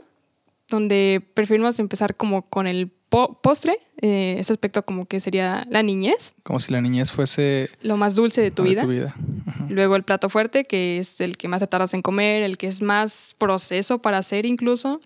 Donde 0.69 1.25
preferimos 1.33 1.79
empezar 1.79 2.15
como 2.15 2.43
con 2.49 2.67
el 2.67 2.89
po- 3.09 3.39
postre, 3.41 3.77
eh, 4.01 4.35
ese 4.37 4.51
aspecto 4.53 4.83
como 4.83 5.05
que 5.05 5.19
sería 5.19 5.65
la 5.69 5.81
niñez 5.81 6.35
Como 6.43 6.59
si 6.59 6.71
la 6.73 6.81
niñez 6.81 7.11
fuese 7.11 7.69
lo 7.81 7.95
más 7.97 8.15
dulce 8.15 8.41
de 8.41 8.51
tu 8.51 8.63
de 8.63 8.69
vida. 8.69 8.81
tu 8.81 8.89
vida. 8.89 9.15
Luego 9.69 9.95
el 9.95 10.03
plato 10.03 10.29
fuerte, 10.29 10.65
que 10.65 10.97
es 10.97 11.19
el 11.21 11.37
que 11.37 11.47
más 11.47 11.61
te 11.61 11.67
tardas 11.67 11.93
en 11.93 12.01
comer, 12.01 12.43
el 12.43 12.57
que 12.57 12.67
es 12.67 12.81
más 12.81 13.35
proceso 13.37 14.01
para 14.01 14.17
hacer 14.17 14.45
incluso. 14.45 15.01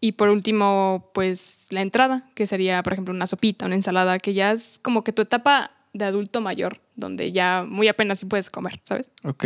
Y 0.00 0.12
por 0.12 0.30
último, 0.30 1.10
pues 1.14 1.66
la 1.70 1.82
entrada, 1.82 2.28
que 2.34 2.46
sería, 2.46 2.82
por 2.82 2.92
ejemplo, 2.92 3.14
una 3.14 3.26
sopita, 3.28 3.66
una 3.66 3.76
ensalada, 3.76 4.18
que 4.18 4.34
ya 4.34 4.50
es 4.52 4.80
como 4.82 5.04
que 5.04 5.12
tu 5.12 5.22
etapa 5.22 5.70
de 5.92 6.04
adulto 6.04 6.40
mayor, 6.40 6.80
donde 6.96 7.32
ya 7.32 7.64
muy 7.68 7.88
apenas 7.88 8.20
sí 8.20 8.26
puedes 8.26 8.50
comer, 8.50 8.80
¿sabes? 8.84 9.10
Ok. 9.24 9.44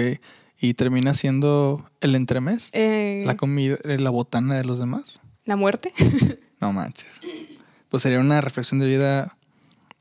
Y 0.58 0.74
termina 0.74 1.12
siendo 1.14 1.90
el 2.00 2.14
entremés. 2.14 2.70
Eh, 2.72 3.24
La 3.26 3.36
comida, 3.36 3.76
eh, 3.84 3.98
la 3.98 4.10
botana 4.10 4.54
de 4.56 4.64
los 4.64 4.78
demás. 4.78 5.20
la 5.44 5.56
muerte. 5.56 5.92
No 6.58 6.72
manches. 6.72 7.06
Pues 7.90 8.02
sería 8.02 8.18
una 8.18 8.40
reflexión 8.40 8.80
de 8.80 8.86
vida. 8.86 9.36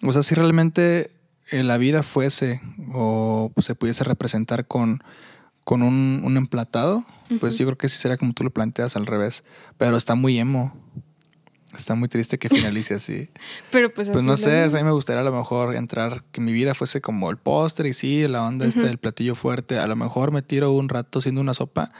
O 0.03 0.13
sea, 0.13 0.23
si 0.23 0.35
realmente 0.35 1.11
eh, 1.51 1.63
la 1.63 1.77
vida 1.77 2.01
fuese 2.01 2.61
o 2.93 3.51
se 3.61 3.75
pudiese 3.75 4.05
representar 4.05 4.65
con, 4.65 5.03
con 5.65 5.83
un, 5.83 6.21
un 6.23 6.37
emplatado, 6.37 7.03
pues 7.41 7.57
yo 7.57 7.65
creo 7.65 7.77
que 7.77 7.89
sí 7.89 7.97
sería 7.97 8.15
como 8.15 8.31
tú 8.31 8.45
lo 8.45 8.51
planteas 8.51 8.95
al 8.95 9.05
revés. 9.05 9.43
Pero 9.77 9.97
está 9.97 10.15
muy 10.15 10.39
emo. 10.39 10.73
Está 11.77 11.95
muy 11.95 12.07
triste 12.09 12.37
que 12.37 12.49
finalice 12.49 12.93
así. 12.95 13.29
Pero 13.71 13.93
pues 13.93 14.07
Pues 14.09 14.17
así 14.19 14.25
no 14.27 14.37
sé, 14.37 14.63
a 14.63 14.67
mí 14.67 14.83
me 14.83 14.91
gustaría 14.91 15.21
a 15.21 15.25
lo 15.25 15.31
mejor 15.31 15.75
entrar, 15.75 16.23
que 16.31 16.41
mi 16.41 16.51
vida 16.51 16.73
fuese 16.73 17.01
como 17.01 17.29
el 17.29 17.37
postre 17.37 17.89
y 17.89 17.93
sí, 17.93 18.27
la 18.27 18.43
onda 18.43 18.65
esta 18.65 18.83
del 18.83 18.97
platillo 18.97 19.35
fuerte. 19.35 19.77
A 19.79 19.87
lo 19.87 19.95
mejor 19.95 20.31
me 20.31 20.41
tiro 20.41 20.71
un 20.71 20.89
rato 20.89 21.19
haciendo 21.19 21.41
una 21.41 21.53
sopa, 21.53 21.91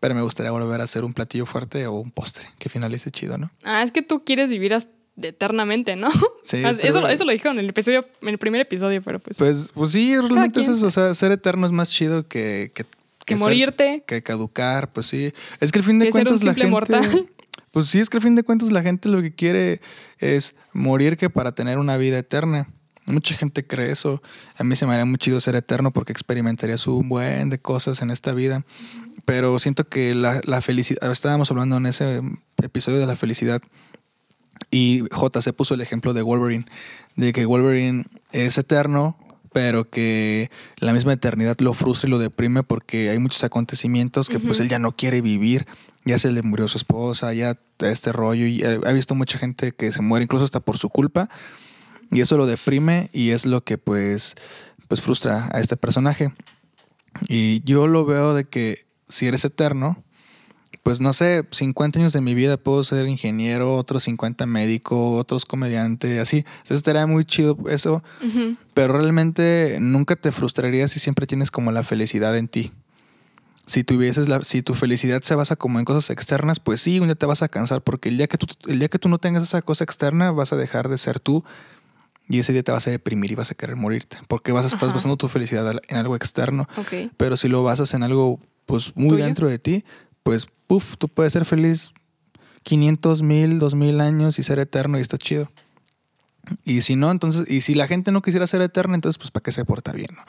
pero 0.00 0.14
me 0.14 0.22
gustaría 0.22 0.50
volver 0.50 0.80
a 0.80 0.84
hacer 0.84 1.04
un 1.04 1.12
platillo 1.14 1.46
fuerte 1.46 1.86
o 1.86 1.92
un 1.94 2.10
postre, 2.10 2.48
que 2.58 2.68
finalice 2.68 3.10
chido, 3.10 3.38
¿no? 3.38 3.50
Ah, 3.64 3.82
es 3.82 3.92
que 3.92 4.02
tú 4.02 4.24
quieres 4.24 4.50
vivir 4.50 4.74
hasta 4.74 4.90
eternamente, 5.20 5.94
¿no? 5.96 6.08
Sí, 6.42 6.62
eso, 6.64 7.00
lo- 7.00 7.08
eso 7.08 7.24
lo 7.24 7.32
dijeron 7.32 7.58
en 7.58 7.64
el 7.66 7.70
episodio, 7.70 8.06
en 8.22 8.28
el 8.30 8.38
primer 8.38 8.60
episodio, 8.62 9.02
pero 9.02 9.18
pues, 9.20 9.36
Pues, 9.36 9.70
pues 9.74 9.90
sí, 9.92 10.16
realmente 10.16 10.60
es 10.62 10.68
eso, 10.68 10.86
o 10.86 10.90
sea, 10.90 11.14
ser 11.14 11.32
eterno 11.32 11.66
es 11.66 11.72
más 11.72 11.90
chido 11.90 12.26
que... 12.26 12.72
Que, 12.74 12.84
que 13.24 13.36
ser- 13.38 13.44
morirte. 13.46 14.02
que 14.04 14.22
caducar, 14.22 14.90
pues 14.92 15.06
sí. 15.06 15.32
Es 15.60 15.70
que 15.70 15.78
al 15.78 15.84
fin 15.84 16.00
de 16.00 16.06
Que 16.06 16.12
ser 16.12 16.22
un 16.22 16.38
cuentas 16.38 16.44
la 16.44 16.50
simple 16.54 16.64
gente... 16.64 16.70
mortal. 16.72 17.28
Pues 17.72 17.88
sí, 17.88 17.98
es 18.00 18.10
que 18.10 18.18
al 18.18 18.22
fin 18.22 18.34
de 18.34 18.42
cuentas 18.42 18.70
la 18.70 18.82
gente 18.82 19.08
lo 19.08 19.22
que 19.22 19.34
quiere 19.34 19.80
es 20.18 20.54
morir 20.72 21.16
que 21.16 21.30
para 21.30 21.52
tener 21.52 21.78
una 21.78 21.96
vida 21.96 22.18
eterna. 22.18 22.68
Mucha 23.06 23.34
gente 23.34 23.66
cree 23.66 23.90
eso. 23.90 24.22
A 24.56 24.62
mí 24.62 24.76
se 24.76 24.86
me 24.86 24.92
haría 24.92 25.04
muy 25.04 25.18
chido 25.18 25.40
ser 25.40 25.56
eterno 25.56 25.90
porque 25.90 26.12
experimentarías 26.12 26.86
un 26.86 27.08
buen 27.08 27.48
de 27.48 27.58
cosas 27.58 28.00
en 28.02 28.10
esta 28.10 28.32
vida. 28.32 28.64
Pero 29.24 29.58
siento 29.58 29.88
que 29.88 30.14
la, 30.14 30.40
la 30.44 30.60
felicidad, 30.60 31.10
estábamos 31.10 31.50
hablando 31.50 31.78
en 31.78 31.86
ese 31.86 32.20
episodio 32.62 32.98
de 33.00 33.06
la 33.06 33.16
felicidad 33.16 33.60
y 34.70 35.02
JC 35.04 35.52
puso 35.52 35.74
el 35.74 35.80
ejemplo 35.80 36.12
de 36.12 36.22
Wolverine, 36.22 36.66
de 37.16 37.32
que 37.32 37.46
Wolverine 37.46 38.04
es 38.30 38.58
eterno, 38.58 39.16
pero 39.52 39.88
que 39.88 40.50
la 40.78 40.92
misma 40.92 41.12
eternidad 41.12 41.58
lo 41.60 41.72
frustra 41.72 42.08
y 42.08 42.10
lo 42.10 42.18
deprime 42.18 42.62
porque 42.62 43.10
hay 43.10 43.18
muchos 43.18 43.44
acontecimientos 43.44 44.28
que 44.28 44.38
pues 44.38 44.60
él 44.60 44.68
ya 44.68 44.78
no 44.78 44.96
quiere 44.96 45.20
vivir. 45.20 45.66
Ya 46.04 46.18
se 46.18 46.32
le 46.32 46.42
murió 46.42 46.66
su 46.66 46.78
esposa, 46.78 47.32
ya 47.32 47.56
este 47.78 48.10
rollo, 48.10 48.46
y 48.46 48.62
eh, 48.62 48.80
ha 48.84 48.92
visto 48.92 49.14
mucha 49.14 49.38
gente 49.38 49.72
que 49.72 49.92
se 49.92 50.02
muere 50.02 50.24
incluso 50.24 50.44
hasta 50.44 50.60
por 50.60 50.76
su 50.76 50.88
culpa. 50.88 51.28
Y 52.10 52.20
eso 52.20 52.36
lo 52.36 52.46
deprime 52.46 53.08
y 53.12 53.30
es 53.30 53.46
lo 53.46 53.62
que 53.64 53.78
pues, 53.78 54.34
pues 54.88 55.00
frustra 55.00 55.48
a 55.52 55.60
este 55.60 55.76
personaje. 55.76 56.32
Y 57.28 57.62
yo 57.64 57.86
lo 57.86 58.04
veo 58.04 58.34
de 58.34 58.44
que 58.44 58.86
si 59.08 59.26
eres 59.26 59.44
eterno, 59.44 60.02
pues 60.82 61.00
no 61.00 61.12
sé, 61.12 61.44
50 61.50 62.00
años 62.00 62.12
de 62.12 62.20
mi 62.20 62.34
vida 62.34 62.56
puedo 62.56 62.82
ser 62.82 63.06
ingeniero, 63.06 63.76
otros 63.76 64.02
50 64.04 64.46
médico, 64.46 65.16
otros 65.16 65.44
comediante, 65.46 66.18
así. 66.18 66.38
Entonces 66.38 66.76
estaría 66.76 67.06
muy 67.06 67.24
chido 67.24 67.56
eso, 67.68 68.02
pero 68.74 68.94
realmente 68.94 69.78
nunca 69.80 70.16
te 70.16 70.32
frustraría 70.32 70.88
si 70.88 70.98
siempre 70.98 71.26
tienes 71.26 71.50
como 71.50 71.70
la 71.70 71.82
felicidad 71.84 72.36
en 72.36 72.48
ti. 72.48 72.72
Si 73.64 73.84
tuvieses 73.84 74.28
la, 74.28 74.42
si 74.42 74.62
tu 74.62 74.74
felicidad 74.74 75.22
se 75.22 75.36
basa 75.36 75.54
como 75.54 75.78
en 75.78 75.84
cosas 75.84 76.10
externas, 76.10 76.58
pues 76.58 76.80
sí, 76.80 76.98
un 76.98 77.06
día 77.06 77.14
te 77.14 77.26
vas 77.26 77.42
a 77.42 77.48
cansar 77.48 77.80
porque 77.80 78.08
el 78.08 78.16
día 78.16 78.26
que 78.26 78.36
tú, 78.36 78.46
el 78.66 78.80
día 78.80 78.88
que 78.88 78.98
tú 78.98 79.08
no 79.08 79.18
tengas 79.18 79.44
esa 79.44 79.62
cosa 79.62 79.84
externa 79.84 80.32
vas 80.32 80.52
a 80.52 80.56
dejar 80.56 80.88
de 80.88 80.98
ser 80.98 81.20
tú 81.20 81.44
y 82.28 82.40
ese 82.40 82.52
día 82.52 82.64
te 82.64 82.72
vas 82.72 82.88
a 82.88 82.90
deprimir 82.90 83.30
y 83.30 83.34
vas 83.36 83.52
a 83.52 83.54
querer 83.54 83.76
morirte 83.76 84.18
porque 84.26 84.50
vas 84.50 84.64
a 84.64 84.66
estar 84.66 84.84
Ajá. 84.88 84.94
basando 84.94 85.16
tu 85.16 85.28
felicidad 85.28 85.80
en 85.88 85.96
algo 85.96 86.16
externo. 86.16 86.66
Ok. 86.76 87.12
Pero 87.16 87.36
si 87.36 87.46
lo 87.46 87.62
basas 87.62 87.94
en 87.94 88.02
algo 88.02 88.40
pues 88.66 88.92
muy 88.96 89.10
¿Tuyo? 89.10 89.24
dentro 89.26 89.48
de 89.48 89.60
ti, 89.60 89.84
pues 90.22 90.46
puf, 90.66 90.96
tú 90.98 91.08
puedes 91.08 91.32
ser 91.32 91.44
feliz 91.44 91.92
500, 92.62 93.22
mil, 93.22 93.58
2000 93.58 94.00
años 94.00 94.38
y 94.38 94.42
ser 94.42 94.58
eterno 94.58 94.98
y 94.98 95.00
está 95.00 95.18
chido. 95.18 95.50
Y 96.64 96.82
si 96.82 96.96
no, 96.96 97.10
entonces, 97.10 97.48
y 97.48 97.60
si 97.60 97.74
la 97.74 97.86
gente 97.86 98.10
no 98.12 98.22
quisiera 98.22 98.46
ser 98.46 98.62
eterna, 98.62 98.94
entonces 98.94 99.18
pues 99.18 99.30
para 99.30 99.42
qué 99.44 99.52
se 99.52 99.64
porta 99.64 99.92
bien, 99.92 100.10
¿no? 100.14 100.24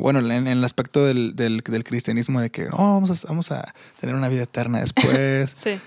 Bueno, 0.00 0.18
en, 0.18 0.30
en 0.32 0.46
el 0.48 0.64
aspecto 0.64 1.04
del, 1.04 1.36
del- 1.36 1.58
del 1.60 1.84
cristianismo 1.84 2.40
de 2.40 2.50
que 2.50 2.66
oh, 2.72 2.76
vamos, 3.00 3.24
a, 3.24 3.28
vamos 3.28 3.52
a 3.52 3.74
tener 4.00 4.14
una 4.16 4.28
vida 4.28 4.42
eterna 4.42 4.80
después. 4.80 5.54
Sí. 5.56 5.78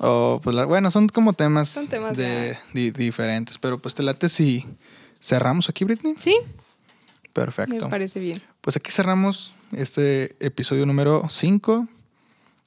o 0.00 0.40
pues 0.42 0.56
la- 0.56 0.64
bueno, 0.64 0.90
son 0.90 1.08
como 1.08 1.34
temas, 1.34 1.68
Son 1.68 1.88
temas 1.88 2.16
de, 2.16 2.56
di- 2.72 2.90
diferentes. 2.90 3.58
Pero 3.58 3.80
pues 3.82 3.94
te 3.94 4.02
late 4.02 4.30
si 4.30 4.64
cerramos 5.20 5.68
aquí, 5.68 5.84
Britney. 5.84 6.14
Sí, 6.18 6.36
Perfecto. 7.34 7.84
me 7.84 7.90
parece 7.90 8.18
bien. 8.18 8.42
Pues 8.62 8.76
aquí 8.76 8.90
cerramos 8.90 9.52
este 9.72 10.36
episodio 10.40 10.86
número 10.86 11.24
5 11.28 11.88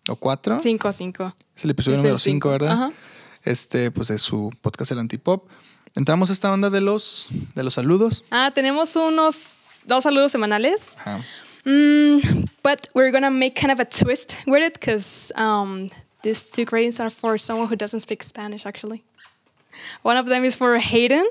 o 0.10 0.16
4. 0.16 0.60
5 0.60 0.92
5. 0.92 1.34
Es 1.56 1.64
el 1.64 1.72
episodio 1.72 1.98
Es 1.98 2.04
número 2.04 2.20
5, 2.20 2.32
cinco. 2.32 2.50
¿verdad? 2.50 2.72
Ajá. 2.72 2.92
Este, 3.44 3.92
pues 3.92 4.08
de 4.08 4.18
su 4.18 4.52
podcast 4.62 4.92
El 4.92 5.00
Antipop. 5.00 5.48
Entramos 5.96 6.30
a 6.30 6.34
esta 6.34 6.52
onda 6.52 6.70
de 6.70 6.82
los, 6.82 7.30
de 7.54 7.64
los 7.64 7.76
saludos. 7.76 8.24
Ah, 8.32 8.52
tenemos 8.54 8.96
unos 8.96 9.66
dos 9.86 10.04
saludos 10.04 10.32
semanales. 10.32 10.96
Ajá. 11.00 11.22
Mm, 11.66 12.46
but 12.64 12.88
we're 12.94 13.12
gonna 13.12 13.32
make 13.32 13.56
kind 13.60 13.72
of 13.72 13.80
a 13.80 13.86
twist 13.86 14.36
with 14.46 14.62
it 14.62 14.74
because 14.74 15.32
um, 15.36 15.90
these 16.22 16.46
two 16.52 16.64
greetings 16.64 17.00
are 17.00 17.10
for 17.10 17.40
someone 17.40 17.68
who 17.68 17.76
doesn't 17.76 18.02
speak 18.02 18.22
Spanish, 18.24 18.66
actually. 18.68 19.04
One 20.04 20.18
of 20.18 20.28
them 20.28 20.44
is 20.46 20.56
for 20.56 20.78
Hayden. 20.78 21.26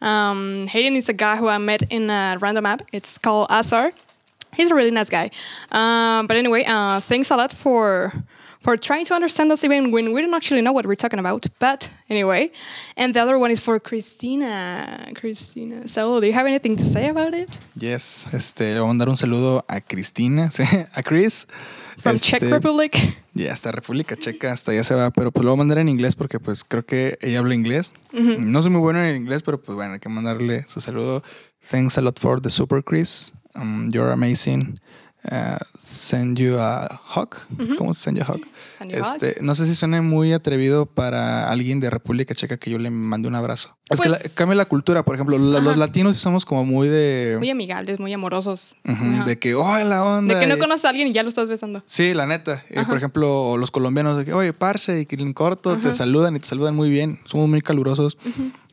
Um, 0.00 0.64
Hayden 0.68 0.96
is 0.96 1.08
a 1.08 1.12
guy 1.12 1.36
who 1.36 1.48
I 1.48 1.58
met 1.58 1.82
in 1.90 2.08
a 2.08 2.36
random 2.40 2.64
app. 2.66 2.82
It's 2.92 3.18
called 3.18 3.48
Azar. 3.50 3.92
He's 4.56 4.70
a 4.70 4.74
really 4.74 4.90
nice 4.90 5.10
guy. 5.10 5.30
Um, 5.70 6.26
but 6.26 6.36
anyway, 6.36 6.64
uh, 6.66 7.00
thanks 7.00 7.30
a 7.30 7.36
lot 7.36 7.52
for 7.52 8.12
for 8.60 8.78
trying 8.78 9.04
to 9.04 9.14
understand 9.14 9.52
us 9.52 9.62
even 9.62 9.92
when 9.92 10.14
we 10.14 10.22
don't 10.22 10.32
actually 10.32 10.62
know 10.62 10.72
what 10.72 10.86
we're 10.86 10.96
talking 10.96 11.18
about. 11.18 11.44
But 11.58 11.90
anyway, 12.08 12.50
and 12.96 13.12
the 13.12 13.20
other 13.20 13.38
one 13.38 13.50
is 13.50 13.60
for 13.60 13.78
Christina. 13.78 15.12
Christina. 15.14 15.86
So, 15.86 16.18
do 16.18 16.26
you 16.26 16.32
have 16.32 16.46
anything 16.46 16.76
to 16.76 16.84
say 16.84 17.08
about 17.08 17.34
it? 17.34 17.58
Yes. 17.76 18.26
Este, 18.32 18.72
le 18.72 18.80
voy 18.80 18.84
a 18.84 18.88
mandar 18.88 19.10
un 19.10 19.16
saludo 19.18 19.64
a 19.68 19.80
Cristina, 19.82 20.48
a 20.96 21.02
Chris. 21.02 21.46
From 21.98 22.16
Este, 22.16 22.38
Czech 22.38 22.42
Republic. 22.50 22.96
Ya, 23.36 23.52
hasta 23.52 23.72
República 23.72 24.14
Checa, 24.14 24.52
hasta 24.52 24.70
allá 24.70 24.84
se 24.84 24.94
va, 24.94 25.10
pero 25.10 25.32
pues 25.32 25.44
lo 25.44 25.50
voy 25.50 25.56
a 25.56 25.58
mandar 25.58 25.78
en 25.78 25.88
inglés 25.88 26.14
porque 26.14 26.38
pues 26.38 26.62
creo 26.62 26.86
que 26.86 27.18
ella 27.20 27.40
habla 27.40 27.56
inglés. 27.56 27.92
No 28.12 28.62
soy 28.62 28.70
muy 28.70 28.80
bueno 28.80 29.02
en 29.02 29.16
inglés, 29.16 29.42
pero 29.42 29.60
pues 29.60 29.74
bueno, 29.74 29.94
hay 29.94 29.98
que 29.98 30.08
mandarle 30.08 30.64
su 30.68 30.80
saludo. 30.80 31.24
Thanks 31.68 31.98
a 31.98 32.00
lot 32.00 32.16
for 32.20 32.40
the 32.40 32.48
super 32.48 32.84
Chris. 32.84 33.32
Um, 33.54 33.90
you're 33.90 34.12
amazing. 34.12 34.78
Uh, 35.32 35.56
send 35.78 36.36
you 36.38 36.58
a 36.58 37.00
hug. 37.16 37.30
¿Cómo 37.78 37.94
se 37.94 38.02
send 38.02 38.18
you 38.18 38.24
a 38.28 38.30
hug? 38.34 38.42
Send 38.76 38.90
you. 38.92 38.98
Este, 38.98 39.36
no 39.40 39.54
sé 39.54 39.64
si 39.64 39.74
suene 39.74 40.02
muy 40.02 40.34
atrevido 40.34 40.84
para 40.84 41.48
alguien 41.50 41.80
de 41.80 41.88
República 41.88 42.34
Checa 42.34 42.58
que 42.58 42.70
yo 42.70 42.76
le 42.78 42.90
mande 42.90 43.26
un 43.26 43.34
abrazo. 43.34 43.74
Es 43.88 44.00
que 44.02 44.10
la- 44.10 44.18
Pues- 44.18 44.34
cambia 44.34 44.54
la 44.54 44.66
cultura, 44.66 45.02
por 45.02 45.14
ejemplo, 45.14 45.38
la- 45.38 45.60
los 45.60 45.78
latinos 45.78 46.18
somos 46.18 46.44
como 46.44 46.66
muy 46.66 46.88
de... 46.88 47.36
Muy 47.38 47.48
amigables, 47.48 48.00
muy 48.00 48.12
amorosos. 48.12 48.76
De 49.24 49.38
que, 49.38 49.54
oh, 49.54 49.78
la 49.78 50.04
onda. 50.04 50.34
De 50.34 50.40
que 50.40 50.46
no 50.46 50.58
conoces 50.58 50.84
a 50.84 50.90
alguien 50.90 51.08
y 51.08 51.12
ya 51.12 51.22
lo 51.22 51.30
estás 51.30 51.48
besando. 51.48 51.82
Sí, 51.86 52.12
la 52.12 52.26
neta. 52.26 52.62
Eh, 52.68 52.82
por 52.86 52.98
ejemplo, 52.98 53.56
los 53.56 53.70
colombianos 53.70 54.18
de 54.18 54.26
que, 54.26 54.34
oye, 54.34 54.52
parce, 54.52 55.00
y 55.00 55.06
que 55.06 55.16
en 55.16 55.32
corto 55.32 55.78
te 55.78 55.94
saludan 55.94 56.36
y 56.36 56.38
te 56.38 56.44
saludan 56.46 56.74
muy 56.74 56.90
bien. 56.90 57.20
Somos 57.24 57.48
muy 57.48 57.62
calurosos. 57.62 58.18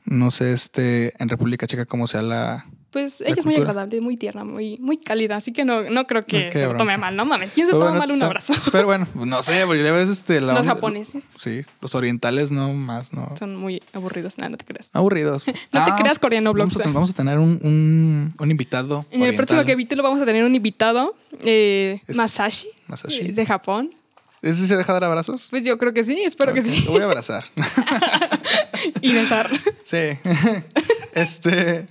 No 0.03 0.32
sé, 0.32 0.51
este, 0.51 1.13
en 1.23 1.29
República 1.29 1.65
Checa 1.65 1.86
cómo 1.86 2.07
sea 2.07 2.23
la. 2.23 2.65
Pues 2.91 3.21
La 3.21 3.27
ella 3.29 3.35
es 3.39 3.45
muy 3.45 3.55
agradable, 3.55 4.01
muy 4.01 4.17
tierna, 4.17 4.43
muy, 4.43 4.77
muy 4.79 4.97
cálida, 4.97 5.37
así 5.37 5.53
que 5.53 5.63
no, 5.63 5.83
no 5.89 6.05
creo 6.07 6.25
que 6.25 6.51
se 6.51 6.67
tome 6.73 6.97
mal, 6.97 7.15
no 7.15 7.25
mames. 7.25 7.51
¿Quién 7.51 7.67
se 7.67 7.71
toma 7.71 7.85
bueno, 7.85 7.99
mal 7.99 8.11
un 8.11 8.21
abrazo? 8.21 8.53
Pero 8.71 8.85
bueno, 8.85 9.07
no 9.15 9.41
sé, 9.41 9.63
porque 9.65 9.81
ya 9.83 9.93
ves 9.93 10.09
este. 10.09 10.41
La 10.41 10.51
Los 10.53 10.63
onda- 10.63 10.73
japoneses. 10.75 11.29
Sí, 11.37 11.61
los 11.79 11.95
orientales 11.95 12.51
no 12.51 12.73
más, 12.73 13.13
no. 13.13 13.33
Son 13.39 13.55
muy 13.55 13.81
aburridos, 13.93 14.37
nada, 14.39 14.49
no 14.49 14.57
te 14.57 14.65
creas. 14.65 14.89
Aburridos. 14.93 15.45
No 15.71 15.85
te 15.85 15.91
creas, 16.01 16.19
coreano 16.19 16.53
vamos 16.53 16.73
a, 16.75 16.77
blogs, 16.79 16.85
eh. 16.87 16.91
vamos 16.93 17.09
a 17.11 17.13
tener 17.13 17.39
un, 17.39 17.59
un, 17.63 18.33
un 18.37 18.51
invitado. 18.51 19.05
En 19.09 19.23
el 19.23 19.35
próximo 19.35 19.63
capítulo 19.65 20.03
vamos 20.03 20.19
a 20.19 20.25
tener 20.25 20.43
un 20.43 20.53
invitado, 20.53 21.15
eh, 21.43 22.01
Masashi, 22.13 22.67
Masashi. 22.87 23.21
eh, 23.27 23.31
de 23.31 23.45
Japón. 23.45 23.95
¿Ese 24.41 24.67
se 24.67 24.75
deja 24.75 24.91
dar 24.91 25.03
abrazos? 25.05 25.47
Pues 25.49 25.63
yo 25.63 25.77
creo 25.77 25.93
que 25.93 26.03
sí, 26.03 26.19
espero 26.23 26.53
que 26.53 26.61
sí. 26.61 26.83
Lo 26.85 26.91
voy 26.91 27.01
a 27.01 27.05
abrazar. 27.05 27.45
y 29.01 29.13
besar. 29.13 29.49
Sí. 29.83 30.17
este. 31.13 31.85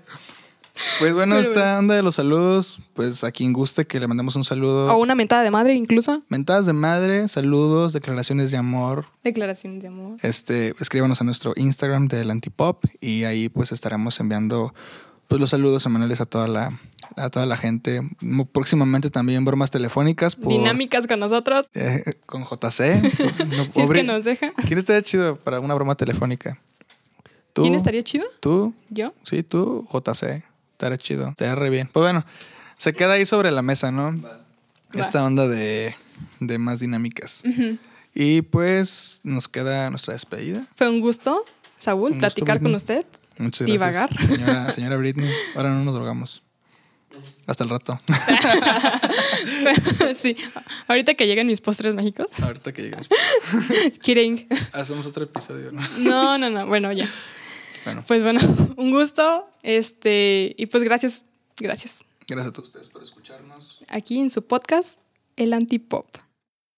Pues 0.99 1.15
bueno, 1.15 1.37
Pero 1.37 1.49
esta 1.49 1.61
bueno. 1.61 1.79
onda 1.79 1.95
de 1.97 2.03
los 2.03 2.15
saludos, 2.17 2.81
pues 2.95 3.25
a 3.25 3.31
quien 3.33 3.53
guste 3.53 3.87
que 3.87 4.01
le 4.01 4.07
mandemos 4.07 4.37
un 4.37 4.45
saludo. 4.45 4.95
O 4.95 4.99
una 4.99 5.15
mentada 5.15 5.43
de 5.43 5.51
madre, 5.51 5.75
incluso. 5.75 6.23
Mentadas 6.29 6.67
de 6.67 6.73
madre, 6.73 7.29
saludos, 7.29 7.93
declaraciones 7.93 8.51
de 8.51 8.57
amor. 8.57 9.07
Declaración 9.25 9.81
de 9.81 9.89
amor. 9.89 10.17
Este, 10.23 10.75
escríbanos 10.81 11.21
a 11.21 11.25
nuestro 11.25 11.53
Instagram 11.57 12.09
del 12.09 12.31
Antipop 12.31 12.85
y 13.01 13.25
ahí 13.25 13.49
pues 13.49 13.73
estaremos 13.73 14.19
enviando 14.21 14.75
pues 15.29 15.41
los 15.41 15.51
saludos 15.51 15.83
semanales 15.83 16.21
a 16.21 16.27
toda 16.27 16.49
la 16.49 16.73
a 17.17 17.29
toda 17.31 17.45
la 17.47 17.57
gente. 17.57 18.01
Próximamente 18.53 19.11
también 19.11 19.45
bromas 19.45 19.71
telefónicas 19.71 20.37
por 20.37 20.49
Dinámicas 20.53 21.07
con 21.07 21.21
nosotros. 21.21 21.67
eh, 21.75 22.15
con 22.27 22.45
JC. 22.45 23.03
No, 23.51 23.65
Si 23.73 23.81
es 23.81 23.91
que 23.91 24.03
nos 24.03 24.25
deja. 24.25 24.53
¿Quién 24.67 24.79
estaría 24.79 25.03
chido 25.03 25.37
para 25.37 25.61
una 25.61 25.75
broma 25.75 25.95
telefónica? 25.97 26.61
¿Tú? 27.53 27.63
¿Quién 27.63 27.75
estaría 27.75 28.03
chido? 28.03 28.25
¿Tú? 28.41 28.73
¿Yo? 28.91 29.13
Sí, 29.23 29.43
tú, 29.43 29.87
JC. 29.93 30.45
Estaría 30.81 30.97
chido. 30.97 31.29
Estaría 31.29 31.55
re 31.57 31.69
bien. 31.69 31.91
Pues 31.93 32.03
bueno, 32.03 32.25
se 32.79 32.95
queda 32.95 33.13
ahí 33.13 33.27
sobre 33.27 33.51
la 33.51 33.61
mesa, 33.61 33.93
¿no? 33.93 34.19
Esta 34.95 35.23
onda 35.23 35.47
de, 35.47 35.95
de 36.41 36.57
más 36.57 36.81
dinámicas. 36.81 37.43
Y 38.15 38.41
pues 38.41 39.21
nos 39.23 39.47
queda 39.49 39.91
nuestra 39.91 40.15
despedida. 40.15 40.67
Fue 40.77 40.89
un 40.89 41.01
gusto, 41.01 41.45
Saúl, 41.79 42.05
Un 42.05 42.09
gusto, 42.13 42.21
platicar 42.21 42.63
con 42.63 42.75
usted. 42.75 43.05
Muchas 43.37 43.67
gracias. 43.67 43.67
Divagar. 43.67 44.19
Señora, 44.19 44.71
señora 44.73 44.97
Britney, 44.97 45.31
ahora 45.55 45.69
no 45.69 45.85
nos 45.85 45.93
drogamos. 45.93 46.45
Hasta 47.47 47.65
el 47.65 47.71
rato. 47.71 48.01
sí, 50.15 50.35
ahorita 50.89 51.13
que 51.13 51.27
lleguen 51.27 51.47
mis 51.47 51.61
postres 51.61 51.93
mágicos. 51.93 52.41
Ahorita 52.41 52.73
que 52.73 52.83
lleguemos. 52.85 53.07
Kidding. 54.01 54.49
Hacemos 54.73 55.05
otro 55.05 55.25
episodio, 55.25 55.73
¿no? 55.73 55.83
No, 55.99 56.39
no, 56.39 56.49
no. 56.49 56.67
Bueno, 56.67 56.91
ya. 56.93 57.07
Bueno, 57.85 58.05
Pues 58.07 58.23
bueno, 58.23 58.41
un 58.77 58.91
gusto. 58.91 59.49
Este, 59.63 60.55
y 60.57 60.67
pues 60.67 60.85
gracias, 60.85 61.25
gracias. 61.59 62.05
gracias 62.27 62.49
a 62.49 62.53
todos 62.53 62.69
ustedes 62.69 62.89
por 62.89 63.03
escucharnos. 63.03 63.79
Aquí 63.89 64.21
en 64.21 64.31
su 64.31 64.43
podcast, 64.47 64.99
El 65.37 65.53
Antipop. 65.53 66.07